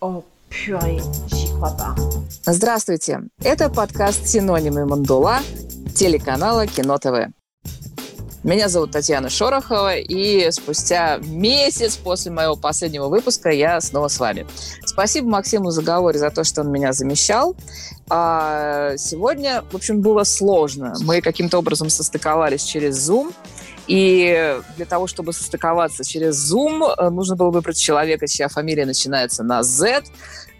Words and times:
О, 0.00 0.22
purée. 0.48 0.98
Здравствуйте! 2.46 3.20
Это 3.42 3.68
подкаст 3.68 4.26
«Синонимы 4.26 4.86
Мандула» 4.86 5.40
телеканала 5.94 6.66
Кино 6.66 6.96
ТВ. 6.96 7.28
Меня 8.42 8.70
зовут 8.70 8.92
Татьяна 8.92 9.28
Шорохова, 9.28 9.96
и 9.96 10.50
спустя 10.52 11.18
месяц 11.18 11.98
после 11.98 12.32
моего 12.32 12.56
последнего 12.56 13.08
выпуска 13.08 13.50
я 13.50 13.78
снова 13.82 14.08
с 14.08 14.18
вами. 14.18 14.46
Спасибо 14.86 15.28
Максиму 15.28 15.70
Заговоре 15.70 16.18
за 16.18 16.30
то, 16.30 16.44
что 16.44 16.62
он 16.62 16.72
меня 16.72 16.94
замещал. 16.94 17.54
А 18.08 18.96
сегодня, 18.96 19.64
в 19.70 19.76
общем, 19.76 20.00
было 20.00 20.24
сложно. 20.24 20.94
Мы 21.02 21.20
каким-то 21.20 21.58
образом 21.58 21.90
состыковались 21.90 22.62
через 22.62 22.96
Zoom, 22.96 23.34
и 23.90 24.60
для 24.76 24.86
того, 24.86 25.08
чтобы 25.08 25.32
состыковаться 25.32 26.04
через 26.04 26.52
Zoom, 26.52 26.94
э, 26.96 27.10
нужно 27.10 27.34
было 27.34 27.50
выбрать 27.50 27.76
человека, 27.76 28.28
чья 28.28 28.46
фамилия 28.46 28.86
начинается 28.86 29.42
на 29.42 29.64
Z. 29.64 30.04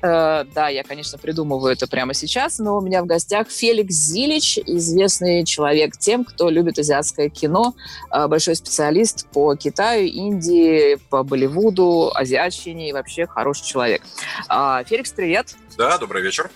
Э, 0.03 0.45
да, 0.53 0.69
я, 0.69 0.83
конечно, 0.83 1.17
придумываю 1.17 1.73
это 1.75 1.87
прямо 1.87 2.13
сейчас, 2.13 2.59
но 2.59 2.77
у 2.77 2.81
меня 2.81 3.05
в 3.05 3.07
гостях 3.07 3.49
Феликс 3.49 3.95
Зилич, 3.95 4.59
известный 4.59 5.45
человек 5.45 5.97
тем, 5.97 6.25
кто 6.25 6.51
любит 6.51 6.81
азиатское 6.81 7.29
кино, 7.29 7.77
э, 8.11 8.27
большой 8.27 8.57
специалист 8.57 9.29
по 9.29 9.55
Китаю, 9.55 10.09
Индии, 10.09 10.97
по 11.09 11.23
Болливуду, 11.23 12.11
азиатчине 12.13 12.89
и 12.89 12.93
вообще 12.93 13.29
хороший 13.29 13.65
человек. 13.65 14.03
А, 14.49 14.83
Феликс, 14.83 15.13
привет. 15.13 15.55
Да, 15.79 15.99
добрый 15.99 16.21
вечер. 16.21 16.51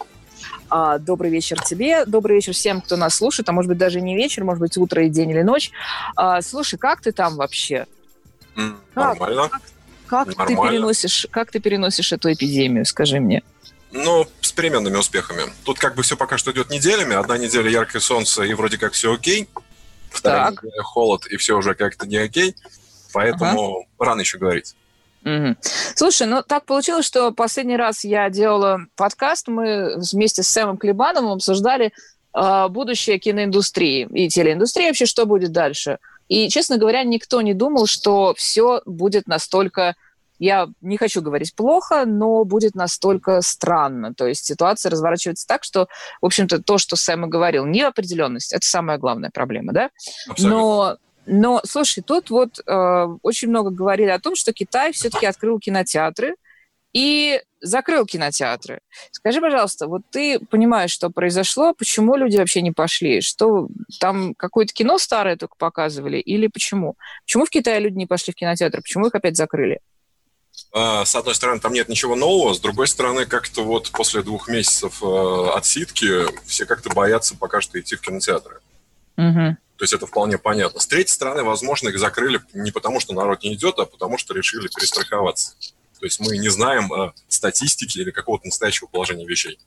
А, 0.71 0.99
добрый 0.99 1.31
вечер 1.31 1.63
тебе, 1.63 2.05
добрый 2.05 2.37
вечер 2.37 2.53
всем, 2.53 2.81
кто 2.81 2.97
нас 2.97 3.15
слушает, 3.15 3.49
а 3.49 3.53
может 3.53 3.69
быть 3.69 3.79
даже 3.79 4.01
не 4.01 4.17
вечер, 4.17 4.45
может 4.45 4.61
быть 4.61 4.77
утро 4.77 5.05
и 5.05 5.09
день 5.09 5.31
или 5.31 5.43
ночь. 5.43 5.71
А, 6.17 6.41
слушай, 6.43 6.79
как 6.79 7.01
ты 7.01 7.13
там 7.13 7.37
вообще? 7.37 7.87
Нормально. 8.95 9.49
Как, 9.49 9.63
как 10.07 10.29
ты 10.47 10.53
Нормально. 10.53 10.73
переносишь, 10.73 11.27
как 11.31 11.51
ты 11.51 11.61
переносишь 11.61 12.13
эту 12.13 12.33
эпидемию? 12.33 12.85
Скажи 12.85 13.21
мне. 13.21 13.43
Ну, 13.93 14.27
с 14.41 14.53
переменными 14.53 14.97
успехами. 14.97 15.43
Тут 15.65 15.79
как 15.79 15.95
бы 15.95 16.03
все 16.03 16.17
пока 16.17 16.37
что 16.39 16.51
идет 16.53 16.71
неделями. 16.71 17.15
Одна 17.15 17.39
неделя 17.39 17.71
яркое 17.71 18.01
солнце, 18.01 18.43
и 18.43 18.55
вроде 18.55 18.77
как 18.79 18.93
все 18.93 19.15
окей. 19.15 19.49
Вторая 20.11 20.51
Так. 20.51 20.65
неделя 20.65 20.83
холод, 20.83 21.27
и 21.27 21.37
все 21.37 21.57
уже 21.57 21.75
как-то 21.75 22.07
не 22.07 22.17
окей. 22.17 22.57
Поэтому 23.13 23.87
рано 23.99 24.21
еще 24.21 24.39
говорить. 24.39 24.75
Мгм. 25.25 25.57
Слушай, 25.95 26.27
ну 26.27 26.43
так 26.43 26.67
получилось, 26.67 27.07
что 27.07 27.33
последний 27.33 27.77
раз 27.77 28.05
я 28.05 28.29
делала 28.29 28.81
подкаст, 28.95 29.49
мы 29.49 29.97
вместе 30.13 30.43
с 30.43 30.49
Сэмом 30.49 30.77
Клебановым 30.77 31.33
обсуждали 31.33 31.93
э, 32.35 32.69
будущее 32.69 33.19
киноиндустрии 33.19 34.07
и 34.13 34.29
телеиндустрии 34.29 34.87
вообще, 34.87 35.07
что 35.07 35.25
будет 35.25 35.53
дальше. 35.53 35.99
И, 36.29 36.49
честно 36.49 36.77
говоря, 36.77 37.05
никто 37.05 37.41
не 37.41 37.55
думал, 37.55 37.87
что 37.87 38.35
все 38.37 38.83
будет 38.87 39.27
настолько, 39.27 39.95
я 40.39 40.69
не 40.81 40.97
хочу 40.97 41.23
говорить 41.23 41.55
плохо, 41.55 42.05
но 42.07 42.45
будет 42.45 42.75
настолько 42.75 43.41
странно. 43.41 44.15
То 44.15 44.27
есть 44.27 44.45
ситуация 44.45 44.91
разворачивается 44.91 45.47
так, 45.47 45.65
что, 45.65 45.89
в 46.21 46.27
общем-то, 46.27 46.63
то, 46.63 46.79
что 46.79 46.97
Сэм 46.97 47.27
и 47.27 47.29
говорил, 47.29 47.67
неопределенность– 47.67 48.53
это 48.55 48.67
самая 48.67 48.99
главная 48.99 49.31
проблема, 49.31 49.73
да? 49.73 49.91
Абсолютно. 50.29 50.59
Но, 50.59 50.97
но, 51.27 51.61
слушай, 51.65 52.03
тут 52.03 52.31
вот 52.31 52.61
э, 52.67 53.07
очень 53.23 53.49
много 53.49 53.71
говорили 53.71 54.11
о 54.11 54.19
том, 54.19 54.37
что 54.37 54.53
Китай 54.53 54.93
все-таки 54.93 55.27
открыл 55.27 55.59
кинотеатры 55.59 56.37
и 56.93 57.41
закрыл 57.61 58.07
кинотеатры. 58.07 58.81
Скажи, 59.11 59.41
пожалуйста, 59.41 59.87
вот 59.89 60.03
ты 60.11 60.39
понимаешь, 60.39 60.91
что 60.91 61.11
произошло, 61.11 61.75
почему 61.75 62.15
люди 62.17 62.37
вообще 62.37 62.63
не 62.63 62.73
пошли? 62.73 63.21
Что 63.21 63.69
там 64.01 64.35
какое-то 64.35 64.73
кино 64.73 64.99
старое 64.99 65.37
только 65.37 65.57
показывали 65.57 66.19
или 66.19 66.47
почему? 66.47 66.97
Почему 67.25 67.47
в 67.47 67.51
Китае 67.51 67.81
люди 67.81 67.97
не 67.97 68.07
пошли 68.07 68.33
в 68.33 68.37
кинотеатры? 68.37 68.83
Почему 68.83 69.07
их 69.07 69.15
опять 69.15 69.37
закрыли? 69.37 69.81
А, 70.73 71.05
С 71.05 71.15
одной 71.17 71.35
стороны, 71.35 71.61
там 71.61 71.73
нет 71.73 71.89
ничего 71.89 72.17
нового, 72.17 72.55
с 72.55 72.61
другой 72.61 72.87
стороны, 72.87 73.27
как-то 73.27 73.65
вот 73.65 73.91
после 73.91 74.23
двух 74.23 74.49
месяцев 74.49 75.03
э, 75.03 75.47
отсидки 75.55 76.27
все 76.47 76.67
как-то 76.67 76.91
боятся 76.91 77.37
пока 77.37 77.61
что 77.61 77.81
идти 77.81 77.97
в 77.97 78.01
кинотеатры. 78.01 78.61
Мгм. 79.17 79.59
То 79.77 79.83
есть 79.83 79.93
это 79.93 80.07
вполне 80.07 80.39
понятно. 80.39 80.81
С 80.81 80.87
третьей 80.87 81.13
стороны, 81.13 81.43
возможно, 81.43 81.89
их 81.89 81.99
закрыли 81.99 82.41
не 82.53 82.71
потому, 82.71 83.01
что 83.01 83.13
народ 83.13 83.43
не 83.43 83.55
идет, 83.55 83.79
а 83.79 83.87
потому, 83.87 84.19
что 84.19 84.35
решили 84.35 84.69
перестраховаться. 84.69 85.55
То 85.99 86.07
есть 86.07 86.21
мы 86.21 86.37
не 86.37 86.49
знаем 86.49 86.93
э, 86.93 87.13
статистики 87.29 87.99
или 87.99 88.11
какого-то 88.11 88.47
настоящего 88.47 88.87
положения 88.87 89.27
вещей. 89.27 89.59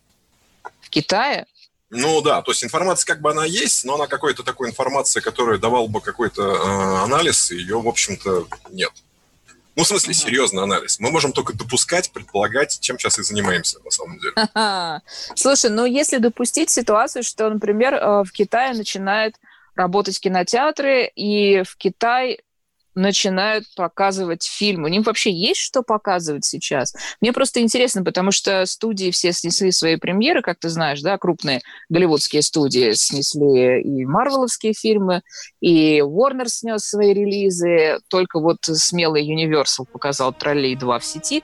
В 0.81 0.90
Китае? 0.90 1.46
Ну 1.90 2.22
да, 2.22 2.41
то 2.41 2.51
есть 2.51 2.63
информация 2.63 3.06
как 3.06 3.22
бы 3.22 3.31
она 3.31 3.46
есть, 3.46 3.85
но 3.85 3.96
она 3.96 4.07
какой-то 4.07 4.44
такой 4.44 4.69
информации, 4.69 5.22
которая 5.22 5.57
давал 5.57 5.88
бы 5.88 6.01
какой-то 6.01 6.44
э, 6.44 7.03
анализ, 7.03 7.51
ее, 7.51 7.81
в 7.81 7.88
общем-то, 7.88 8.47
нет. 8.72 8.91
Ну, 9.78 9.84
в 9.84 9.88
смысле, 9.88 10.13
серьезный 10.13 10.63
анализ. 10.63 11.00
Мы 11.00 11.12
можем 11.12 11.34
только 11.34 11.53
допускать, 11.53 12.12
предполагать, 12.12 12.79
чем 12.81 12.97
сейчас 12.97 13.19
и 13.19 13.23
занимаемся, 13.23 13.79
на 13.85 13.91
самом 13.91 14.19
деле. 14.19 14.34
Слушай, 15.35 15.69
ну 15.69 15.85
если 15.85 16.17
допустить 16.17 16.72
ситуацию, 16.72 17.23
что, 17.23 17.47
например, 17.50 17.94
э, 17.94 18.23
в 18.23 18.31
Китае 18.31 18.73
начинают 18.73 19.35
работать 19.77 20.19
кинотеатры, 20.19 21.09
и 21.15 21.63
в 21.63 21.77
Китай 21.77 22.39
начинают 22.97 23.66
показывать 23.75 24.44
фильмы. 24.44 24.85
У 24.85 24.91
них 24.91 25.06
вообще 25.06 25.31
есть 25.31 25.62
что 25.62 25.84
показывать 25.84 26.46
сейчас? 26.46 26.96
Мне 27.22 27.31
просто 27.31 27.62
интересно, 27.62 28.03
потому 28.03 28.31
что 28.31 28.66
студии 28.66 29.12
все 29.12 29.31
снесли 29.31 29.72
свои 29.72 29.96
премьеры, 29.97 30.41
как 30.41 30.59
ты 30.59 30.69
знаешь, 30.69 31.02
да, 31.02 31.18
крупные 31.18 31.62
голливудские 31.90 32.41
студии 32.41 32.94
снесли 32.94 33.81
и 33.81 34.06
марвеловские 34.06 34.74
фильмы, 34.74 35.22
и 35.62 36.00
Warner 36.00 36.47
снес 36.47 36.84
свои 36.84 37.13
релизы, 37.13 38.00
только 38.09 38.40
вот 38.40 38.58
смелый 38.63 39.28
Universal 39.28 39.85
показал 39.91 40.34
«Троллей 40.34 40.75
2» 40.75 41.00
в 41.00 41.06
сети, 41.06 41.44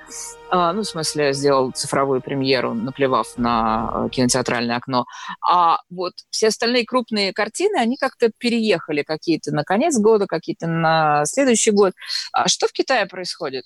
а, 0.55 0.71
ну, 0.71 0.83
в 0.83 0.85
смысле, 0.85 1.33
сделал 1.33 1.71
цифровую 1.71 2.21
премьеру, 2.21 2.75
наплевав 2.75 3.39
на 3.39 4.05
э, 4.05 4.09
кинотеатральное 4.11 4.75
окно. 4.75 5.05
А 5.41 5.79
вот 5.89 6.13
все 6.29 6.49
остальные 6.49 6.85
крупные 6.85 7.33
картины, 7.33 7.77
они 7.77 7.97
как-то 7.97 8.29
переехали 8.37 9.01
какие-то 9.01 9.51
на 9.51 9.63
конец 9.63 9.97
года, 9.97 10.27
какие-то 10.27 10.67
на 10.67 11.25
следующий 11.25 11.42
год. 11.71 11.93
А 12.31 12.47
что 12.47 12.67
в 12.67 12.71
Китае 12.71 13.05
происходит? 13.05 13.65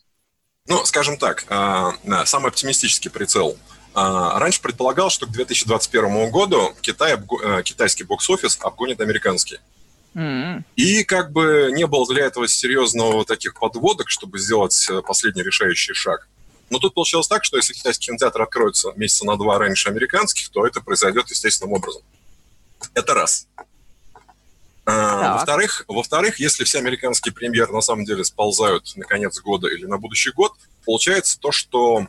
Ну, 0.67 0.83
скажем 0.85 1.17
так, 1.17 1.45
да, 1.49 2.25
самый 2.25 2.49
оптимистический 2.49 3.09
прицел. 3.09 3.57
Э, 3.95 4.37
Раньше 4.37 4.61
предполагал, 4.61 5.09
что 5.09 5.25
к 5.25 5.31
2021 5.31 6.29
году 6.29 6.75
Китай, 6.81 7.15
э, 7.15 7.63
китайский 7.63 8.03
бокс-офис 8.03 8.57
обгонит 8.61 9.01
американский. 9.01 9.59
М, 10.13 10.65
И 10.75 11.03
как 11.03 11.31
бы 11.31 11.69
не 11.71 11.87
было 11.87 12.05
для 12.07 12.25
этого 12.25 12.47
серьезного 12.47 13.25
таких 13.25 13.53
подводок, 13.59 14.09
чтобы 14.09 14.37
сделать 14.39 14.87
э, 14.89 15.01
последний 15.01 15.41
решающий 15.43 15.93
шаг. 15.93 16.27
Но 16.69 16.79
тут 16.79 16.93
получилось 16.93 17.27
так, 17.27 17.43
что 17.43 17.57
если 17.57 17.73
китайский 17.73 18.07
кинотеатр 18.07 18.41
откроется 18.41 18.91
месяца 18.97 19.25
на 19.25 19.35
два 19.37 19.57
раньше 19.57 19.89
американских, 19.89 20.49
то 20.49 20.65
это 20.67 20.81
произойдет 20.81 21.29
естественным 21.29 21.73
образом. 21.73 22.01
Это 22.93 23.13
раз. 23.13 23.47
А, 24.89 25.19
Так. 25.19 25.33
Во-вторых, 25.35 25.83
во-вторых, 25.89 26.39
если 26.39 26.63
все 26.63 26.77
американские 26.79 27.33
премьеры 27.33 27.73
на 27.73 27.81
самом 27.81 28.05
деле 28.05 28.23
сползают 28.23 28.95
на 28.95 29.03
конец 29.03 29.39
года 29.41 29.67
или 29.67 29.85
на 29.85 29.97
будущий 29.97 30.31
год, 30.31 30.53
получается 30.85 31.37
то, 31.39 31.51
что 31.51 32.07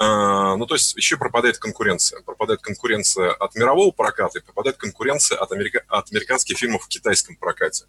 а, 0.00 0.56
ну, 0.56 0.66
то 0.66 0.74
есть 0.74 0.96
еще 0.96 1.16
пропадает 1.16 1.58
конкуренция. 1.58 2.20
Пропадает 2.22 2.60
конкуренция 2.60 3.30
от 3.32 3.54
мирового 3.54 3.90
проката 3.92 4.38
и 4.38 4.42
пропадает 4.42 4.76
конкуренция 4.76 5.38
от, 5.38 5.50
америка- 5.52 5.82
от 5.88 6.10
американских 6.12 6.58
фильмов 6.58 6.84
в 6.84 6.88
китайском 6.88 7.36
прокате. 7.36 7.86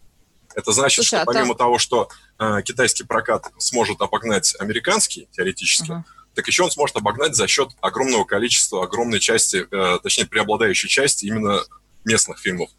Это 0.54 0.72
значит, 0.72 0.96
Слушай, 1.04 1.08
что 1.08 1.22
а 1.22 1.24
там- 1.26 1.34
помимо 1.34 1.54
того, 1.56 1.78
что 1.78 2.08
а, 2.38 2.62
китайский 2.62 3.04
прокат 3.04 3.46
сможет 3.58 4.00
обогнать 4.00 4.54
американский, 4.60 5.28
теоретически, 5.32 5.90
Ага. 5.92 6.04
так 6.34 6.46
еще 6.46 6.62
он 6.64 6.70
сможет 6.70 6.96
обогнать 6.96 7.34
за 7.36 7.46
счет 7.48 7.70
огромного 7.80 8.24
количества, 8.24 8.82
огромной 8.84 9.18
части, 9.20 9.66
э, 9.70 9.98
точнее, 10.02 10.26
преобладающей 10.26 10.88
части 10.88 11.26
именно 11.26 11.62
местных 12.04 12.38
фильмов. 12.40 12.70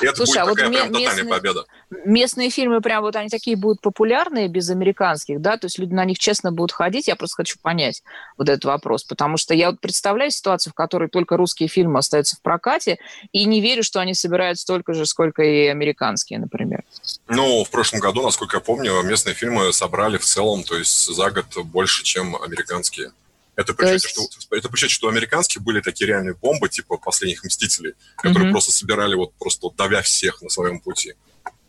Это 0.00 0.16
Слушай, 0.26 0.38
а 0.38 0.44
вот 0.46 0.56
такая 0.56 0.70
прям 0.70 0.92
местные- 0.92 1.24
победа. 1.24 1.64
Местные 2.04 2.50
фильмы 2.50 2.80
прям 2.80 3.02
вот 3.02 3.14
они 3.16 3.28
такие 3.28 3.56
будут 3.56 3.80
популярные 3.80 4.48
без 4.48 4.68
американских, 4.70 5.40
да? 5.40 5.56
То 5.56 5.66
есть 5.66 5.78
люди 5.78 5.92
на 5.92 6.04
них 6.04 6.18
честно 6.18 6.50
будут 6.50 6.72
ходить. 6.72 7.06
Я 7.08 7.16
просто 7.16 7.36
хочу 7.36 7.58
понять 7.60 8.02
вот 8.36 8.48
этот 8.48 8.64
вопрос, 8.64 9.04
потому 9.04 9.36
что 9.36 9.54
я 9.54 9.70
вот 9.70 9.80
представляю 9.80 10.30
ситуацию, 10.30 10.72
в 10.72 10.74
которой 10.74 11.08
только 11.08 11.36
русские 11.36 11.68
фильмы 11.68 11.98
остаются 11.98 12.36
в 12.36 12.42
прокате, 12.42 12.98
и 13.32 13.44
не 13.44 13.60
верю, 13.60 13.82
что 13.82 14.00
они 14.00 14.14
собирают 14.14 14.58
столько 14.58 14.92
же, 14.94 15.06
сколько 15.06 15.42
и 15.42 15.66
американские, 15.66 16.38
например. 16.38 16.82
Ну, 17.28 17.64
в 17.64 17.70
прошлом 17.70 18.00
году, 18.00 18.22
насколько 18.22 18.56
я 18.56 18.60
помню, 18.60 19.02
местные 19.02 19.34
фильмы 19.34 19.72
собрали 19.72 20.18
в 20.18 20.24
целом, 20.24 20.64
то 20.64 20.76
есть 20.76 21.06
за 21.14 21.30
год 21.30 21.46
больше, 21.64 22.02
чем 22.02 22.36
американские. 22.36 23.12
Это 23.56 23.72
при, 23.74 23.88
есть- 23.92 24.08
что, 24.08 24.22
это 24.50 24.68
при 24.68 24.88
что 24.88 25.06
у 25.06 25.10
американских 25.10 25.62
были 25.62 25.80
такие 25.80 26.08
реальные 26.08 26.34
бомбы, 26.34 26.68
типа 26.68 26.96
последних 26.96 27.44
«Мстителей», 27.44 27.94
которые 28.16 28.44
Мгм. 28.46 28.52
просто 28.52 28.72
собирали 28.72 29.14
вот 29.14 29.32
просто 29.34 29.68
давя 29.76 30.02
всех 30.02 30.42
на 30.42 30.48
своем 30.50 30.80
пути. 30.80 31.14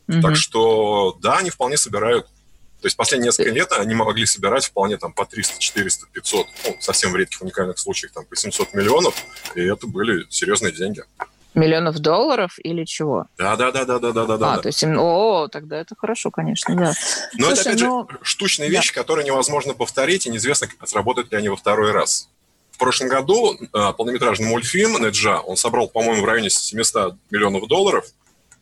Мгм. 0.08 0.22
Так 0.22 0.36
что, 0.36 1.16
да, 1.20 1.38
они 1.38 1.50
вполне 1.50 1.76
собирают. 1.76 2.26
То 2.80 2.86
есть 2.88 2.96
последние 2.96 3.28
несколько 3.28 3.50
лет 3.50 3.72
они 3.72 3.94
могли 3.94 4.26
собирать 4.26 4.66
вполне 4.66 4.96
там 4.98 5.12
по 5.12 5.24
300, 5.24 5.58
400, 5.58 6.06
500, 6.12 6.46
ну, 6.64 6.76
совсем 6.80 7.12
в 7.12 7.16
редких 7.16 7.40
уникальных 7.42 7.78
случаях 7.78 8.12
там 8.12 8.24
по 8.26 8.36
700 8.36 8.74
миллионов, 8.74 9.14
и 9.54 9.62
это 9.62 9.86
были 9.86 10.26
серьезные 10.30 10.72
деньги. 10.72 11.02
Миллионов 11.56 11.98
долларов 11.98 12.58
или 12.62 12.84
чего? 12.84 13.26
Да, 13.38 13.56
да, 13.56 13.72
да, 13.72 13.84
да, 13.84 13.98
да, 13.98 14.12
да, 14.12 14.24
да, 14.26 14.34
а, 14.34 14.38
да. 14.38 14.58
то 14.58 14.68
есть, 14.68 14.84
о, 14.84 15.48
тогда 15.50 15.80
это 15.80 15.94
хорошо, 15.96 16.30
конечно, 16.30 16.76
да. 16.76 16.92
Но 17.34 17.46
это, 17.46 17.56
Слушай, 17.56 17.72
опять 17.72 17.80
ну, 17.82 18.08
же, 18.10 18.18
штучные 18.22 18.70
да. 18.70 18.76
вещи, 18.76 18.92
которые 18.92 19.24
невозможно 19.24 19.72
повторить, 19.72 20.26
и 20.26 20.30
неизвестно, 20.30 20.68
как 20.68 20.86
сработают 20.86 21.32
ли 21.32 21.38
они 21.38 21.48
во 21.48 21.56
второй 21.56 21.92
раз. 21.92 22.28
В 22.72 22.78
прошлом 22.78 23.08
году 23.08 23.54
э, 23.54 23.66
полнометражный 23.96 24.48
мультфильм 24.48 25.02
«Неджа», 25.02 25.40
он 25.40 25.56
собрал, 25.56 25.88
по-моему, 25.88 26.20
в 26.20 26.24
районе 26.26 26.50
700 26.50 27.16
миллионов 27.30 27.66
долларов. 27.68 28.04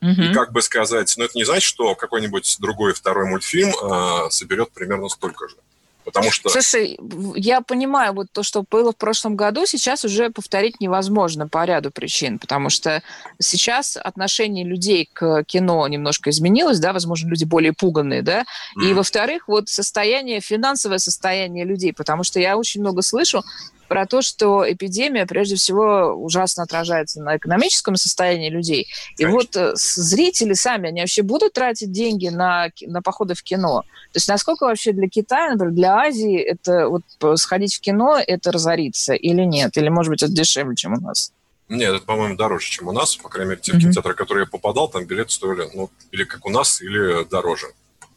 Угу. 0.01 0.23
И 0.23 0.33
как 0.33 0.53
бы 0.53 0.63
сказать, 0.63 1.13
но 1.17 1.25
это 1.25 1.37
не 1.37 1.45
значит, 1.45 1.65
что 1.65 1.97
какой-нибудь 1.97 2.59
другой 2.61 2.95
второй 2.95 3.27
мультфильм 3.27 3.71
э, 3.71 4.31
соберет 4.31 4.71
примерно 4.73 5.09
столько 5.09 5.49
же. 5.49 5.57
Потому 6.05 6.31
что... 6.31 6.49
Слушай, 6.49 6.99
я 7.35 7.61
понимаю, 7.61 8.13
вот 8.13 8.27
то, 8.33 8.43
что 8.43 8.65
было 8.71 8.93
в 8.93 8.97
прошлом 8.97 9.37
году, 9.37 9.67
сейчас 9.67 10.05
уже 10.05 10.31
повторить 10.31 10.81
невозможно 10.81 11.49
по 11.49 11.65
ряду 11.65 11.91
причин, 11.91 12.39
потому 12.39 12.71
что 12.71 13.03
сейчас 13.39 13.97
отношение 13.97 14.65
людей 14.65 15.09
к 15.13 15.45
кино 15.45 15.87
немножко 15.89 16.31
изменилось, 16.31 16.79
да, 16.79 16.93
возможно, 16.93 17.29
люди 17.29 17.45
более 17.45 17.73
пуганные, 17.73 18.23
да, 18.23 18.45
mm. 18.79 18.91
и, 18.91 18.93
во-вторых, 18.93 19.49
вот 19.49 19.69
состояние, 19.69 20.41
финансовое 20.41 20.99
состояние 20.99 21.65
людей, 21.65 21.93
потому 21.93 22.23
что 22.23 22.39
я 22.39 22.57
очень 22.57 22.81
много 22.81 23.03
слышу 23.03 23.43
про 23.89 24.07
то, 24.07 24.23
что 24.23 24.71
эпидемия 24.71 25.27
прежде 25.27 25.57
всего 25.57 26.13
ужасно 26.15 26.63
отражается 26.63 27.23
на 27.23 27.37
экономическом 27.37 27.97
состоянии 27.97 28.51
людей. 28.51 28.89
И 29.17 29.25
Конечно. 29.25 29.33
вот 29.33 29.57
э, 29.57 29.73
зрители 29.77 30.55
сами, 30.55 30.89
они 30.89 31.01
вообще 31.01 31.23
будут 31.23 31.53
тратить 31.53 31.93
деньги 31.93 32.29
на, 32.29 32.69
на 32.87 33.03
походы 33.03 33.35
в 33.35 33.43
кино? 33.43 33.83
То 34.13 34.17
есть 34.17 34.29
насколько 34.29 34.65
вообще 34.65 34.93
для 34.93 35.09
Китая, 35.09 35.51
например, 35.51 35.75
для 35.75 35.97
Азии 35.97 36.39
это 36.39 36.89
вот 36.89 37.03
сходить 37.39 37.75
в 37.75 37.81
кино, 37.81 38.19
это 38.25 38.53
разориться 38.53 39.15
или 39.15 39.43
нет? 39.43 39.77
Или, 39.77 39.89
может 39.89 40.11
быть, 40.11 40.23
это 40.23 40.33
дешевле, 40.33 40.77
чем 40.77 40.95
у 40.95 41.01
нас? 41.01 41.33
Нет, 41.69 41.95
это, 41.95 42.05
по-моему, 42.05 42.37
дороже, 42.37 42.69
чем 42.69 42.89
у 42.89 42.93
нас. 42.93 43.17
По 43.17 43.29
крайней 43.29 43.51
мере, 43.51 43.61
те 43.63 43.73
mm-hmm. 43.73 43.81
кинотеатры, 43.81 44.13
в 44.13 44.17
которые 44.17 44.45
я 44.45 44.51
попадал, 44.51 44.89
там 44.89 45.05
билеты 45.05 45.31
стоили, 45.31 45.69
ну, 45.75 45.91
или 46.13 46.25
как 46.25 46.45
у 46.47 46.51
нас, 46.51 46.81
или 46.81 47.25
дороже. 47.29 47.69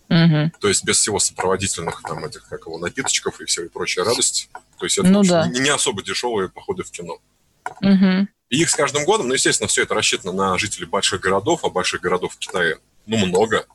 Угу. 0.09 0.51
То 0.61 0.69
есть 0.69 0.85
без 0.85 0.97
всего 0.97 1.19
сопроводительных 1.19 2.01
там 2.01 2.23
этих, 2.23 2.47
как 2.47 2.65
его, 2.65 2.77
напиточков 2.77 3.41
и 3.41 3.45
всей 3.45 3.69
прочей 3.69 4.01
радости. 4.01 4.47
То 4.77 4.85
есть 4.85 4.97
это 4.97 5.07
ну, 5.07 5.23
да. 5.23 5.47
не, 5.47 5.59
не 5.59 5.69
особо 5.69 6.03
дешевые 6.03 6.49
походы 6.49 6.83
в 6.83 6.91
кино. 6.91 7.19
Угу. 7.81 8.27
И 8.49 8.61
их 8.61 8.69
с 8.69 8.75
каждым 8.75 9.03
годом, 9.05 9.27
ну, 9.27 9.33
естественно, 9.33 9.67
все 9.67 9.83
это 9.83 9.93
рассчитано 9.93 10.31
на 10.31 10.57
жителей 10.57 10.85
больших 10.85 11.21
городов, 11.21 11.63
а 11.63 11.69
больших 11.69 12.01
городов 12.01 12.33
в 12.33 12.37
Китае, 12.37 12.77
ну, 13.05 13.17
много. 13.17 13.65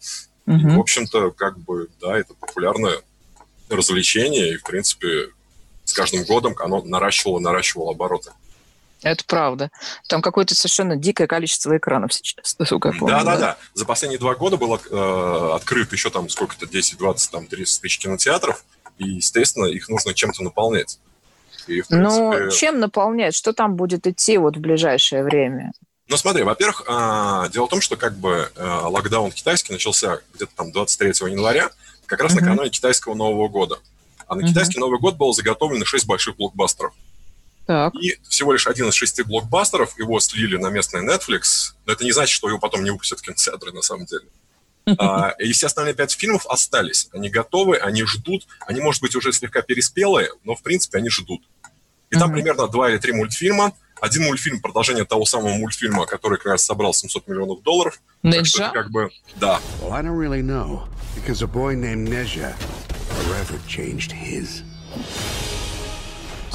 Угу. 0.46 0.56
И, 0.56 0.76
в 0.76 0.80
общем-то, 0.80 1.30
как 1.32 1.58
бы, 1.58 1.88
да, 2.00 2.18
это 2.18 2.34
популярное 2.34 3.00
развлечение, 3.68 4.54
и, 4.54 4.56
в 4.56 4.62
принципе, 4.62 5.28
с 5.84 5.92
каждым 5.92 6.24
годом 6.24 6.54
оно 6.58 6.82
наращивало, 6.82 7.38
наращивало 7.38 7.92
обороты. 7.92 8.32
Это 9.02 9.24
правда. 9.24 9.70
Там 10.08 10.22
какое-то 10.22 10.54
совершенно 10.54 10.96
дикое 10.96 11.26
количество 11.26 11.76
экранов 11.76 12.12
сейчас, 12.14 12.56
насколько 12.58 12.88
я 12.88 12.94
помню. 12.98 13.14
Да, 13.14 13.24
да, 13.24 13.36
да. 13.36 13.58
За 13.74 13.84
последние 13.84 14.18
два 14.18 14.34
года 14.34 14.56
было 14.56 14.80
э, 14.90 15.54
открыто 15.54 15.94
еще 15.94 16.10
там 16.10 16.28
сколько-то, 16.28 16.66
10, 16.66 16.98
20, 16.98 17.30
там 17.30 17.46
30 17.46 17.82
тысяч 17.82 17.98
кинотеатров, 17.98 18.64
и, 18.98 19.04
естественно, 19.04 19.66
их 19.66 19.88
нужно 19.88 20.14
чем-то 20.14 20.42
наполнять. 20.42 20.98
И, 21.66 21.80
в 21.80 21.90
ну, 21.90 22.30
принципе... 22.30 22.44
Ну, 22.44 22.50
чем 22.50 22.80
наполнять? 22.80 23.34
Что 23.34 23.52
там 23.52 23.76
будет 23.76 24.06
идти 24.06 24.38
вот 24.38 24.56
в 24.56 24.60
ближайшее 24.60 25.22
время? 25.22 25.72
Ну, 26.08 26.16
смотри, 26.16 26.42
во-первых, 26.42 26.82
э, 26.86 27.50
дело 27.52 27.66
в 27.66 27.70
том, 27.70 27.80
что 27.80 27.96
как 27.96 28.16
бы 28.16 28.50
э, 28.54 28.80
локдаун 28.84 29.30
китайский 29.30 29.72
начался 29.72 30.20
где-то 30.34 30.52
там 30.56 30.72
23 30.72 31.30
января, 31.30 31.70
как 32.06 32.20
раз 32.20 32.32
mm-hmm. 32.32 32.40
накануне 32.40 32.70
китайского 32.70 33.14
Нового 33.14 33.48
года. 33.48 33.78
А 34.26 34.34
на 34.34 34.40
mm-hmm. 34.40 34.48
китайский 34.48 34.78
Новый 34.78 34.98
год 34.98 35.16
было 35.16 35.32
заготовлено 35.32 35.84
6 35.84 36.06
больших 36.06 36.36
блокбастеров. 36.36 36.92
Так. 37.66 37.94
И 37.94 38.18
всего 38.28 38.52
лишь 38.52 38.66
один 38.66 38.88
из 38.88 38.94
шести 38.94 39.22
блокбастеров, 39.22 39.96
его 39.98 40.18
слили 40.20 40.56
на 40.56 40.68
местный 40.68 41.06
Netflix, 41.06 41.74
но 41.86 41.92
это 41.92 42.04
не 42.04 42.12
значит, 42.12 42.34
что 42.34 42.48
его 42.48 42.58
потом 42.58 42.82
не 42.82 42.90
выпустят 42.90 43.20
в 43.20 43.22
кинотеатры 43.22 43.72
на 43.72 43.82
самом 43.82 44.04
деле. 44.06 44.24
А, 44.98 45.30
и 45.38 45.52
все 45.52 45.66
остальные 45.66 45.94
пять 45.94 46.12
фильмов 46.12 46.46
остались. 46.46 47.08
Они 47.12 47.28
готовы, 47.28 47.76
они 47.76 48.04
ждут. 48.04 48.46
Они, 48.66 48.80
может 48.80 49.00
быть, 49.02 49.14
уже 49.14 49.32
слегка 49.32 49.62
переспелые, 49.62 50.30
но, 50.44 50.54
в 50.54 50.62
принципе, 50.62 50.98
они 50.98 51.08
ждут. 51.08 51.42
И 52.10 52.16
там 52.16 52.32
примерно 52.32 52.68
два 52.68 52.90
или 52.90 52.98
три 52.98 53.12
мультфильма. 53.12 53.72
Один 54.00 54.24
мультфильм, 54.24 54.60
продолжение 54.60 55.04
того 55.04 55.24
самого 55.24 55.54
мультфильма, 55.54 56.06
который 56.06 56.36
как 56.36 56.46
раз 56.46 56.64
собрал 56.64 56.92
700 56.92 57.28
миллионов 57.28 57.62
долларов. 57.62 58.00
Так 58.22 58.44
что 58.46 58.64
это 58.64 58.72
как 58.72 58.90
бы, 58.90 59.10
да. 59.36 59.60
Well, 59.80 59.92
I 59.92 60.02
don't 60.02 60.18
really 60.18 60.42
know, 60.42 60.82
because 61.14 61.40
a 61.42 61.46
boy 61.46 61.76
named 61.76 62.08
Nezha 62.08 62.52
forever 63.08 63.60
changed 63.68 64.10
his. 64.10 64.64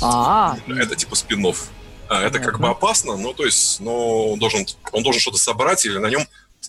А, 0.01 0.57
это 0.67 0.95
типа 0.97 1.15
спинов. 1.15 1.69
А, 2.09 2.21
это 2.21 2.39
как 2.39 2.59
бы 2.59 2.67
опасно, 2.67 3.15
но 3.15 3.33
то 3.33 3.45
есть, 3.45 3.79
но 3.79 4.31
он 4.33 4.39
должен, 4.39 4.65
он 4.91 5.03
должен 5.03 5.21
что-то 5.21 5.37
собрать, 5.37 5.85
или 5.85 5.97
на 5.97 6.07
нем 6.07 6.27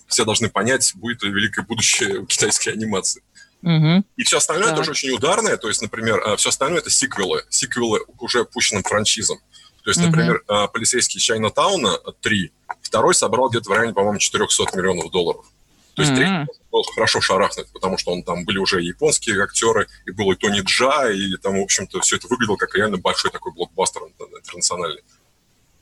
все 0.09 0.25
должны 0.25 0.49
понять, 0.49 0.93
будет 0.97 1.23
ли 1.23 1.31
великое 1.31 1.63
будущее 1.63 2.27
китайской 2.27 2.71
анимации. 2.71 3.23
Угу. 3.63 4.05
И 4.17 4.25
все 4.25 4.39
остальное 4.39 4.69
так. 4.69 4.79
тоже 4.79 4.91
очень 4.93 5.11
ударное. 5.11 5.57
То 5.57 5.69
есть, 5.69 5.83
например, 5.83 6.21
а, 6.25 6.37
все 6.37 6.49
остальное 6.49 6.81
это 6.81 6.91
сиквелы. 6.91 7.45
Сиквелы 7.49 8.01
уже 8.19 8.45
пущенным 8.45 8.83
франшизам. 8.83 9.39
То 9.85 9.91
есть, 9.91 10.01
угу. 10.01 10.09
например, 10.09 10.43
полицейский 10.73 11.21
Чайна-тауна 11.21 11.99
3, 12.21 12.53
второй 12.83 13.15
собрал 13.15 13.49
где-то 13.49 13.71
в 13.71 13.73
районе, 13.73 13.95
по-моему, 13.95 14.19
400 14.19 14.77
миллионов 14.77 15.11
долларов. 15.11 15.47
То 15.95 16.03
есть 16.03 16.13
mm-hmm. 16.13 16.47
третий 16.47 16.59
хорошо 16.95 17.21
шарахнуть, 17.21 17.67
потому 17.73 17.99
что 17.99 18.13
он 18.13 18.23
там 18.23 18.45
были 18.45 18.59
уже 18.59 18.81
японские 18.81 19.43
актеры, 19.43 19.89
и 20.07 20.13
был 20.13 20.31
и 20.31 20.37
Тони 20.37 20.61
Джа, 20.61 21.11
и 21.11 21.37
там, 21.37 21.59
в 21.59 21.63
общем-то, 21.63 22.01
все 22.01 22.17
это 22.17 22.29
выглядело 22.29 22.57
как 22.57 22.75
реально 22.77 22.99
большой 22.99 23.33
такой 23.33 23.53
блокбастер 23.53 24.03
интернациональный. 24.03 25.03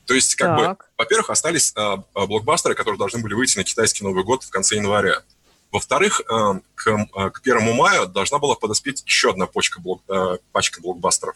То 0.07 0.13
есть, 0.13 0.35
как 0.35 0.57
так. 0.57 0.77
бы, 0.77 0.85
во-первых, 0.97 1.29
остались 1.29 1.73
а, 1.75 1.97
блокбастеры, 2.13 2.75
которые 2.75 2.97
должны 2.97 3.21
были 3.21 3.33
выйти 3.33 3.57
на 3.57 3.65
китайский 3.65 4.05
Новый 4.05 4.23
год 4.23 4.43
в 4.43 4.49
конце 4.49 4.77
января. 4.77 5.21
Во-вторых, 5.71 6.21
а, 6.29 6.59
к, 6.75 7.07
а, 7.13 7.29
к 7.29 7.41
1 7.41 7.75
мая 7.75 8.05
должна 8.05 8.39
была 8.39 8.55
подоспеть 8.55 9.03
еще 9.05 9.31
одна 9.31 9.47
почка 9.47 9.81
блок, 9.81 10.01
а, 10.07 10.37
пачка 10.51 10.81
блокбастеров 10.81 11.35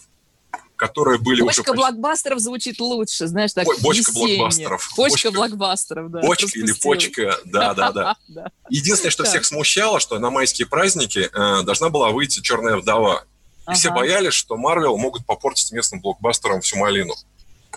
которые 0.78 1.20
были 1.20 1.42
Бочка 1.42 1.62
уже... 1.62 1.74
блокбастеров 1.74 2.40
звучит 2.40 2.80
лучше, 2.80 3.28
знаешь, 3.28 3.54
так 3.54 3.68
Бочка 3.84 4.12
блокбастеров. 4.14 4.90
Бочка, 4.98 5.12
бочка 5.12 5.32
блокбастеров, 5.32 6.10
да. 6.10 6.22
Бочка 6.22 6.50
или 6.56 6.72
почка, 6.72 7.40
да, 7.46 7.76
да, 7.76 7.92
да. 7.92 8.16
Единственное, 8.70 9.12
что 9.12 9.24
всех 9.24 9.46
смущало, 9.46 10.00
что 10.00 10.18
на 10.18 10.32
майские 10.32 10.68
праздники 10.68 11.30
э, 11.32 11.64
должна 11.64 11.90
была 11.90 12.10
выйти 12.10 12.42
«Черная 12.42 12.78
вдова». 12.78 13.26
И 13.70 13.74
все 13.76 13.92
боялись, 13.92 14.34
что 14.34 14.58
Марвел 14.58 14.98
могут 14.98 15.24
попортить 15.24 15.72
местным 15.72 16.02
блокбастером 16.02 16.62
всю 16.62 16.78
малину. 16.78 17.14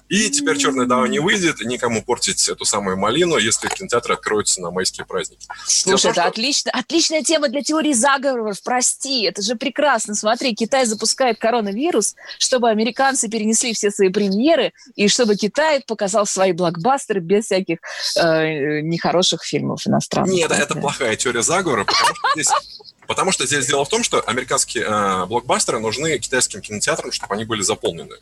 И 0.09 0.29
теперь 0.31 0.59
«Черная 0.59 0.87
дава» 0.87 1.06
не 1.06 1.19
выйдет, 1.19 1.62
и 1.62 1.67
никому 1.67 2.03
портить 2.03 2.47
эту 2.49 2.65
самую 2.67 2.99
малину, 2.99 3.39
если 3.39 3.69
кинотеатры 3.69 4.15
откроются 4.15 4.61
на 4.61 4.71
майские 4.71 5.06
праздники. 5.06 5.49
Слушай, 5.67 6.11
это 6.11 6.25
отлично, 6.25 6.71
отличная 6.73 7.23
тема 7.23 7.49
для 7.49 7.62
теории 7.62 7.95
заговоров, 7.95 8.62
прости, 8.62 9.23
это 9.23 9.41
же 9.41 9.55
прекрасно. 9.55 10.15
Смотри, 10.15 10.55
Китай 10.55 10.85
запускает 10.85 11.38
коронавирус, 11.38 12.17
чтобы 12.38 12.69
американцы 12.69 13.28
перенесли 13.28 13.73
все 13.73 13.90
свои 13.90 14.11
премьеры, 14.11 14.73
и 14.95 15.09
чтобы 15.09 15.37
Китай 15.37 15.83
показал 15.87 16.26
свои 16.26 16.52
блокбастеры 16.52 17.21
без 17.21 17.47
всяких 17.47 17.78
э, 18.17 18.81
нехороших 18.83 19.43
фильмов 19.43 19.87
иностранных. 19.87 20.35
Нет, 20.35 20.50
это 20.50 20.75
плохая 20.75 21.17
теория 21.17 21.43
заговора, 21.43 21.85
потому 21.85 22.14
что 22.14 22.28
здесь 22.35 22.50
Потому 23.07 23.33
что 23.33 23.47
здесь 23.47 23.67
дело 23.67 23.85
в 23.85 23.88
том, 23.88 24.02
что 24.02 24.21
американские 24.21 24.85
э, 24.85 25.26
блокбастеры 25.26 25.78
нужны 25.78 26.19
китайским 26.19 26.61
кинотеатрам, 26.61 27.12
чтобы 27.12 27.35
они 27.35 27.45
были 27.45 27.61
заполнены. 27.61 28.17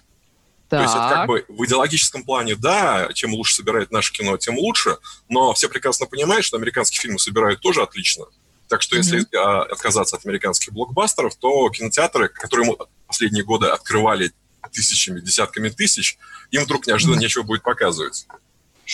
Так. 0.72 0.78
То 0.78 0.84
есть 0.84 0.94
это 0.94 1.08
как 1.10 1.26
бы 1.26 1.44
в 1.48 1.66
идеологическом 1.66 2.24
плане, 2.24 2.56
да, 2.56 3.10
чем 3.12 3.34
лучше 3.34 3.56
собирает 3.56 3.92
наше 3.92 4.10
кино, 4.10 4.38
тем 4.38 4.56
лучше, 4.56 4.96
но 5.28 5.52
все 5.52 5.68
прекрасно 5.68 6.06
понимают, 6.06 6.46
что 6.46 6.56
американские 6.56 6.98
фильмы 6.98 7.18
собирают 7.18 7.60
тоже 7.60 7.82
отлично. 7.82 8.24
Так 8.68 8.80
что 8.80 8.96
если 8.96 9.20
mm-hmm. 9.20 9.66
отказаться 9.66 10.16
от 10.16 10.24
американских 10.24 10.72
блокбастеров, 10.72 11.34
то 11.36 11.68
кинотеатры, 11.68 12.30
которые 12.30 12.70
мы 12.70 12.86
последние 13.06 13.44
годы 13.44 13.66
открывали 13.66 14.32
тысячами, 14.72 15.20
десятками 15.20 15.68
тысяч, 15.68 16.16
им 16.50 16.64
вдруг 16.64 16.86
неожиданно 16.86 17.16
mm-hmm. 17.16 17.20
нечего 17.20 17.42
будет 17.42 17.62
показывать. 17.62 18.26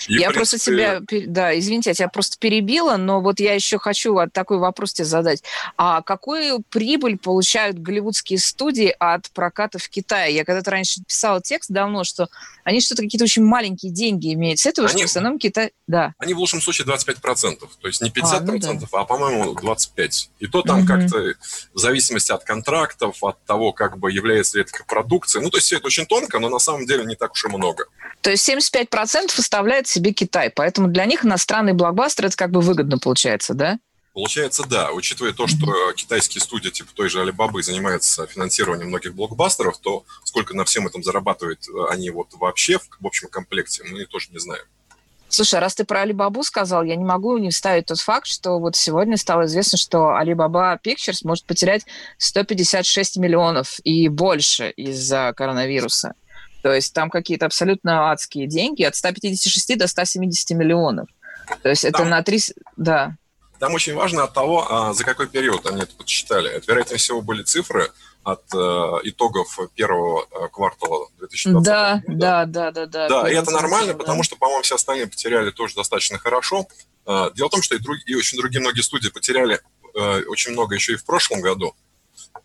Я 0.06 0.30
просто 0.30 0.58
тебя, 0.58 1.00
да, 1.26 1.58
извините, 1.58 1.90
я 1.90 1.94
тебя 1.94 2.08
просто 2.08 2.38
перебила, 2.38 2.96
но 2.96 3.20
вот 3.20 3.40
я 3.40 3.54
еще 3.54 3.78
хочу 3.78 4.18
такой 4.32 4.58
вопрос 4.58 4.92
тебе 4.92 5.06
задать. 5.06 5.42
А 5.76 6.02
какую 6.02 6.62
прибыль 6.70 7.18
получают 7.18 7.78
голливудские 7.78 8.38
студии 8.38 8.94
от 8.98 9.30
проката 9.30 9.78
в 9.78 9.88
Китае? 9.88 10.34
Я 10.34 10.44
когда-то 10.44 10.70
раньше 10.70 11.02
писала 11.06 11.40
текст 11.40 11.70
давно, 11.70 12.04
что 12.04 12.28
они 12.64 12.80
что-то 12.80 13.02
какие-то 13.02 13.24
очень 13.24 13.44
маленькие 13.44 13.92
деньги 13.92 14.32
имеют 14.34 14.60
с 14.60 14.66
этого, 14.66 14.88
они, 14.88 14.98
что 14.98 15.06
в 15.06 15.10
основном 15.10 15.38
Китай... 15.38 15.72
Да. 15.86 16.12
Они 16.18 16.34
в 16.34 16.38
лучшем 16.38 16.60
случае 16.60 16.86
25%, 16.86 17.58
то 17.80 17.88
есть 17.88 18.02
не 18.02 18.10
50%, 18.10 18.22
а, 18.22 18.40
ну 18.40 18.58
да. 18.58 18.78
а 18.92 19.04
по-моему, 19.04 19.54
25%. 19.54 20.28
И 20.38 20.46
то 20.46 20.62
там 20.62 20.80
угу. 20.80 20.86
как-то 20.86 21.34
в 21.74 21.78
зависимости 21.78 22.30
от 22.30 22.44
контрактов, 22.44 23.16
от 23.22 23.42
того, 23.44 23.72
как 23.72 23.98
бы 23.98 24.12
является 24.12 24.58
ли 24.58 24.64
это 24.64 24.72
продукция, 24.86 25.40
ну, 25.42 25.50
то 25.50 25.56
есть 25.56 25.66
все 25.66 25.76
это 25.76 25.86
очень 25.86 26.06
тонко, 26.06 26.38
но 26.38 26.48
на 26.48 26.58
самом 26.58 26.86
деле 26.86 27.04
не 27.04 27.16
так 27.16 27.32
уж 27.32 27.44
и 27.44 27.48
много. 27.48 27.86
То 28.20 28.30
есть 28.30 28.48
75% 28.48 29.30
составляет 29.88 29.98
себе 29.98 30.12
Китай, 30.12 30.50
поэтому 30.50 30.88
для 30.88 31.06
них 31.06 31.24
иностранный 31.24 31.72
блокбастер 31.72 32.26
это 32.26 32.36
как 32.36 32.50
бы 32.50 32.60
выгодно 32.60 32.98
получается, 32.98 33.54
да? 33.54 33.78
Получается, 34.14 34.64
да. 34.68 34.90
Учитывая 34.90 35.32
то, 35.32 35.46
что 35.46 35.92
китайские 35.92 36.42
студии 36.42 36.70
типа 36.70 36.90
той 36.94 37.08
же 37.08 37.20
Алибабы 37.20 37.62
занимаются 37.62 38.26
финансированием 38.26 38.88
многих 38.88 39.14
блокбастеров, 39.14 39.78
то 39.78 40.04
сколько 40.24 40.56
на 40.56 40.64
всем 40.64 40.86
этом 40.86 41.02
зарабатывают 41.02 41.60
они 41.90 42.10
вот 42.10 42.28
вообще 42.32 42.78
в, 42.78 42.88
в 43.00 43.06
общем 43.06 43.28
комплекте, 43.28 43.84
мы 43.84 44.04
тоже 44.06 44.28
не 44.32 44.38
знаем. 44.38 44.64
Слушай, 45.30 45.60
раз 45.60 45.74
ты 45.74 45.84
про 45.84 46.00
Алибабу 46.00 46.42
сказал, 46.42 46.84
я 46.84 46.96
не 46.96 47.04
могу 47.04 47.36
не 47.38 47.50
вставить 47.50 47.86
тот 47.86 48.00
факт, 48.00 48.26
что 48.26 48.58
вот 48.58 48.76
сегодня 48.76 49.16
стало 49.18 49.44
известно, 49.44 49.76
что 49.76 50.18
Alibaba 50.18 50.78
Pictures 50.82 51.20
может 51.22 51.44
потерять 51.44 51.84
156 52.16 53.18
миллионов 53.18 53.78
и 53.84 54.08
больше 54.08 54.70
из-за 54.70 55.32
коронавируса. 55.36 56.14
То 56.62 56.72
есть 56.72 56.92
там 56.92 57.10
какие-то 57.10 57.46
абсолютно 57.46 58.10
адские 58.10 58.46
деньги 58.46 58.82
от 58.82 58.96
156 58.96 59.78
до 59.78 59.86
170 59.86 60.50
миллионов. 60.50 61.08
То 61.62 61.68
есть 61.68 61.84
это 61.84 61.98
там, 61.98 62.10
на 62.10 62.22
три... 62.22 62.40
Да. 62.76 63.16
Там 63.58 63.74
очень 63.74 63.94
важно 63.94 64.24
от 64.24 64.34
того, 64.34 64.66
а, 64.70 64.92
за 64.92 65.04
какой 65.04 65.28
период 65.28 65.66
они 65.66 65.82
это 65.82 65.94
подсчитали. 65.94 66.50
Это, 66.50 66.66
вероятнее 66.70 66.98
всего, 66.98 67.22
были 67.22 67.42
цифры 67.42 67.90
от 68.24 68.42
э, 68.54 68.58
итогов 69.04 69.58
первого 69.74 70.26
э, 70.30 70.48
квартала 70.52 71.08
2020 71.18 71.64
да, 71.64 72.02
года. 72.06 72.18
Да, 72.18 72.44
да, 72.44 72.70
да, 72.72 72.86
да. 72.86 73.08
Да, 73.08 73.30
и 73.30 73.34
это 73.34 73.50
нормально, 73.50 73.92
да. 73.92 73.98
потому 73.98 74.22
что, 74.22 74.36
по-моему, 74.36 74.62
все 74.62 74.74
остальные 74.74 75.06
потеряли 75.06 75.50
тоже 75.50 75.74
достаточно 75.74 76.18
хорошо. 76.18 76.66
Э, 77.06 77.30
дело 77.34 77.48
в 77.48 77.52
том, 77.52 77.62
что 77.62 77.74
и, 77.74 77.78
друг, 77.78 77.96
и 78.04 78.14
очень 78.14 78.38
другие 78.38 78.60
многие 78.60 78.82
студии 78.82 79.08
потеряли 79.08 79.60
э, 79.94 80.22
очень 80.24 80.52
много 80.52 80.74
еще 80.74 80.92
и 80.92 80.96
в 80.96 81.04
прошлом 81.04 81.40
году. 81.40 81.74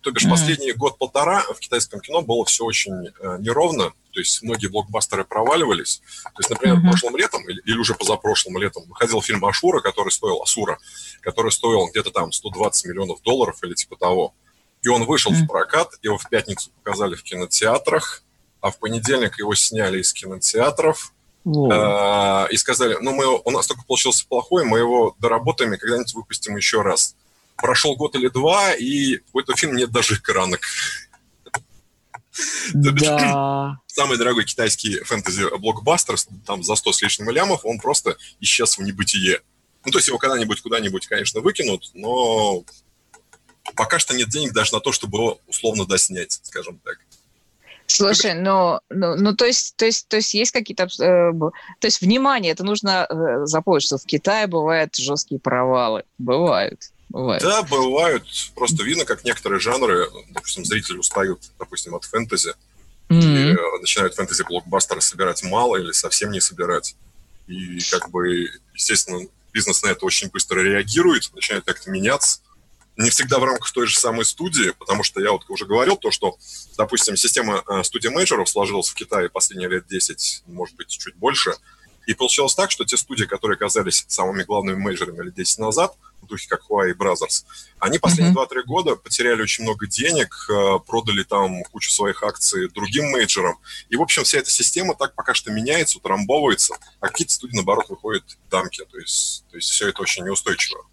То 0.02 0.12
бишь, 0.12 0.26
mm-hmm. 0.26 0.30
последний 0.30 0.72
год-полтора 0.74 1.42
в 1.42 1.60
китайском 1.60 2.00
кино 2.00 2.22
было 2.22 2.46
все 2.46 2.64
очень 2.64 3.08
э, 3.08 3.38
неровно, 3.40 3.92
то 4.12 4.20
есть 4.20 4.44
многие 4.44 4.68
блокбастеры 4.68 5.26
проваливались. 5.26 6.02
То 6.24 6.40
есть, 6.40 6.50
например, 6.50 6.78
mm-hmm. 6.78 6.90
прошлым 6.90 7.18
летом, 7.18 7.48
или, 7.50 7.62
или 7.66 7.78
уже 7.78 7.96
позапрошлым 7.96 8.58
летом, 8.58 8.84
выходил 8.88 9.22
фильм 9.22 9.44
«Ашура», 9.46 9.82
который 9.82 10.12
стоил, 10.12 10.42
«Асура», 10.42 10.78
который 11.22 11.52
стоил 11.52 11.88
где-то 11.88 12.12
там 12.12 12.32
120 12.32 12.86
миллионов 12.86 13.22
долларов 13.24 13.58
или 13.64 13.74
типа 13.74 13.96
того. 13.96 14.34
И 14.82 14.90
он 14.90 15.06
вышел 15.06 15.32
mm-hmm. 15.32 15.46
в 15.46 15.48
прокат, 15.48 15.94
его 16.02 16.18
в 16.18 16.30
пятницу 16.30 16.70
показали 16.84 17.16
в 17.16 17.24
кинотеатрах, 17.24 18.24
а 18.62 18.72
в 18.72 18.80
понедельник 18.80 19.40
его 19.40 19.56
сняли 19.56 20.00
из 20.00 20.14
кинотеатров. 20.14 21.14
Э, 21.46 22.48
и 22.50 22.58
сказали, 22.58 22.98
ну, 23.02 23.12
мы, 23.12 23.26
у 23.44 23.52
нас 23.52 23.68
только 23.68 23.84
получился 23.86 24.26
плохой, 24.28 24.64
мы 24.64 24.80
его 24.80 25.16
доработаем 25.20 25.74
и 25.74 25.78
когда-нибудь 25.78 26.14
выпустим 26.14 26.56
еще 26.56 26.82
раз. 26.82 27.16
Прошел 27.58 27.96
год 27.96 28.16
или 28.16 28.28
два, 28.28 28.74
и 28.74 29.20
у 29.32 29.40
этого 29.40 29.58
фильма 29.58 29.76
нет 29.78 29.92
даже 29.92 30.16
экранок. 30.16 30.62
Да. 32.74 33.80
Самый 33.88 34.18
дорогой 34.18 34.46
китайский 34.46 35.04
фэнтези-блокбастер, 35.04 36.16
там 36.46 36.64
за 36.64 36.76
100 36.76 36.92
с 36.92 37.02
лишним 37.02 37.30
лямов, 37.30 37.64
он 37.64 37.80
просто 37.80 38.18
исчез 38.40 38.78
в 38.78 38.82
небытие. 38.82 39.42
Ну, 39.86 39.92
то 39.92 39.98
есть 40.00 40.08
его 40.08 40.18
когда-нибудь 40.18 40.62
куда-нибудь, 40.62 41.08
конечно, 41.08 41.42
выкинут, 41.42 41.92
но 41.94 42.64
пока 43.76 44.00
что 44.00 44.16
нет 44.16 44.30
денег 44.30 44.54
даже 44.54 44.74
на 44.74 44.80
то, 44.80 44.92
чтобы 44.92 45.18
его 45.18 45.40
условно 45.48 45.86
доснять, 45.86 46.40
скажем 46.44 46.80
так. 46.84 47.00
Слушай, 47.86 48.34
ну, 48.34 48.80
ну, 48.90 49.16
ну 49.16 49.36
то 49.36 49.46
есть, 49.46 49.76
то 49.76 49.86
есть, 49.86 50.08
то 50.08 50.16
есть 50.16 50.34
есть 50.34 50.52
какие-то, 50.52 50.84
э, 50.86 51.32
то 51.34 51.86
есть 51.86 52.02
внимание, 52.02 52.54
это 52.54 52.64
нужно 52.64 53.06
э, 53.08 53.46
запомнить, 53.46 53.84
что 53.84 53.98
в 53.98 54.06
Китае 54.06 54.48
бывают 54.48 54.96
жесткие 54.96 55.40
провалы, 55.40 56.04
бывают. 56.18 56.93
Бывает. 57.14 57.44
Да, 57.44 57.62
бывают. 57.62 58.26
Просто 58.56 58.84
видно, 58.84 59.06
как 59.06 59.24
некоторые 59.24 59.60
жанры, 59.60 60.10
допустим, 60.32 60.66
зрители 60.66 60.98
устают, 60.98 61.40
допустим, 61.60 61.94
от 61.94 62.06
фэнтези, 62.06 62.56
mm-hmm. 63.10 63.52
и 63.52 63.54
э, 63.54 63.80
начинают 63.80 64.16
фэнтези-блокбастеры 64.16 65.00
собирать 65.00 65.44
мало 65.44 65.78
или 65.78 65.92
совсем 65.92 66.32
не 66.32 66.42
собирать. 66.42 66.96
И 67.46 67.80
как 67.92 68.10
бы, 68.10 68.50
естественно, 68.74 69.28
бизнес 69.54 69.84
на 69.84 69.90
это 69.90 70.04
очень 70.08 70.30
быстро 70.30 70.62
реагирует, 70.62 71.32
начинает 71.36 71.66
как-то 71.66 71.92
меняться. 71.92 72.40
Не 72.98 73.12
всегда 73.12 73.38
в 73.38 73.44
рамках 73.44 73.72
той 73.72 73.86
же 73.86 74.00
самой 74.00 74.26
студии, 74.26 74.72
потому 74.72 75.04
что 75.04 75.22
я 75.22 75.32
вот 75.34 75.44
уже 75.50 75.68
говорил 75.68 75.98
то, 75.98 76.10
что, 76.10 76.36
допустим, 76.80 77.16
система 77.16 77.64
э, 77.68 77.84
студии 77.84 78.08
менеджеров 78.08 78.50
сложилась 78.50 78.90
в 78.90 78.96
Китае 78.96 79.30
последние 79.30 79.70
лет 79.70 79.86
10, 79.88 80.44
может 80.48 80.76
быть, 80.78 80.88
чуть 80.88 81.16
больше. 81.18 81.54
И 82.08 82.16
получилось 82.16 82.56
так, 82.56 82.72
что 82.72 82.86
те 82.86 82.98
студии, 82.98 83.26
которые 83.26 83.56
оказались 83.56 84.04
самыми 84.08 84.42
главными 84.42 84.78
менеджерами 84.78 85.26
лет 85.26 85.36
10 85.36 85.60
назад, 85.60 85.96
духе 86.34 86.48
как 86.50 86.62
Huawei 86.70 86.94
Brothers, 86.94 87.46
они 87.80 88.00
последние 88.00 88.34
mm-hmm. 88.34 88.50
2-3 88.50 88.64
года 88.64 88.96
потеряли 88.96 89.42
очень 89.42 89.64
много 89.64 89.88
денег, 89.88 90.34
э, 90.50 90.80
продали 90.86 91.24
там 91.24 91.64
кучу 91.66 91.92
своих 91.92 92.24
акций 92.24 92.70
другим 92.70 93.12
менеджерам. 93.12 93.58
И, 93.90 93.96
в 93.96 94.02
общем, 94.02 94.24
вся 94.24 94.40
эта 94.40 94.52
система 94.52 94.96
так 94.96 95.16
пока 95.16 95.34
что 95.34 95.52
меняется, 95.52 95.98
утрамбовывается, 95.98 96.76
а 97.00 97.08
какие-то 97.08 97.34
студии, 97.34 97.56
наоборот, 97.56 97.90
выходят 97.90 98.24
в 98.46 98.50
дамки. 98.50 98.84
То 98.92 98.98
есть, 98.98 99.46
то 99.50 99.58
есть 99.58 99.70
все 99.70 99.90
это 99.90 100.02
очень 100.02 100.24
неустойчиво. 100.24 100.86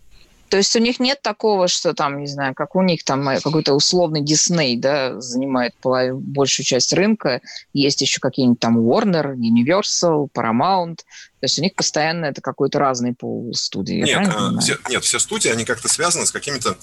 То 0.51 0.57
есть 0.57 0.75
у 0.75 0.81
них 0.81 0.99
нет 0.99 1.23
такого, 1.23 1.69
что 1.69 1.95
там, 1.95 2.19
не 2.19 2.27
знаю, 2.27 2.55
как 2.55 2.75
у 2.75 2.83
них 2.83 3.05
там 3.05 3.29
э, 3.29 3.41
какой-то 3.41 3.73
условный 3.73 4.21
Дисней, 4.21 4.77
да, 4.77 5.21
занимает 5.21 5.75
большую 5.83 6.67
часть 6.67 6.93
рынка. 6.93 7.41
Есть 7.73 8.01
еще 8.01 8.19
какие-нибудь 8.19 8.59
там 8.59 8.79
Warner, 8.79 9.37
Universal, 9.37 10.29
Paramount. 10.35 10.97
То 10.97 11.45
есть 11.45 11.59
у 11.61 11.63
них 11.63 11.77
постоянно 11.77 12.27
это 12.27 12.41
какой-то 12.41 12.81
разный 12.81 13.15
пол 13.15 13.55
студии. 13.55 14.03
Нет, 14.03 14.29
а, 14.29 14.59
все, 14.59 14.77
нет, 14.89 15.05
все 15.05 15.21
студии, 15.21 15.49
они 15.49 15.65
как-то 15.65 15.89
связаны 15.89 16.27
с 16.27 16.33
какими-то 16.33 16.77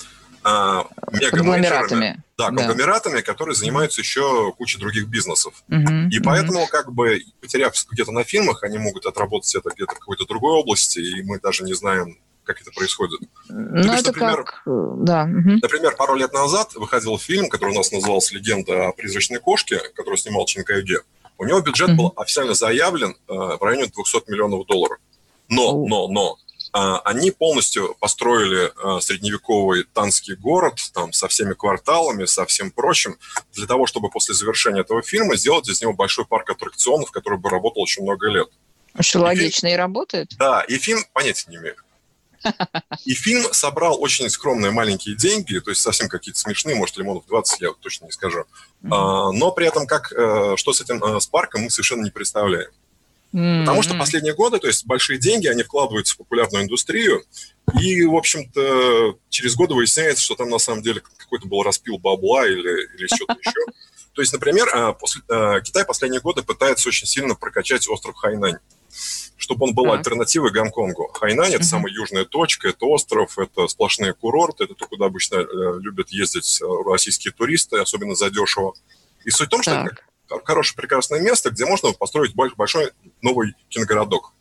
а, 0.43 0.85
конгломератами. 1.29 2.23
Да, 2.37 2.47
конгломератами, 2.47 3.17
да. 3.17 3.21
которые 3.21 3.53
занимаются 3.53 3.99
еще 3.99 4.53
кучей 4.57 4.79
других 4.79 5.07
бизнесов. 5.07 5.61
Угу, 5.67 6.09
и 6.09 6.19
поэтому, 6.21 6.61
угу. 6.61 6.67
как 6.67 6.93
бы, 6.93 7.19
потеряв 7.41 7.73
где-то 7.91 8.13
на 8.13 8.23
фильмах, 8.23 8.63
они 8.63 8.77
могут 8.77 9.05
отработать 9.05 9.53
это 9.55 9.71
где-то 9.75 9.95
в 9.95 9.99
какой-то 9.99 10.25
другой 10.25 10.53
области, 10.53 10.99
и 10.99 11.21
мы 11.23 11.39
даже 11.41 11.63
не 11.63 11.73
знаем, 11.73 12.17
как 12.47 12.61
это 12.61 12.71
происходит. 12.71 13.19
Ну, 13.49 13.93
это 13.93 14.07
например, 14.07 14.43
как... 14.43 14.61
Да. 14.65 15.25
Например, 15.25 15.95
пару 15.95 16.15
лет 16.15 16.33
назад 16.33 16.73
выходил 16.75 17.19
фильм, 17.19 17.49
который 17.49 17.71
у 17.71 17.77
нас 17.77 17.91
назывался 17.91 18.33
«Легенда 18.33 18.87
о 18.87 18.91
призрачной 18.93 19.39
кошке», 19.39 19.79
который 19.95 20.17
снимал 20.17 20.45
Чин 20.45 20.63
Кайге. 20.63 21.01
У 21.37 21.45
него 21.45 21.61
бюджет 21.61 21.95
был 21.95 22.13
официально 22.15 22.55
заявлен 22.55 23.11
э, 23.11 23.33
в 23.33 23.59
районе 23.61 23.87
200 23.87 24.31
миллионов 24.31 24.65
долларов. 24.65 24.97
Но, 25.49 25.85
но, 25.85 26.07
но, 26.07 26.37
э, 26.73 26.99
они 27.05 27.31
полностью 27.31 27.95
построили 27.99 28.71
э, 28.71 29.01
средневековый 29.01 29.83
танский 29.93 30.35
город 30.35 30.79
там, 30.93 31.13
со 31.13 31.27
всеми 31.27 31.53
кварталами, 31.53 32.25
со 32.25 32.45
всем 32.45 32.71
прочим, 32.71 33.17
для 33.53 33.67
того, 33.67 33.85
чтобы 33.85 34.09
после 34.09 34.33
завершения 34.33 34.81
этого 34.81 35.03
фильма 35.03 35.35
сделать 35.35 35.69
из 35.69 35.79
него 35.81 35.93
большой 35.93 36.25
парк 36.25 36.49
аттракционов, 36.49 37.11
который 37.11 37.37
бы 37.37 37.49
работал 37.49 37.83
очень 37.83 38.01
много 38.01 38.29
лет. 38.29 38.47
Что 38.99 39.19
и 39.19 39.21
логично 39.21 39.67
фильм, 39.67 39.73
и 39.73 39.77
работает? 39.77 40.27
Да, 40.37 40.61
и 40.61 40.77
фильм, 40.77 41.01
понятия 41.13 41.45
не 41.49 41.57
имею. 41.57 41.75
И 43.05 43.13
фильм 43.13 43.43
собрал 43.53 44.01
очень 44.01 44.29
скромные 44.29 44.71
маленькие 44.71 45.15
деньги, 45.15 45.59
то 45.59 45.71
есть 45.71 45.81
совсем 45.81 46.09
какие-то 46.09 46.39
смешные, 46.39 46.75
может, 46.75 46.97
лимонов 46.97 47.25
20, 47.27 47.61
я 47.61 47.71
точно 47.79 48.05
не 48.05 48.11
скажу. 48.11 48.45
Mm-hmm. 48.83 49.31
Но 49.33 49.51
при 49.51 49.67
этом, 49.67 49.87
как, 49.87 50.11
э, 50.11 50.55
что 50.57 50.73
с 50.73 50.81
этим 50.81 51.03
э, 51.03 51.19
с 51.19 51.27
парком, 51.27 51.61
мы 51.61 51.69
совершенно 51.69 52.03
не 52.03 52.11
представляем. 52.11 52.69
Mm-hmm. 53.33 53.61
Потому 53.61 53.81
что 53.83 53.95
последние 53.95 54.33
годы, 54.33 54.59
то 54.59 54.67
есть 54.67 54.85
большие 54.85 55.19
деньги, 55.19 55.47
они 55.47 55.63
вкладываются 55.63 56.15
в 56.15 56.17
популярную 56.17 56.63
индустрию, 56.63 57.23
и, 57.81 58.03
в 58.05 58.15
общем-то, 58.15 59.17
через 59.29 59.55
годы 59.55 59.73
выясняется, 59.73 60.23
что 60.23 60.35
там 60.35 60.49
на 60.49 60.59
самом 60.59 60.81
деле 60.81 61.01
какой-то 61.01 61.47
был 61.47 61.63
распил 61.63 61.97
бабла 61.97 62.47
или, 62.47 62.95
или 62.95 63.07
что-то 63.07 63.33
еще. 63.39 63.71
То 64.13 64.21
есть, 64.21 64.33
например, 64.33 64.67
э, 64.73 64.93
после, 64.93 65.21
Китай 65.61 65.85
последние 65.85 66.21
годы 66.21 66.43
пытается 66.43 66.87
очень 66.87 67.07
сильно 67.07 67.35
прокачать 67.35 67.87
остров 67.87 68.15
Хайнань 68.15 68.57
чтобы 69.37 69.67
он 69.67 69.73
был 69.73 69.85
так. 69.85 69.99
альтернативой 69.99 70.51
Гонконгу. 70.51 71.09
Хайнань– 71.13 71.51
это 71.53 71.61
uh-huh. 71.61 71.63
самая 71.63 71.93
южная 71.93 72.25
точка, 72.25 72.69
это 72.69 72.85
остров, 72.85 73.37
это 73.37 73.67
сплошные 73.67 74.13
курорты, 74.13 74.65
это 74.65 74.73
то, 74.73 74.87
куда 74.87 75.05
обычно 75.05 75.35
э, 75.35 75.45
любят 75.79 76.09
ездить 76.09 76.59
э, 76.61 76.65
российские 76.89 77.31
туристы, 77.31 77.77
особенно 77.77 78.15
задешево. 78.15 78.73
И 79.23 79.29
суть 79.29 79.47
в 79.47 79.51
том, 79.51 79.61
что 79.61 79.71
так. 79.71 80.03
это 80.27 80.41
хорошее, 80.43 80.75
прекрасное 80.75 81.21
место, 81.21 81.51
где 81.51 81.65
можно 81.65 81.91
построить 81.93 82.33
большой 82.35 82.91
новый 83.21 83.53
киногородок. 83.69 84.33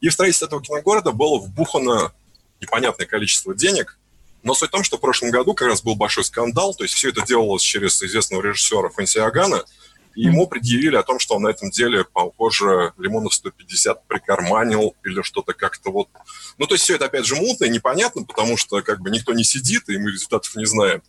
И 0.00 0.08
в 0.08 0.12
строительство 0.12 0.46
этого 0.46 0.62
киногорода 0.62 1.12
было 1.12 1.38
вбухано 1.38 2.12
непонятное 2.60 3.06
количество 3.06 3.54
денег, 3.54 3.98
но 4.42 4.54
суть 4.54 4.70
в 4.70 4.72
том, 4.72 4.82
что 4.82 4.96
в 4.96 5.00
прошлом 5.00 5.30
году 5.30 5.52
как 5.52 5.68
раз 5.68 5.82
был 5.82 5.94
большой 5.94 6.24
скандал, 6.24 6.74
то 6.74 6.84
есть 6.84 6.94
все 6.94 7.10
это 7.10 7.20
делалось 7.24 7.62
через 7.62 8.02
известного 8.02 8.42
режиссера 8.42 8.88
Фэнси 8.88 9.18
Агана– 9.18 9.62
и 10.14 10.22
ему 10.22 10.46
предъявили 10.46 10.96
о 10.96 11.02
том, 11.02 11.18
что 11.18 11.36
он 11.36 11.42
на 11.42 11.48
этом 11.48 11.70
деле, 11.70 12.04
похоже, 12.04 12.92
лимонов 12.98 13.34
150 13.34 14.06
прикарманил 14.06 14.94
или 15.04 15.22
что-то 15.22 15.52
как-то 15.54 15.90
вот. 15.90 16.08
Ну, 16.58 16.66
то 16.66 16.74
есть 16.74 16.84
все 16.84 16.96
это, 16.96 17.06
опять 17.06 17.26
же, 17.26 17.36
мутно 17.36 17.64
и 17.64 17.70
непонятно, 17.70 18.24
потому 18.24 18.56
что 18.56 18.82
как 18.82 19.00
бы 19.00 19.10
никто 19.10 19.32
не 19.32 19.44
сидит, 19.44 19.88
и 19.88 19.98
мы 19.98 20.10
результатов 20.10 20.54
не 20.56 20.66
знаем. 20.66 21.02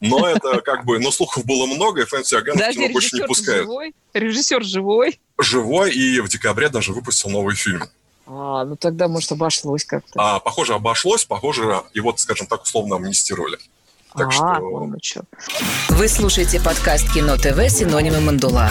Но 0.00 0.28
это 0.28 0.60
как 0.60 0.84
бы, 0.84 0.98
но 0.98 1.10
слухов 1.10 1.44
было 1.46 1.66
много, 1.66 2.02
и 2.02 2.04
Фэнси 2.04 2.34
Аган 2.34 2.56
да, 2.56 2.72
кино 2.72 2.88
больше 2.92 3.16
не 3.16 3.26
пускает. 3.26 3.62
Живой? 3.62 3.94
Режиссер 4.12 4.62
живой? 4.62 5.20
Живой, 5.38 5.92
и 5.94 6.20
в 6.20 6.28
декабре 6.28 6.68
даже 6.68 6.92
выпустил 6.92 7.30
новый 7.30 7.54
фильм. 7.54 7.82
А, 8.26 8.64
ну 8.64 8.76
тогда, 8.76 9.08
может, 9.08 9.30
обошлось 9.32 9.84
как-то. 9.84 10.12
А, 10.16 10.40
похоже, 10.40 10.74
обошлось, 10.74 11.24
похоже, 11.24 11.82
его, 11.94 12.14
скажем 12.16 12.46
так, 12.46 12.62
условно 12.62 12.96
амнистировали. 12.96 13.58
Так 14.16 14.28
а, 14.28 14.30
что... 14.32 14.60
Ну, 14.60 14.96
что. 15.02 15.22
Вы 15.90 16.08
слушаете 16.08 16.58
подкаст 16.58 17.12
Кино 17.12 17.36
ТВ 17.36 17.68
«Синонимы 17.68 18.20
Мандула». 18.20 18.70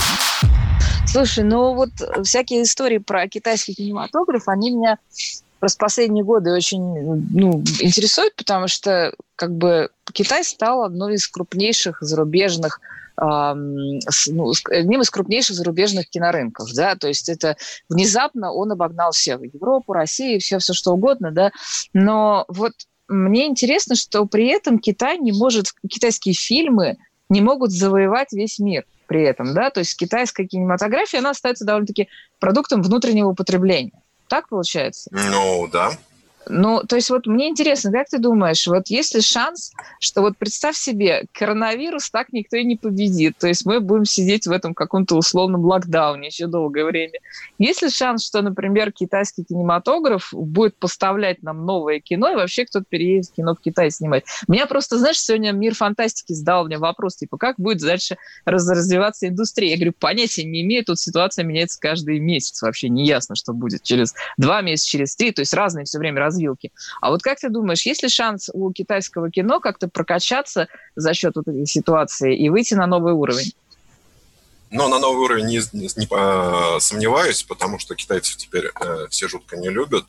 Слушай, 1.06 1.44
ну 1.44 1.76
вот 1.76 1.92
всякие 2.24 2.64
истории 2.64 2.98
про 2.98 3.28
китайский 3.28 3.76
кинематограф, 3.76 4.48
они 4.48 4.72
меня 4.72 4.98
просто 5.60 5.78
последние 5.78 6.24
годы 6.24 6.52
очень 6.52 6.82
ну, 7.32 7.64
интересуют, 7.80 8.36
потому 8.36 8.68
что 8.68 9.14
как 9.36 9.56
бы 9.56 9.90
Китай 10.14 10.44
стал 10.44 10.84
одной 10.84 11.16
из 11.16 11.28
крупнейших 11.28 12.02
зарубежных 12.02 12.80
ну, 13.18 14.52
одним 14.72 15.02
из 15.02 15.10
крупнейших 15.10 15.56
зарубежных 15.56 16.10
кинорынков, 16.10 16.74
да, 16.74 16.96
то 16.96 17.08
есть 17.08 17.30
это 17.30 17.56
внезапно 17.88 18.52
он 18.52 18.74
обогнал 18.74 19.12
всех, 19.12 19.42
Европу, 19.42 19.94
Россию, 19.94 20.42
все, 20.42 20.60
все 20.60 20.74
что 20.74 20.92
угодно, 20.92 21.32
да, 21.32 21.52
но 21.94 22.44
вот 22.50 22.74
мне 23.08 23.48
интересно, 23.48 23.96
что 23.96 24.26
при 24.26 24.48
этом 24.48 24.80
Китай 24.80 25.18
не 25.18 25.32
может, 25.32 25.74
китайские 25.88 26.34
фильмы 26.34 26.98
не 27.30 27.42
могут 27.42 27.72
завоевать 27.72 28.32
весь 28.32 28.60
мир 28.60 28.86
при 29.08 29.24
этом, 29.24 29.54
да, 29.54 29.70
то 29.70 29.80
есть 29.80 29.96
китайская 29.98 30.48
кинематография, 30.48 31.20
она 31.20 31.32
остается 31.32 31.66
довольно-таки 31.66 32.10
продуктом 32.40 32.82
внутреннего 32.82 33.34
потребления. 33.34 34.02
Так 34.28 34.50
получается? 34.50 35.10
Ну, 35.12 35.68
да. 35.72 35.92
Ну, 36.48 36.82
то 36.84 36.96
есть 36.96 37.10
вот 37.10 37.26
мне 37.28 37.50
интересно, 37.50 37.92
как 37.92 38.08
ты 38.10 38.20
думаешь, 38.20 38.68
вот 38.68 38.88
есть 38.88 39.16
ли 39.16 39.22
шанс, 39.22 39.72
что 40.00 40.22
вот 40.22 40.38
представь 40.38 40.76
себе, 40.76 41.26
коронавирус 41.32 42.10
так 42.12 42.32
никто 42.32 42.58
и 42.58 42.64
не 42.64 42.76
победит, 42.76 43.38
то 43.38 43.48
есть 43.48 43.66
мы 43.66 43.80
будем 43.80 44.06
сидеть 44.06 44.46
в 44.46 44.52
этом 44.52 44.74
каком-то 44.74 45.16
условном 45.16 45.66
локдауне 45.66 46.28
еще 46.28 46.48
долгое 46.48 46.86
время. 46.86 47.20
Есть 47.58 47.82
ли 47.82 47.90
шанс, 47.90 48.26
что, 48.26 48.42
например, 48.42 48.92
китайский 48.92 49.44
кинематограф 49.44 50.30
будет 50.32 50.78
поставлять 50.78 51.42
нам 51.42 51.66
новое 51.66 52.00
кино, 52.00 52.32
и 52.32 52.36
вообще 52.36 52.66
кто-то 52.66 52.86
переедет 52.88 53.32
кино 53.32 53.56
в 53.56 53.62
Китай 53.62 53.90
снимать? 53.90 54.26
Меня 54.48 54.68
просто, 54.68 54.98
знаешь, 55.00 55.20
сегодня 55.20 55.52
мир 55.52 55.74
фантастики 55.74 56.34
задал 56.34 56.66
мне 56.66 56.78
вопрос, 56.78 57.16
типа, 57.16 57.38
как 57.38 57.56
будет 57.58 57.80
дальше 57.80 58.18
развиваться 58.46 59.28
индустрия? 59.28 59.72
Я 59.72 59.78
говорю, 59.78 59.94
понятия 59.98 60.44
не 60.44 60.62
имею, 60.62 60.86
тут 60.86 61.00
ситуация 61.00 61.44
меняется 61.44 61.80
каждый 61.80 62.20
месяц, 62.20 62.62
вообще 62.62 62.90
не 62.90 63.06
ясно, 63.06 63.36
что 63.36 63.54
будет 63.54 63.84
через 63.84 64.14
два 64.38 64.62
месяца, 64.62 64.90
через 64.90 65.16
три, 65.16 65.32
то 65.32 65.42
есть 65.42 65.54
разные 65.54 65.86
все 65.86 65.98
время 65.98 66.20
раз 66.20 66.35
развилки. 66.36 66.72
А 67.02 67.10
вот 67.10 67.22
как 67.22 67.40
ты 67.40 67.50
думаешь, 67.50 67.86
есть 67.86 68.04
ли 68.04 68.10
шанс 68.10 68.50
у 68.54 68.72
китайского 68.72 69.32
кино 69.32 69.60
как-то 69.60 69.88
прокачаться 69.88 70.68
за 70.96 71.14
счет 71.14 71.36
вот 71.36 71.48
этой 71.48 71.66
ситуации 71.66 72.38
и 72.38 72.50
выйти 72.50 72.74
на 72.74 72.88
новый 72.88 73.14
уровень? 73.14 73.54
Но 74.72 74.88
на 74.88 75.00
новый 75.00 75.24
уровень 75.26 75.46
не, 75.46 75.62
не, 75.74 75.88
не 75.96 76.08
э, 76.10 76.80
сомневаюсь, 76.80 77.44
потому 77.44 77.80
что 77.80 77.96
китайцев 77.96 78.36
теперь 78.38 78.72
э, 78.80 79.08
все 79.10 79.28
жутко 79.28 79.58
не 79.58 79.70
любят. 79.70 80.06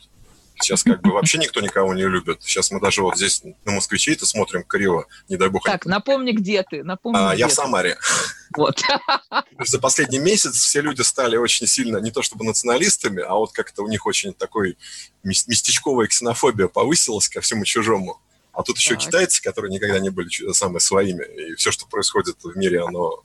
Сейчас 0.60 0.82
как 0.82 1.02
бы 1.02 1.12
вообще 1.12 1.38
никто 1.38 1.60
никого 1.60 1.94
не 1.94 2.02
любит. 2.02 2.42
Сейчас 2.42 2.70
мы 2.70 2.80
даже 2.80 3.02
вот 3.02 3.16
здесь 3.16 3.42
на 3.64 3.72
москвичей-то 3.72 4.26
смотрим 4.26 4.64
криво, 4.64 5.06
не 5.28 5.36
дай 5.36 5.48
бог. 5.48 5.64
Так, 5.64 5.86
напомни, 5.86 6.32
где 6.32 6.62
ты. 6.62 6.82
Напомни, 6.82 7.18
а, 7.18 7.32
где 7.32 7.40
я 7.40 7.46
ты. 7.46 7.52
в 7.52 7.54
Самаре. 7.54 7.98
Вот. 8.56 8.80
За 9.58 9.78
последний 9.78 10.18
месяц 10.18 10.56
все 10.56 10.80
люди 10.80 11.02
стали 11.02 11.36
очень 11.36 11.66
сильно, 11.66 11.98
не 11.98 12.10
то 12.10 12.22
чтобы 12.22 12.44
националистами, 12.44 13.22
а 13.22 13.34
вот 13.34 13.52
как-то 13.52 13.82
у 13.82 13.88
них 13.88 14.06
очень 14.06 14.32
такой 14.32 14.78
местечковая 15.22 16.06
ксенофобия 16.06 16.68
повысилась 16.68 17.28
ко 17.28 17.40
всему 17.40 17.64
чужому. 17.64 18.20
А 18.52 18.62
тут 18.62 18.78
еще 18.78 18.94
так. 18.94 19.04
китайцы, 19.04 19.42
которые 19.42 19.70
никогда 19.70 19.98
не 19.98 20.08
были 20.08 20.28
самые 20.52 20.80
своими. 20.80 21.24
И 21.24 21.54
все, 21.56 21.70
что 21.70 21.86
происходит 21.86 22.36
в 22.42 22.56
мире, 22.56 22.82
оно... 22.82 23.22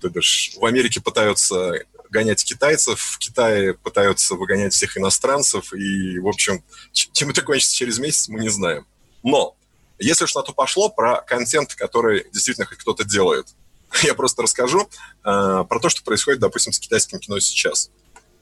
То 0.00 0.08
бишь, 0.08 0.52
в 0.56 0.64
Америке 0.64 1.00
пытаются 1.00 1.74
гонять 2.10 2.44
китайцев, 2.44 3.00
в 3.00 3.18
Китае 3.18 3.74
пытаются 3.74 4.34
выгонять 4.34 4.72
всех 4.74 4.96
иностранцев, 4.96 5.72
и, 5.72 6.18
в 6.18 6.28
общем, 6.28 6.62
чем 6.92 7.30
это 7.30 7.42
кончится 7.42 7.74
через 7.74 7.98
месяц, 7.98 8.28
мы 8.28 8.40
не 8.40 8.48
знаем. 8.48 8.86
Но, 9.22 9.56
если 9.98 10.24
уж 10.24 10.34
на 10.34 10.42
то 10.42 10.52
пошло, 10.52 10.88
про 10.88 11.22
контент, 11.22 11.74
который 11.74 12.26
действительно 12.32 12.66
хоть 12.66 12.78
кто-то 12.78 13.04
делает, 13.04 13.48
я 14.02 14.14
просто 14.14 14.42
расскажу 14.42 14.82
э, 14.82 14.84
про 15.24 15.80
то, 15.80 15.88
что 15.88 16.02
происходит, 16.02 16.40
допустим, 16.40 16.72
с 16.72 16.78
китайским 16.78 17.18
кино 17.18 17.40
сейчас. 17.40 17.90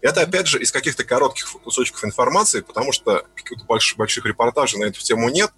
Это, 0.01 0.21
опять 0.21 0.47
же, 0.47 0.61
из 0.61 0.71
каких-то 0.71 1.05
коротких 1.05 1.51
кусочков 1.63 2.05
информации, 2.05 2.61
потому 2.61 2.93
что 2.93 3.25
каких-то 3.35 3.65
больших, 3.65 3.97
больших 3.97 4.27
репортажей 4.27 4.79
на 4.79 4.85
эту 4.85 5.01
тему 5.01 5.31
нет. 5.31 5.51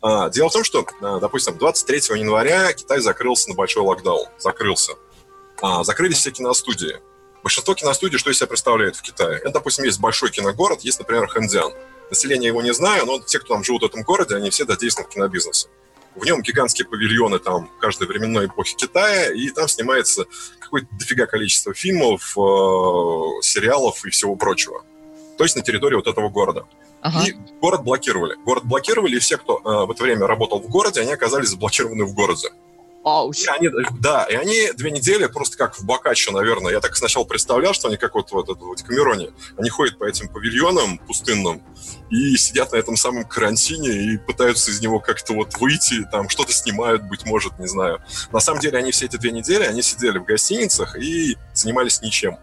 А, 0.00 0.28
дело 0.28 0.48
в 0.48 0.52
том, 0.52 0.64
что, 0.64 0.80
э, 0.80 1.18
допустим, 1.20 1.56
23 1.56 2.18
января 2.18 2.72
Китай 2.72 2.98
закрылся 2.98 3.50
на 3.50 3.54
большой 3.54 3.84
локдаун. 3.84 4.26
Закрылся. 4.38 4.94
А, 5.60 5.84
закрылись 5.84 6.18
все 6.18 6.32
киностудии. 6.32 6.96
Большинство 7.42 7.74
киностудий, 7.74 8.18
что 8.18 8.30
из 8.30 8.38
себя 8.38 8.46
представляет 8.46 8.96
в 8.96 9.02
Китае? 9.02 9.38
Это, 9.38 9.50
допустим, 9.50 9.84
есть 9.84 10.00
большой 10.00 10.30
киногород, 10.30 10.82
есть, 10.82 10.98
например, 10.98 11.26
Хэндиан. 11.26 11.72
Население 12.08 12.48
его 12.48 12.62
не 12.62 12.72
знаю, 12.72 13.06
но 13.06 13.20
те, 13.20 13.38
кто 13.38 13.54
там 13.54 13.64
живут 13.64 13.82
в 13.82 13.86
этом 13.86 14.02
городе, 14.02 14.36
они 14.36 14.50
все 14.50 14.64
задействованы 14.64 15.10
в 15.10 15.14
кинобизнесе. 15.14 15.68
В 16.14 16.24
нем 16.24 16.42
гигантские 16.42 16.86
павильоны 16.86 17.38
там 17.38 17.70
каждой 17.80 18.06
временной 18.06 18.46
эпохи 18.46 18.76
Китая, 18.76 19.32
и 19.32 19.48
там 19.48 19.66
снимается 19.66 20.26
какое-то 20.60 20.88
дофига 20.92 21.26
количество 21.26 21.72
фильмов, 21.72 22.36
э, 22.36 23.42
сериалов 23.42 24.04
и 24.04 24.10
всего 24.10 24.36
прочего. 24.36 24.84
То 25.38 25.44
есть 25.44 25.56
на 25.56 25.62
территории 25.62 25.96
вот 25.96 26.06
этого 26.06 26.28
города. 26.28 26.66
Ага. 27.00 27.24
И 27.26 27.32
город 27.60 27.82
блокировали. 27.82 28.36
Город 28.44 28.64
блокировали, 28.64 29.16
и 29.16 29.18
все, 29.18 29.38
кто 29.38 29.58
э, 29.58 29.86
в 29.86 29.90
это 29.90 30.02
время 30.02 30.26
работал 30.26 30.60
в 30.60 30.68
городе, 30.68 31.00
они 31.00 31.12
оказались 31.12 31.48
заблокированы 31.48 32.04
в 32.04 32.14
городе. 32.14 32.50
Ауч. 33.04 33.44
И 33.44 33.48
они, 33.48 33.68
да, 34.00 34.24
и 34.24 34.34
они 34.34 34.72
две 34.74 34.90
недели 34.90 35.26
просто 35.26 35.56
как 35.56 35.78
в 35.78 35.84
Бокаччо, 35.84 36.32
наверное. 36.32 36.72
Я 36.72 36.80
так 36.80 36.96
сначала 36.96 37.24
представлял, 37.24 37.74
что 37.74 37.88
они 37.88 37.96
как 37.96 38.14
вот, 38.14 38.30
вот, 38.30 38.48
вот 38.48 38.80
в 38.80 38.84
Камероне. 38.84 39.30
Они 39.56 39.70
ходят 39.70 39.98
по 39.98 40.04
этим 40.04 40.28
павильонам 40.28 40.98
пустынным 40.98 41.62
и 42.10 42.36
сидят 42.36 42.72
на 42.72 42.76
этом 42.76 42.96
самом 42.96 43.24
карантине 43.24 43.90
и 43.90 44.18
пытаются 44.18 44.70
из 44.70 44.80
него 44.80 45.00
как-то 45.00 45.32
вот 45.34 45.56
выйти, 45.58 46.06
там 46.10 46.28
что-то 46.28 46.52
снимают, 46.52 47.02
быть 47.02 47.24
может, 47.24 47.58
не 47.58 47.66
знаю. 47.66 48.02
На 48.32 48.40
самом 48.40 48.60
деле 48.60 48.78
они 48.78 48.92
все 48.92 49.06
эти 49.06 49.16
две 49.16 49.32
недели, 49.32 49.64
они 49.64 49.82
сидели 49.82 50.18
в 50.18 50.24
гостиницах 50.24 50.96
и 50.96 51.36
занимались 51.54 52.02
ничем. 52.02 52.38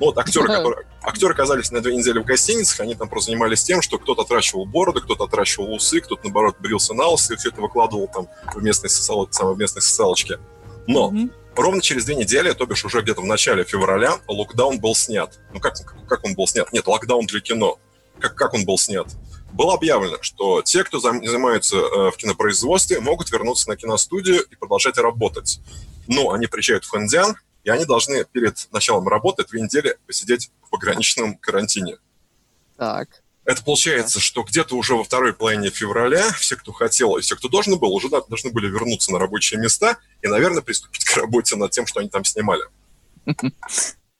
Ну, 0.00 0.06
вот 0.06 0.18
актеры, 0.18 0.46
которые, 0.48 0.86
актеры 1.02 1.34
оказались 1.34 1.70
на 1.70 1.80
две 1.80 1.96
недели 1.96 2.18
в 2.18 2.24
гостиницах, 2.24 2.80
они 2.80 2.94
там 2.94 3.08
просто 3.08 3.30
занимались 3.30 3.62
тем, 3.62 3.82
что 3.82 3.98
кто-то 3.98 4.22
отращивал 4.22 4.66
бороду, 4.66 5.02
кто-то 5.02 5.24
отращивал 5.24 5.72
усы, 5.74 6.00
кто-то, 6.00 6.22
наоборот, 6.24 6.56
брился 6.60 6.94
на 6.94 7.08
усы, 7.08 7.34
и 7.34 7.36
все 7.36 7.50
это 7.50 7.60
выкладывал 7.60 8.08
там 8.08 8.28
в 8.54 8.62
местной, 8.62 8.90
социал... 8.90 9.28
в 9.54 9.58
местной 9.58 9.82
социалочке. 9.82 10.38
Но 10.86 11.10
mm-hmm. 11.10 11.32
ровно 11.56 11.82
через 11.82 12.04
две 12.04 12.14
недели, 12.14 12.52
то 12.52 12.66
бишь 12.66 12.84
уже 12.84 13.02
где-то 13.02 13.20
в 13.20 13.26
начале 13.26 13.64
февраля, 13.64 14.18
локдаун 14.26 14.80
был 14.80 14.94
снят. 14.94 15.38
Ну, 15.52 15.60
как, 15.60 15.74
как 16.08 16.24
он 16.24 16.34
был 16.34 16.46
снят? 16.46 16.72
Нет, 16.72 16.86
локдаун 16.86 17.26
для 17.26 17.40
кино. 17.40 17.78
Как, 18.18 18.34
как 18.34 18.54
он 18.54 18.64
был 18.64 18.78
снят? 18.78 19.06
Было 19.52 19.74
объявлено, 19.74 20.18
что 20.20 20.62
те, 20.62 20.84
кто 20.84 21.00
занимаются 21.00 21.76
э, 21.76 22.10
в 22.10 22.16
кинопроизводстве, 22.16 23.00
могут 23.00 23.30
вернуться 23.30 23.68
на 23.68 23.76
киностудию 23.76 24.42
и 24.42 24.56
продолжать 24.56 24.98
работать. 24.98 25.60
Но 26.06 26.30
они 26.30 26.46
приезжают 26.46 26.84
в 26.84 26.90
Хэндиан, 26.90 27.36
и 27.64 27.70
они 27.70 27.84
должны 27.84 28.24
перед 28.24 28.68
началом 28.72 29.08
работы 29.08 29.44
две 29.44 29.60
недели 29.60 29.98
посидеть 30.06 30.50
в 30.62 30.70
пограничном 30.70 31.36
карантине. 31.36 31.98
Так. 32.76 33.22
Это 33.44 33.64
получается, 33.64 34.20
что 34.20 34.42
где-то 34.42 34.76
уже 34.76 34.94
во 34.94 35.04
второй 35.04 35.32
половине 35.32 35.70
февраля 35.70 36.30
все, 36.32 36.56
кто 36.56 36.70
хотел 36.72 37.16
и 37.16 37.22
все, 37.22 37.34
кто 37.34 37.48
должен 37.48 37.78
был, 37.78 37.94
уже 37.94 38.08
должны 38.10 38.50
были 38.50 38.68
вернуться 38.68 39.10
на 39.10 39.18
рабочие 39.18 39.58
места 39.58 39.96
и, 40.20 40.28
наверное, 40.28 40.60
приступить 40.60 41.04
к 41.04 41.16
работе 41.16 41.56
над 41.56 41.70
тем, 41.70 41.86
что 41.86 42.00
они 42.00 42.08
там 42.08 42.24
снимали. 42.24 42.64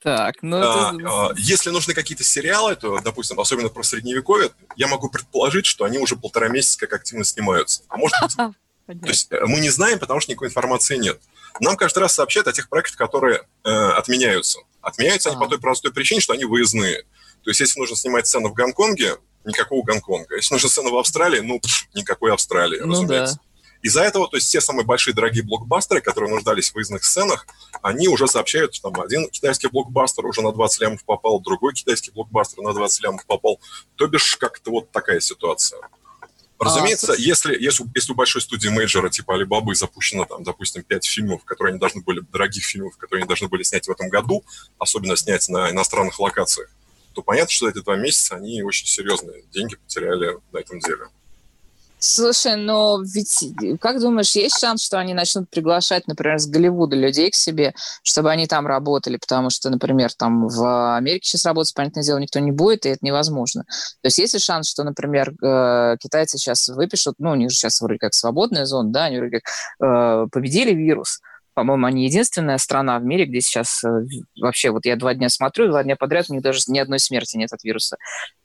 Так, 0.00 0.36
ну 0.42 0.58
а, 0.58 0.90
а, 0.90 1.32
Если 1.36 1.70
нужны 1.70 1.92
какие-то 1.92 2.22
сериалы, 2.22 2.76
то, 2.76 3.00
допустим, 3.00 3.40
особенно 3.40 3.68
про 3.68 3.82
средневековье, 3.82 4.50
я 4.76 4.86
могу 4.86 5.10
предположить, 5.10 5.66
что 5.66 5.84
они 5.84 5.98
уже 5.98 6.14
полтора 6.14 6.46
месяца 6.48 6.78
как 6.78 6.92
активно 6.92 7.24
снимаются. 7.24 7.82
А 7.88 7.96
может 7.96 8.16
быть... 8.22 8.36
То 9.02 9.08
есть 9.08 9.32
э, 9.32 9.44
мы 9.44 9.60
не 9.60 9.70
знаем, 9.70 9.98
потому 9.98 10.20
что 10.20 10.30
никакой 10.30 10.48
информации 10.48 10.96
нет. 10.96 11.20
Нам 11.60 11.76
каждый 11.76 12.00
раз 12.00 12.14
сообщают 12.14 12.48
о 12.48 12.52
тех 12.52 12.68
проектах, 12.68 12.96
которые 12.96 13.46
э, 13.64 13.70
отменяются. 13.70 14.60
Отменяются 14.80 15.30
они 15.30 15.38
по 15.38 15.46
той 15.46 15.58
простой 15.58 15.92
причине, 15.92 16.20
что 16.20 16.32
они 16.32 16.44
выездные. 16.44 17.02
То 17.42 17.50
есть, 17.50 17.60
если 17.60 17.78
нужно 17.80 17.96
снимать 17.96 18.26
сцену 18.26 18.48
в 18.48 18.54
Гонконге, 18.54 19.16
никакого 19.44 19.82
Гонконга. 19.84 20.36
Если 20.36 20.54
нужна 20.54 20.68
сцена 20.68 20.90
в 20.90 20.96
Австралии, 20.96 21.40
ну, 21.40 21.60
пфф, 21.60 21.88
никакой 21.94 22.32
Австралии, 22.32 22.80
ну, 22.80 22.92
разумеется. 22.92 23.36
Да. 23.36 23.40
Из-за 23.80 24.02
этого, 24.02 24.28
то 24.28 24.36
есть 24.36 24.48
все 24.48 24.60
самые 24.60 24.84
большие 24.84 25.14
дорогие 25.14 25.44
блокбастеры, 25.44 26.00
которые 26.00 26.34
нуждались 26.34 26.70
в 26.70 26.74
выездных 26.74 27.04
сценах, 27.04 27.46
они 27.80 28.08
уже 28.08 28.26
сообщают, 28.26 28.74
что 28.74 28.90
там 28.90 29.00
один 29.00 29.28
китайский 29.30 29.68
блокбастер 29.68 30.26
уже 30.26 30.42
на 30.42 30.52
20 30.52 30.80
лямов 30.80 31.04
попал, 31.04 31.40
другой 31.40 31.74
китайский 31.74 32.10
блокбастер 32.10 32.62
на 32.62 32.72
20 32.72 33.02
лямов 33.02 33.24
попал. 33.26 33.60
То 33.94 34.08
бишь, 34.08 34.36
как-то 34.36 34.72
вот 34.72 34.90
такая 34.90 35.20
ситуация. 35.20 35.80
Разумеется, 36.58 37.12
а, 37.12 37.16
если, 37.16 37.54
если, 37.54 37.86
если 37.94 38.12
у 38.12 38.14
большой 38.16 38.42
студии 38.42 38.68
мейджора 38.68 39.10
типа 39.10 39.34
Алибабы 39.34 39.74
запущено 39.76 40.24
там, 40.24 40.42
допустим, 40.42 40.82
пять 40.82 41.06
фильмов, 41.06 41.44
которые 41.44 41.72
они 41.72 41.80
должны 41.80 42.02
были, 42.02 42.20
дорогих 42.32 42.64
фильмов, 42.64 42.96
которые 42.96 43.22
они 43.22 43.28
должны 43.28 43.48
были 43.48 43.62
снять 43.62 43.86
в 43.86 43.90
этом 43.90 44.08
году, 44.08 44.44
особенно 44.78 45.16
снять 45.16 45.48
на 45.48 45.70
иностранных 45.70 46.18
локациях, 46.18 46.68
то 47.14 47.22
понятно, 47.22 47.50
что 47.50 47.68
эти 47.68 47.80
два 47.80 47.96
месяца 47.96 48.36
они 48.36 48.62
очень 48.62 48.86
серьезные 48.86 49.44
деньги 49.52 49.76
потеряли 49.76 50.38
на 50.52 50.58
этом 50.58 50.80
деле. 50.80 51.08
Слушай, 52.00 52.54
но 52.56 53.02
ведь, 53.02 53.44
как 53.80 54.00
думаешь, 54.00 54.30
есть 54.36 54.58
шанс, 54.60 54.84
что 54.84 54.98
они 54.98 55.14
начнут 55.14 55.50
приглашать, 55.50 56.06
например, 56.06 56.38
с 56.38 56.46
Голливуда 56.46 56.94
людей 56.94 57.30
к 57.30 57.34
себе, 57.34 57.74
чтобы 58.04 58.30
они 58.30 58.46
там 58.46 58.68
работали? 58.68 59.16
Потому 59.16 59.50
что, 59.50 59.68
например, 59.68 60.12
там 60.12 60.46
в 60.46 60.96
Америке 60.96 61.28
сейчас 61.28 61.44
работать, 61.44 61.74
понятное 61.74 62.04
дело, 62.04 62.18
никто 62.18 62.38
не 62.38 62.52
будет, 62.52 62.86
и 62.86 62.90
это 62.90 63.04
невозможно. 63.04 63.64
То 63.64 64.06
есть 64.06 64.18
есть 64.18 64.34
ли 64.34 64.40
шанс, 64.40 64.70
что, 64.70 64.84
например, 64.84 65.32
э, 65.42 65.96
китайцы 66.00 66.38
сейчас 66.38 66.68
выпишут, 66.68 67.16
ну, 67.18 67.32
у 67.32 67.34
них 67.34 67.50
же 67.50 67.56
сейчас 67.56 67.80
вроде 67.80 67.98
как 67.98 68.14
свободная 68.14 68.64
зона, 68.64 68.90
да, 68.90 69.04
они 69.04 69.18
вроде 69.18 69.40
как 69.40 69.52
э, 69.80 70.26
победили 70.30 70.72
вирус, 70.72 71.18
по-моему, 71.58 71.86
они 71.86 72.04
единственная 72.04 72.56
страна 72.58 73.00
в 73.00 73.02
мире, 73.02 73.24
где 73.24 73.40
сейчас 73.40 73.82
э, 73.82 73.88
вообще, 74.40 74.70
вот 74.70 74.86
я 74.86 74.94
два 74.94 75.12
дня 75.14 75.28
смотрю, 75.28 75.66
два 75.66 75.82
дня 75.82 75.96
подряд, 75.96 76.26
у 76.28 76.32
них 76.32 76.40
даже 76.40 76.60
ни 76.68 76.78
одной 76.78 77.00
смерти 77.00 77.36
нет 77.36 77.52
от 77.52 77.64
вируса. 77.64 77.96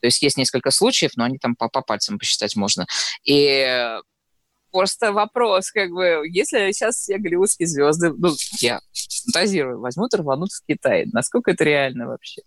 То 0.01 0.07
есть 0.07 0.23
есть 0.23 0.35
несколько 0.35 0.71
случаев, 0.71 1.11
но 1.15 1.23
они 1.23 1.37
там 1.37 1.55
по, 1.55 1.69
по 1.69 1.83
пальцам 1.83 2.17
посчитать 2.17 2.55
можно. 2.55 2.87
И 3.23 3.99
просто 4.71 5.11
вопрос, 5.11 5.69
как 5.69 5.91
бы, 5.91 6.23
если 6.27 6.71
сейчас 6.71 6.95
все 6.95 7.19
голливудские 7.19 7.67
звезды, 7.67 8.11
ну, 8.17 8.33
я 8.57 8.81
фантазирую, 9.25 9.79
возьмут 9.79 10.11
и 10.15 10.17
рванут 10.17 10.49
в 10.51 10.65
Китай, 10.67 11.05
насколько 11.13 11.51
это 11.51 11.63
реально 11.63 12.07
вообще? 12.07 12.41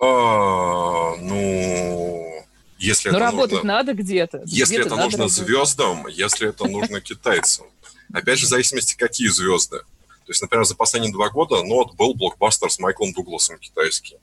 А, 0.00 1.16
ну, 1.16 2.44
если 2.78 3.08
Но 3.08 3.16
это 3.16 3.24
работать 3.24 3.52
нужно, 3.54 3.72
надо 3.72 3.94
где-то. 3.94 4.42
Если 4.46 4.74
где 4.74 4.82
это 4.82 4.90
нужно 4.90 5.24
работать. 5.24 5.32
звездам, 5.32 6.06
если 6.06 6.50
это 6.50 6.68
нужно 6.68 7.00
китайцам. 7.00 7.66
Опять 8.12 8.38
же, 8.38 8.46
в 8.46 8.50
зависимости, 8.50 8.94
какие 8.96 9.26
звезды. 9.26 9.80
То 10.24 10.30
есть, 10.30 10.42
например, 10.42 10.64
за 10.64 10.74
последние 10.74 11.12
два 11.12 11.28
года, 11.30 11.56
вот 11.62 11.94
был 11.94 12.14
блокбастер 12.14 12.70
с 12.70 12.78
Майклом 12.78 13.12
Дугласом 13.12 13.58
китайский. 13.58 14.16